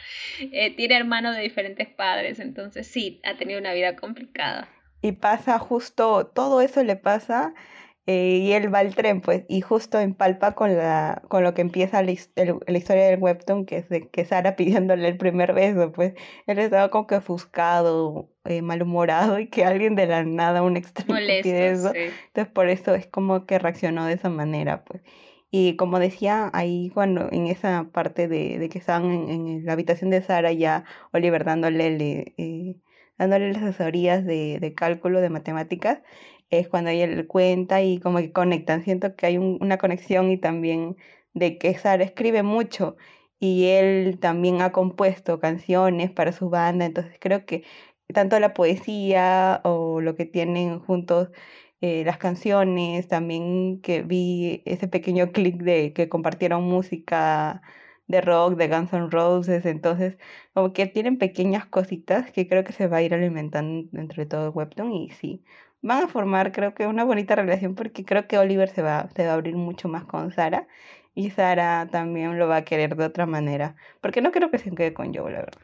Eh, 0.41 0.75
tiene 0.77 0.97
hermanos 0.97 1.37
de 1.37 1.43
diferentes 1.43 1.89
padres. 1.89 2.41
Entonces, 2.41 2.87
sí, 2.87 3.21
ha 3.25 3.37
tenido 3.37 3.61
una 3.61 3.73
vida 3.73 3.97
complicada. 3.97 4.69
Y 5.01 5.13
pasa 5.13 5.59
justo, 5.59 6.27
todo 6.27 6.61
eso 6.61 6.83
le 6.85 6.97
pasa 6.97 7.55
eh, 8.07 8.38
y 8.43 8.53
él 8.53 8.73
va 8.75 8.81
al 8.81 8.95
tren, 8.95 9.21
pues, 9.21 9.45
y 9.49 9.61
justo 9.61 9.99
empalpa 10.01 10.53
con 10.55 10.77
la, 10.77 11.23
con 11.29 11.45
lo 11.45 11.55
que 11.55 11.62
empieza 11.62 12.03
la, 12.03 12.11
his- 12.12 12.33
el- 12.37 12.59
la 12.67 12.79
historia 12.79 13.05
del 13.07 13.21
webtoon, 13.21 13.65
que 13.67 13.79
es 13.79 13.88
de 13.88 14.09
que 14.09 14.25
Sara 14.25 14.57
pidiéndole 14.57 15.09
el 15.09 15.17
primer 15.17 15.53
beso, 15.55 15.93
pues, 15.93 16.15
él 16.47 16.59
estaba 16.59 16.91
como 16.91 17.07
que 17.07 17.17
ofuscado, 17.17 18.31
eh, 18.45 18.62
malhumorado, 18.62 19.38
y 19.38 19.49
que 19.49 19.65
alguien 19.65 19.95
de 19.95 20.07
la 20.07 20.25
nada, 20.25 20.62
un 20.62 20.77
extraño, 20.77 21.15
le 21.21 21.43
pide 21.43 21.69
eso. 21.71 21.83
Molesto, 21.91 21.99
sí. 21.99 22.17
Entonces 22.29 22.53
por 22.53 22.69
eso 22.69 22.95
es 22.95 23.07
como 23.07 23.47
que 23.47 23.59
reaccionó 23.59 24.05
de 24.07 24.15
esa 24.15 24.29
manera, 24.31 24.85
pues. 24.85 25.03
Y 25.55 25.77
como 25.77 25.99
decía 25.99 26.51
ahí 26.55 26.91
cuando 26.95 27.29
en 27.31 27.47
esa 27.47 27.91
parte 27.93 28.27
de, 28.27 28.59
de 28.59 28.69
que 28.71 28.79
estaban 28.79 29.11
en, 29.11 29.29
en 29.29 29.65
la 29.67 29.75
habitación 29.75 30.09
de 30.11 30.23
Sara 30.23 30.51
ya 30.53 30.85
Oliver 31.12 31.45
dándole, 31.45 31.91
le- 31.99 32.35
eh, 32.38 32.77
dándole 33.19 33.53
las 33.53 33.62
asesorías 33.62 34.25
de, 34.25 34.59
de 34.61 34.75
cálculo, 34.75 35.21
de 35.21 35.29
matemáticas, 35.31 36.01
es 36.59 36.69
cuando 36.69 36.91
le 36.91 37.27
cuenta 37.27 37.83
y 37.83 37.99
como 37.99 38.19
que 38.19 38.33
conectan. 38.33 38.83
Siento 38.85 39.17
que 39.17 39.27
hay 39.27 39.38
un- 39.38 39.59
una 39.61 39.79
conexión 39.79 40.31
y 40.31 40.38
también 40.38 40.97
de 41.35 41.59
que 41.59 41.77
Sara 41.79 42.05
escribe 42.05 42.43
mucho 42.43 42.97
y 43.38 43.67
él 43.67 44.19
también 44.21 44.62
ha 44.62 44.73
compuesto 44.73 45.41
canciones 45.41 46.11
para 46.12 46.33
su 46.33 46.49
banda, 46.51 46.85
entonces 46.87 47.17
creo 47.21 47.45
que 47.47 47.65
tanto 48.15 48.38
la 48.41 48.55
poesía 48.55 49.61
o 49.65 50.01
lo 50.01 50.15
que 50.17 50.27
tienen 50.27 50.79
juntos 50.81 51.31
eh, 51.81 52.05
las 52.05 52.19
canciones, 52.19 53.09
también 53.09 53.81
que 53.83 54.03
vi 54.03 54.62
ese 54.67 54.88
pequeño 54.88 55.33
clic 55.33 55.57
de 55.62 55.93
que 55.93 56.09
compartieron 56.09 56.62
música 56.65 57.62
de 58.07 58.21
rock, 58.21 58.57
de 58.57 58.69
Guns 58.69 58.93
N' 58.93 59.11
Roses, 59.11 59.65
entonces 59.67 60.19
como 60.55 60.73
que 60.73 60.87
tienen 60.87 61.19
pequeñas 61.19 61.67
cositas 61.67 62.31
que 62.33 62.49
creo 62.49 62.65
que 62.65 62.73
se 62.73 62.87
va 62.88 62.99
a 62.99 63.03
ir 63.03 63.15
alimentando 63.15 63.88
entre 63.99 64.27
todo 64.27 64.51
webtoon 64.53 64.93
y 64.93 65.11
sí, 65.11 65.45
van 65.83 66.05
a 66.05 66.09
formar 66.09 66.53
creo 66.53 66.75
que 66.75 66.87
una 66.87 67.05
bonita 67.05 67.35
relación 67.35 67.75
porque 67.75 68.05
creo 68.05 68.27
que 68.27 68.38
Oliver 68.38 68.68
se 68.68 68.83
va, 68.83 69.09
se 69.14 69.27
va 69.27 69.33
a 69.33 69.35
abrir 69.35 69.57
mucho 69.57 69.88
más 69.88 70.05
con 70.05 70.33
Sara 70.33 70.66
y 71.14 71.31
Sara 71.31 71.88
también 71.90 72.38
lo 72.38 72.49
va 72.49 72.59
a 72.59 72.64
querer 72.64 72.97
de 72.97 73.05
otra 73.05 73.27
manera, 73.27 73.77
porque 74.01 74.23
no 74.23 74.33
creo 74.33 74.51
que 74.51 74.59
se 74.59 74.75
quede 74.75 74.95
con 74.95 75.12
Joe, 75.14 75.31
la 75.31 75.40
verdad. 75.40 75.61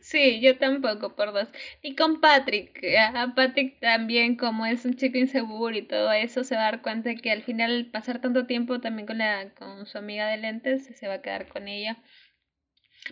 Sí, 0.00 0.40
yo 0.40 0.56
tampoco, 0.56 1.16
por 1.16 1.32
dos. 1.32 1.48
Y 1.82 1.96
con 1.96 2.20
Patrick, 2.20 2.80
a 2.96 3.34
Patrick 3.34 3.80
también, 3.80 4.36
como 4.36 4.64
es 4.64 4.84
un 4.84 4.94
chico 4.94 5.18
inseguro 5.18 5.76
y 5.76 5.82
todo 5.82 6.12
eso, 6.12 6.44
se 6.44 6.54
va 6.54 6.60
a 6.62 6.70
dar 6.70 6.82
cuenta 6.82 7.12
que 7.16 7.32
al 7.32 7.42
final, 7.42 7.72
al 7.72 7.86
pasar 7.86 8.20
tanto 8.20 8.46
tiempo 8.46 8.80
también 8.80 9.06
con 9.06 9.18
la, 9.18 9.50
con 9.58 9.84
su 9.86 9.98
amiga 9.98 10.28
de 10.28 10.36
lentes, 10.36 10.86
se 10.96 11.08
va 11.08 11.14
a 11.14 11.22
quedar 11.22 11.48
con 11.48 11.66
ella. 11.66 11.96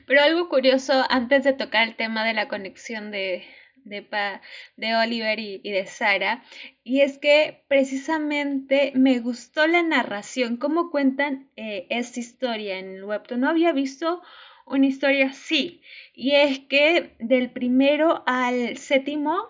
Pero 0.06 0.22
algo 0.22 0.48
curioso, 0.48 1.04
antes 1.10 1.42
de 1.42 1.52
tocar 1.52 1.88
el 1.88 1.96
tema 1.96 2.24
de 2.24 2.34
la 2.34 2.46
conexión 2.46 3.10
de, 3.10 3.44
de, 3.84 4.02
pa- 4.02 4.40
de 4.76 4.94
Oliver 4.96 5.38
y, 5.38 5.58
de 5.58 5.86
Sara, 5.86 6.42
y 6.82 7.00
es 7.00 7.18
que 7.18 7.62
precisamente 7.68 8.92
me 8.94 9.18
gustó 9.20 9.66
la 9.66 9.82
narración, 9.82 10.56
cómo 10.56 10.90
cuentan 10.90 11.48
eh, 11.56 11.86
esta 11.90 12.20
historia 12.20 12.78
en 12.78 12.96
el 12.96 13.04
webtoon. 13.04 13.40
No 13.40 13.48
había 13.48 13.72
visto 13.72 14.22
una 14.66 14.86
historia 14.86 15.26
así. 15.28 15.82
Y 16.14 16.32
es 16.32 16.58
que 16.60 17.14
del 17.18 17.50
primero 17.50 18.22
al 18.26 18.76
séptimo 18.78 19.48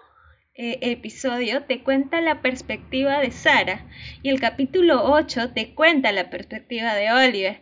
eh, 0.57 0.79
episodio 0.83 1.65
te 1.65 1.83
cuenta 1.83 2.21
la 2.21 2.41
perspectiva 2.41 3.21
de 3.21 3.33
Sara 3.33 3.85
y 4.23 4.29
el 4.29 4.39
capítulo 4.39 5.03
8 5.03 5.51
te 5.53 5.75
cuenta 5.75 6.13
la 6.13 6.31
perspectiva 6.31 6.95
de 6.95 7.11
Oliver. 7.11 7.61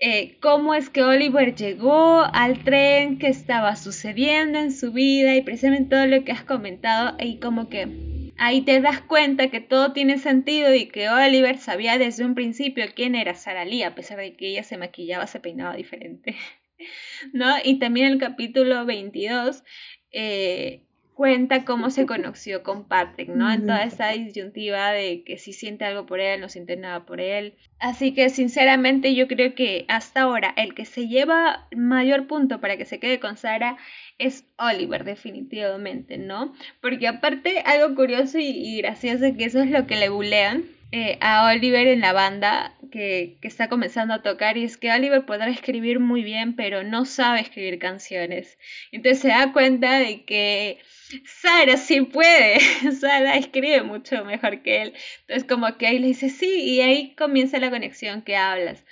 Eh, 0.00 0.36
cómo 0.40 0.74
es 0.74 0.90
que 0.90 1.04
Oliver 1.04 1.54
llegó 1.54 2.24
al 2.32 2.64
tren, 2.64 3.18
qué 3.18 3.28
estaba 3.28 3.76
sucediendo 3.76 4.58
en 4.58 4.72
su 4.72 4.92
vida 4.92 5.36
y 5.36 5.42
precisamente 5.42 5.90
todo 5.96 6.06
lo 6.06 6.24
que 6.24 6.32
has 6.32 6.42
comentado 6.42 7.16
y 7.20 7.38
como 7.38 7.68
que 7.68 8.32
ahí 8.38 8.62
te 8.62 8.80
das 8.80 9.00
cuenta 9.02 9.48
que 9.48 9.60
todo 9.60 9.92
tiene 9.92 10.18
sentido 10.18 10.74
y 10.74 10.86
que 10.86 11.08
Oliver 11.08 11.58
sabía 11.58 11.96
desde 11.96 12.24
un 12.24 12.34
principio 12.34 12.86
quién 12.96 13.14
era 13.14 13.36
Sara 13.36 13.64
Lee 13.64 13.84
a 13.84 13.94
pesar 13.94 14.18
de 14.18 14.34
que 14.34 14.48
ella 14.48 14.64
se 14.64 14.78
maquillaba, 14.78 15.28
se 15.28 15.38
peinaba 15.38 15.76
diferente. 15.76 16.34
¿no? 17.32 17.54
Y 17.62 17.78
también 17.78 18.08
el 18.08 18.18
capítulo 18.18 18.84
22 18.84 19.62
eh, 20.10 20.85
cuenta 21.16 21.64
cómo 21.64 21.88
se 21.88 22.04
conoció 22.04 22.62
con 22.62 22.84
Patrick, 22.84 23.30
¿no? 23.30 23.50
En 23.50 23.62
toda 23.62 23.84
esa 23.84 24.10
disyuntiva 24.10 24.92
de 24.92 25.24
que 25.24 25.38
si 25.38 25.54
siente 25.54 25.86
algo 25.86 26.04
por 26.04 26.20
él, 26.20 26.42
no 26.42 26.50
siente 26.50 26.76
nada 26.76 27.06
por 27.06 27.22
él. 27.22 27.54
Así 27.78 28.12
que 28.12 28.28
sinceramente 28.28 29.14
yo 29.14 29.26
creo 29.26 29.54
que 29.54 29.86
hasta 29.88 30.20
ahora 30.20 30.52
el 30.58 30.74
que 30.74 30.84
se 30.84 31.08
lleva 31.08 31.68
mayor 31.74 32.26
punto 32.26 32.60
para 32.60 32.76
que 32.76 32.84
se 32.84 33.00
quede 33.00 33.18
con 33.18 33.38
Sara 33.38 33.78
es 34.18 34.44
Oliver, 34.58 35.04
definitivamente, 35.04 36.18
¿no? 36.18 36.54
Porque 36.82 37.08
aparte 37.08 37.60
algo 37.60 37.94
curioso 37.94 38.38
y, 38.38 38.50
y 38.50 38.82
gracioso 38.82 39.24
que 39.38 39.46
eso 39.46 39.62
es 39.62 39.70
lo 39.70 39.86
que 39.86 39.96
le 39.96 40.10
bulean 40.10 40.64
eh, 40.92 41.16
a 41.22 41.50
Oliver 41.50 41.88
en 41.88 42.02
la 42.02 42.12
banda 42.12 42.76
que, 42.92 43.38
que, 43.40 43.48
está 43.48 43.70
comenzando 43.70 44.12
a 44.12 44.22
tocar 44.22 44.58
y 44.58 44.64
es 44.64 44.76
que 44.76 44.92
Oliver 44.92 45.24
podrá 45.24 45.48
escribir 45.48 45.98
muy 45.98 46.22
bien 46.22 46.54
pero 46.54 46.84
no 46.84 47.06
sabe 47.06 47.40
escribir 47.40 47.78
canciones. 47.78 48.58
Entonces 48.92 49.20
se 49.20 49.28
da 49.28 49.54
cuenta 49.54 49.98
de 49.98 50.24
que 50.24 50.78
Sara 51.24 51.76
sí 51.76 52.00
puede, 52.02 52.58
Sara 53.00 53.36
escribe 53.36 53.82
mucho 53.82 54.24
mejor 54.24 54.62
que 54.62 54.82
él. 54.82 54.94
Entonces 55.20 55.44
como 55.48 55.76
que 55.78 55.86
ahí 55.86 55.98
le 55.98 56.08
dice 56.08 56.30
sí 56.30 56.60
y 56.62 56.80
ahí 56.80 57.14
comienza 57.16 57.58
la 57.58 57.70
conexión 57.70 58.22
que 58.22 58.36
hablas 58.36 58.84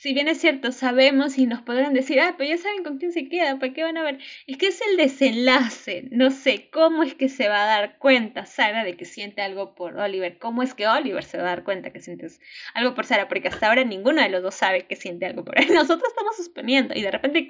si 0.00 0.14
bien 0.14 0.28
es 0.28 0.40
cierto, 0.40 0.72
sabemos 0.72 1.36
y 1.36 1.44
nos 1.44 1.60
podrán 1.60 1.92
decir, 1.92 2.20
ah, 2.20 2.34
pero 2.38 2.48
ya 2.48 2.56
saben 2.56 2.84
con 2.84 2.96
quién 2.96 3.12
se 3.12 3.28
queda, 3.28 3.58
¿para 3.58 3.74
qué 3.74 3.82
van 3.82 3.98
a 3.98 4.02
ver? 4.02 4.18
Es 4.46 4.56
que 4.56 4.68
es 4.68 4.80
el 4.80 4.96
desenlace, 4.96 6.08
no 6.10 6.30
sé, 6.30 6.70
¿cómo 6.72 7.02
es 7.02 7.14
que 7.14 7.28
se 7.28 7.50
va 7.50 7.64
a 7.64 7.66
dar 7.66 7.98
cuenta 7.98 8.46
Sara 8.46 8.82
de 8.82 8.96
que 8.96 9.04
siente 9.04 9.42
algo 9.42 9.74
por 9.74 9.98
Oliver? 9.98 10.38
¿Cómo 10.38 10.62
es 10.62 10.72
que 10.72 10.88
Oliver 10.88 11.22
se 11.22 11.36
va 11.36 11.42
a 11.42 11.46
dar 11.48 11.64
cuenta 11.64 11.92
que 11.92 12.00
sientes 12.00 12.40
algo 12.72 12.94
por 12.94 13.04
Sara? 13.04 13.28
Porque 13.28 13.48
hasta 13.48 13.68
ahora 13.68 13.84
ninguno 13.84 14.22
de 14.22 14.30
los 14.30 14.42
dos 14.42 14.54
sabe 14.54 14.86
que 14.86 14.96
siente 14.96 15.26
algo 15.26 15.44
por 15.44 15.60
él. 15.60 15.66
Nosotros 15.74 16.08
estamos 16.08 16.34
suspendiendo 16.34 16.94
y 16.94 17.02
de 17.02 17.10
repente 17.10 17.46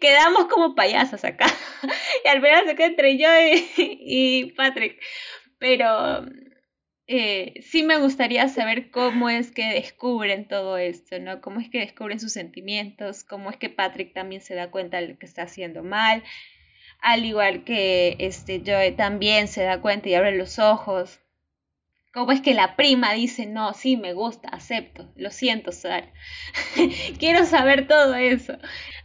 quedamos 0.00 0.44
como 0.44 0.76
payasas 0.76 1.24
acá. 1.24 1.46
y 2.24 2.28
al 2.28 2.40
final 2.40 2.66
se 2.66 2.76
queda 2.76 2.86
entre 2.86 3.18
yo 3.18 3.28
y 3.76 4.52
Patrick. 4.56 5.02
Pero 5.58 6.24
eh, 7.12 7.60
sí 7.62 7.82
me 7.82 7.96
gustaría 7.96 8.46
saber 8.46 8.92
cómo 8.92 9.28
es 9.28 9.50
que 9.50 9.64
descubren 9.74 10.46
todo 10.46 10.78
esto, 10.78 11.18
¿no? 11.18 11.40
Cómo 11.40 11.58
es 11.58 11.68
que 11.68 11.80
descubren 11.80 12.20
sus 12.20 12.32
sentimientos, 12.32 13.24
cómo 13.24 13.50
es 13.50 13.56
que 13.56 13.68
Patrick 13.68 14.14
también 14.14 14.40
se 14.42 14.54
da 14.54 14.70
cuenta 14.70 15.00
de 15.00 15.08
lo 15.08 15.18
que 15.18 15.26
está 15.26 15.42
haciendo 15.42 15.82
mal, 15.82 16.22
al 17.00 17.24
igual 17.24 17.64
que 17.64 18.14
este 18.20 18.62
Joe 18.64 18.92
también 18.92 19.48
se 19.48 19.64
da 19.64 19.80
cuenta 19.80 20.08
y 20.08 20.14
abre 20.14 20.36
los 20.36 20.60
ojos. 20.60 21.18
¿Cómo 22.12 22.30
es 22.30 22.40
que 22.40 22.54
la 22.54 22.76
prima 22.76 23.12
dice, 23.12 23.46
no, 23.46 23.72
sí, 23.74 23.96
me 23.96 24.12
gusta, 24.12 24.48
acepto, 24.48 25.10
lo 25.16 25.30
siento, 25.30 25.72
Sara. 25.72 26.12
Quiero 27.18 27.44
saber 27.44 27.88
todo 27.88 28.14
eso. 28.14 28.56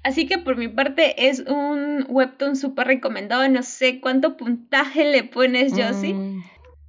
Así 0.04 0.28
que 0.28 0.38
por 0.38 0.58
mi 0.58 0.68
parte 0.68 1.28
es 1.28 1.40
un 1.40 2.06
webtoon 2.08 2.56
súper 2.56 2.86
recomendado. 2.86 3.50
No 3.50 3.64
sé 3.64 4.00
cuánto 4.00 4.38
puntaje 4.38 5.06
le 5.06 5.24
pones, 5.24 5.74
Josie. 5.74 6.14
Mm, 6.14 6.44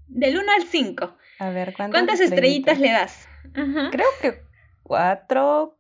del 0.09 0.39
1 0.39 0.53
al 0.53 0.63
5. 0.65 1.17
A 1.39 1.51
ver, 1.51 1.75
¿cuántas, 1.75 2.21
estrellitas? 2.21 2.79
le 2.79 2.91
das? 2.91 3.29
Creo 3.53 4.09
que 4.21 4.43
4. 4.83 5.77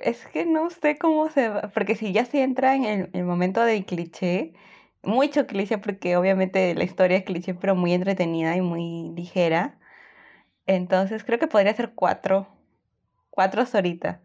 Es 0.00 0.26
que 0.26 0.46
no 0.46 0.70
sé 0.70 0.98
cómo 0.98 1.30
se 1.30 1.48
va. 1.48 1.70
Porque 1.74 1.94
si 1.94 2.12
ya 2.12 2.24
se 2.24 2.42
entra 2.42 2.74
en 2.74 3.10
el, 3.12 3.24
momento 3.24 3.62
del 3.64 3.84
cliché, 3.84 4.52
mucho 5.02 5.46
cliché, 5.46 5.78
porque 5.78 6.16
obviamente 6.16 6.74
la 6.74 6.84
historia 6.84 7.18
es 7.18 7.24
cliché, 7.24 7.54
pero 7.54 7.74
muy 7.74 7.92
entretenida 7.92 8.56
y 8.56 8.60
muy 8.60 9.12
ligera. 9.14 9.78
Entonces 10.66 11.24
creo 11.24 11.38
que 11.38 11.46
podría 11.46 11.74
ser 11.74 11.92
4. 11.94 12.48
4 13.30 13.64
horitas. 13.74 14.18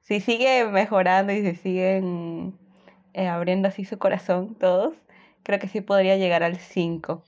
Si 0.00 0.20
sigue 0.20 0.66
mejorando 0.66 1.32
y 1.32 1.42
se 1.42 1.54
siguen 1.56 2.56
eh, 3.12 3.28
abriendo 3.28 3.68
así 3.68 3.84
su 3.84 3.98
corazón 3.98 4.54
todos, 4.54 4.94
creo 5.42 5.58
que 5.58 5.68
sí 5.68 5.80
podría 5.80 6.16
llegar 6.16 6.42
al 6.42 6.56
5. 6.56 7.24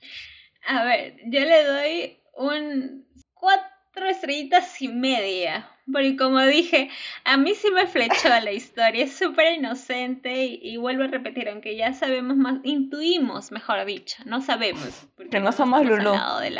A 0.65 0.83
ver, 0.83 1.15
yo 1.25 1.39
le 1.39 1.63
doy 1.63 2.19
un 2.35 3.05
cuatro 3.33 4.07
estrellitas 4.07 4.81
y 4.81 4.87
media. 4.87 5.69
Porque 5.91 6.15
como 6.17 6.39
dije, 6.41 6.89
a 7.23 7.37
mí 7.37 7.55
sí 7.55 7.71
me 7.71 7.87
flechó 7.87 8.29
la 8.29 8.51
historia, 8.51 9.03
es 9.03 9.17
súper 9.17 9.53
inocente 9.53 10.59
y, 10.61 10.77
vuelvo 10.77 11.03
a 11.03 11.07
repetir, 11.07 11.49
aunque 11.49 11.75
ya 11.75 11.93
sabemos 11.93 12.37
más, 12.37 12.59
intuimos, 12.63 13.51
mejor 13.51 13.83
dicho, 13.85 14.21
no 14.25 14.41
sabemos. 14.41 15.07
Que 15.31 15.39
no, 15.39 15.51
somos 15.51 15.83
Lulu. 15.83 16.13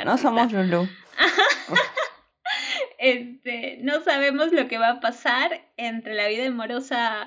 No 0.06 0.18
somos 0.18 0.52
Lulu. 0.52 0.90
este, 2.98 3.78
no 3.82 4.02
sabemos 4.02 4.52
lo 4.52 4.68
que 4.68 4.78
va 4.78 4.90
a 4.90 5.00
pasar 5.00 5.62
entre 5.78 6.16
la 6.16 6.28
vida 6.28 6.48
amorosa 6.48 7.26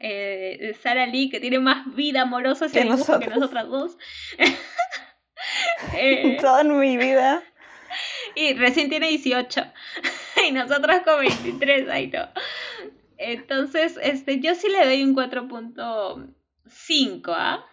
eh, 0.00 0.56
de 0.60 0.74
Sara 0.74 1.06
Lee, 1.06 1.28
que 1.28 1.40
tiene 1.40 1.58
más 1.58 1.94
vida 1.94 2.22
amorosa 2.22 2.70
que, 2.70 2.84
nosotros. 2.84 3.18
que 3.20 3.30
nosotras 3.30 3.68
dos. 3.68 3.98
Eh, 5.94 6.38
Toda 6.40 6.64
mi 6.64 6.96
vida. 6.96 7.42
Y 8.36 8.54
recién 8.54 8.88
tiene 8.88 9.08
18. 9.08 9.60
y 10.48 10.52
nosotros 10.52 11.02
con 11.04 11.20
23, 11.20 11.88
ay 11.88 12.08
no. 12.08 12.28
Entonces, 13.16 13.96
este, 14.02 14.40
yo 14.40 14.56
sí 14.56 14.66
le 14.68 14.84
doy 14.84 15.04
un 15.04 15.14
4.5, 15.14 17.22
¿ah? 17.28 17.64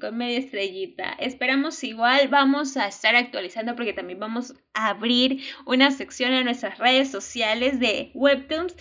Con 0.00 0.16
media 0.16 0.38
estrellita. 0.38 1.12
Esperamos 1.18 1.82
igual, 1.84 2.28
vamos 2.28 2.76
a 2.76 2.86
estar 2.86 3.16
actualizando 3.16 3.74
porque 3.76 3.92
también 3.92 4.20
vamos 4.20 4.54
a 4.72 4.88
abrir 4.88 5.42
una 5.66 5.90
sección 5.90 6.32
en 6.32 6.44
nuestras 6.44 6.78
redes 6.78 7.10
sociales 7.10 7.80
de 7.80 8.12
Webtoons 8.14 8.74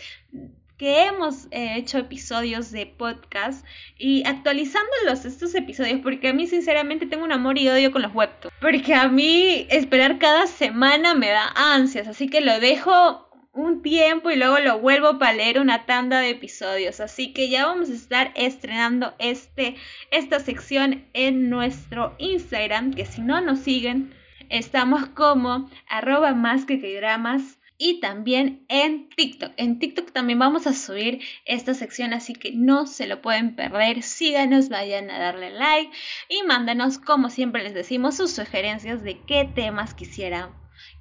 que 0.77 1.05
hemos 1.05 1.45
eh, 1.51 1.75
hecho 1.77 1.97
episodios 1.97 2.71
de 2.71 2.85
podcast 2.85 3.65
y 3.97 4.25
actualizándolos 4.25 5.25
estos 5.25 5.55
episodios 5.55 6.01
porque 6.01 6.29
a 6.29 6.33
mí 6.33 6.47
sinceramente 6.47 7.05
tengo 7.05 7.23
un 7.23 7.31
amor 7.31 7.57
y 7.57 7.69
odio 7.69 7.91
con 7.91 8.01
los 8.01 8.13
webtoons 8.13 8.53
porque 8.59 8.93
a 8.93 9.07
mí 9.07 9.67
esperar 9.69 10.19
cada 10.19 10.47
semana 10.47 11.13
me 11.13 11.29
da 11.29 11.51
ansias 11.55 12.07
así 12.07 12.27
que 12.27 12.41
lo 12.41 12.59
dejo 12.59 13.29
un 13.53 13.81
tiempo 13.81 14.31
y 14.31 14.35
luego 14.35 14.59
lo 14.59 14.79
vuelvo 14.79 15.17
para 15.17 15.31
leer 15.31 15.59
una 15.59 15.85
tanda 15.85 16.19
de 16.19 16.31
episodios 16.31 16.99
así 16.99 17.31
que 17.31 17.49
ya 17.49 17.65
vamos 17.65 17.89
a 17.89 17.93
estar 17.93 18.31
estrenando 18.35 19.13
este 19.17 19.75
esta 20.11 20.41
sección 20.41 21.05
en 21.13 21.49
nuestro 21.49 22.15
Instagram 22.17 22.93
que 22.93 23.05
si 23.05 23.21
no 23.21 23.39
nos 23.39 23.59
siguen 23.59 24.13
estamos 24.49 25.07
como 25.07 25.69
arroba 25.87 26.33
más 26.33 26.65
que, 26.65 26.77
dramas 26.97 27.59
y 27.77 27.99
también 27.99 28.65
en 28.69 29.09
TikTok. 29.09 29.53
En 29.57 29.79
TikTok 29.79 30.11
también 30.11 30.39
vamos 30.39 30.67
a 30.67 30.73
subir 30.73 31.21
esta 31.45 31.73
sección, 31.73 32.13
así 32.13 32.33
que 32.33 32.51
no 32.51 32.87
se 32.87 33.07
lo 33.07 33.21
pueden 33.21 33.55
perder. 33.55 34.03
Síganos, 34.03 34.69
vayan 34.69 35.09
a 35.09 35.19
darle 35.19 35.51
like 35.51 35.91
y 36.29 36.43
mándanos, 36.43 36.97
como 36.97 37.29
siempre 37.29 37.63
les 37.63 37.73
decimos, 37.73 38.17
sus 38.17 38.31
sugerencias 38.31 39.03
de 39.03 39.19
qué 39.21 39.49
temas 39.53 39.93
quisieran 39.93 40.51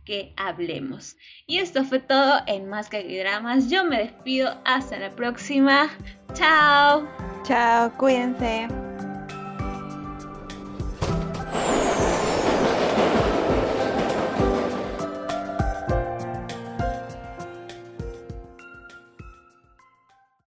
que 0.04 0.32
hablemos. 0.36 1.16
Y 1.46 1.58
esto 1.58 1.84
fue 1.84 1.98
todo 1.98 2.40
en 2.46 2.68
Más 2.68 2.90
que 2.90 3.02
Dramas. 3.02 3.70
Yo 3.70 3.84
me 3.84 3.98
despido. 3.98 4.60
Hasta 4.64 4.98
la 4.98 5.10
próxima. 5.10 5.90
Chao. 6.34 7.08
Chao, 7.44 7.92
cuídense. 7.96 8.68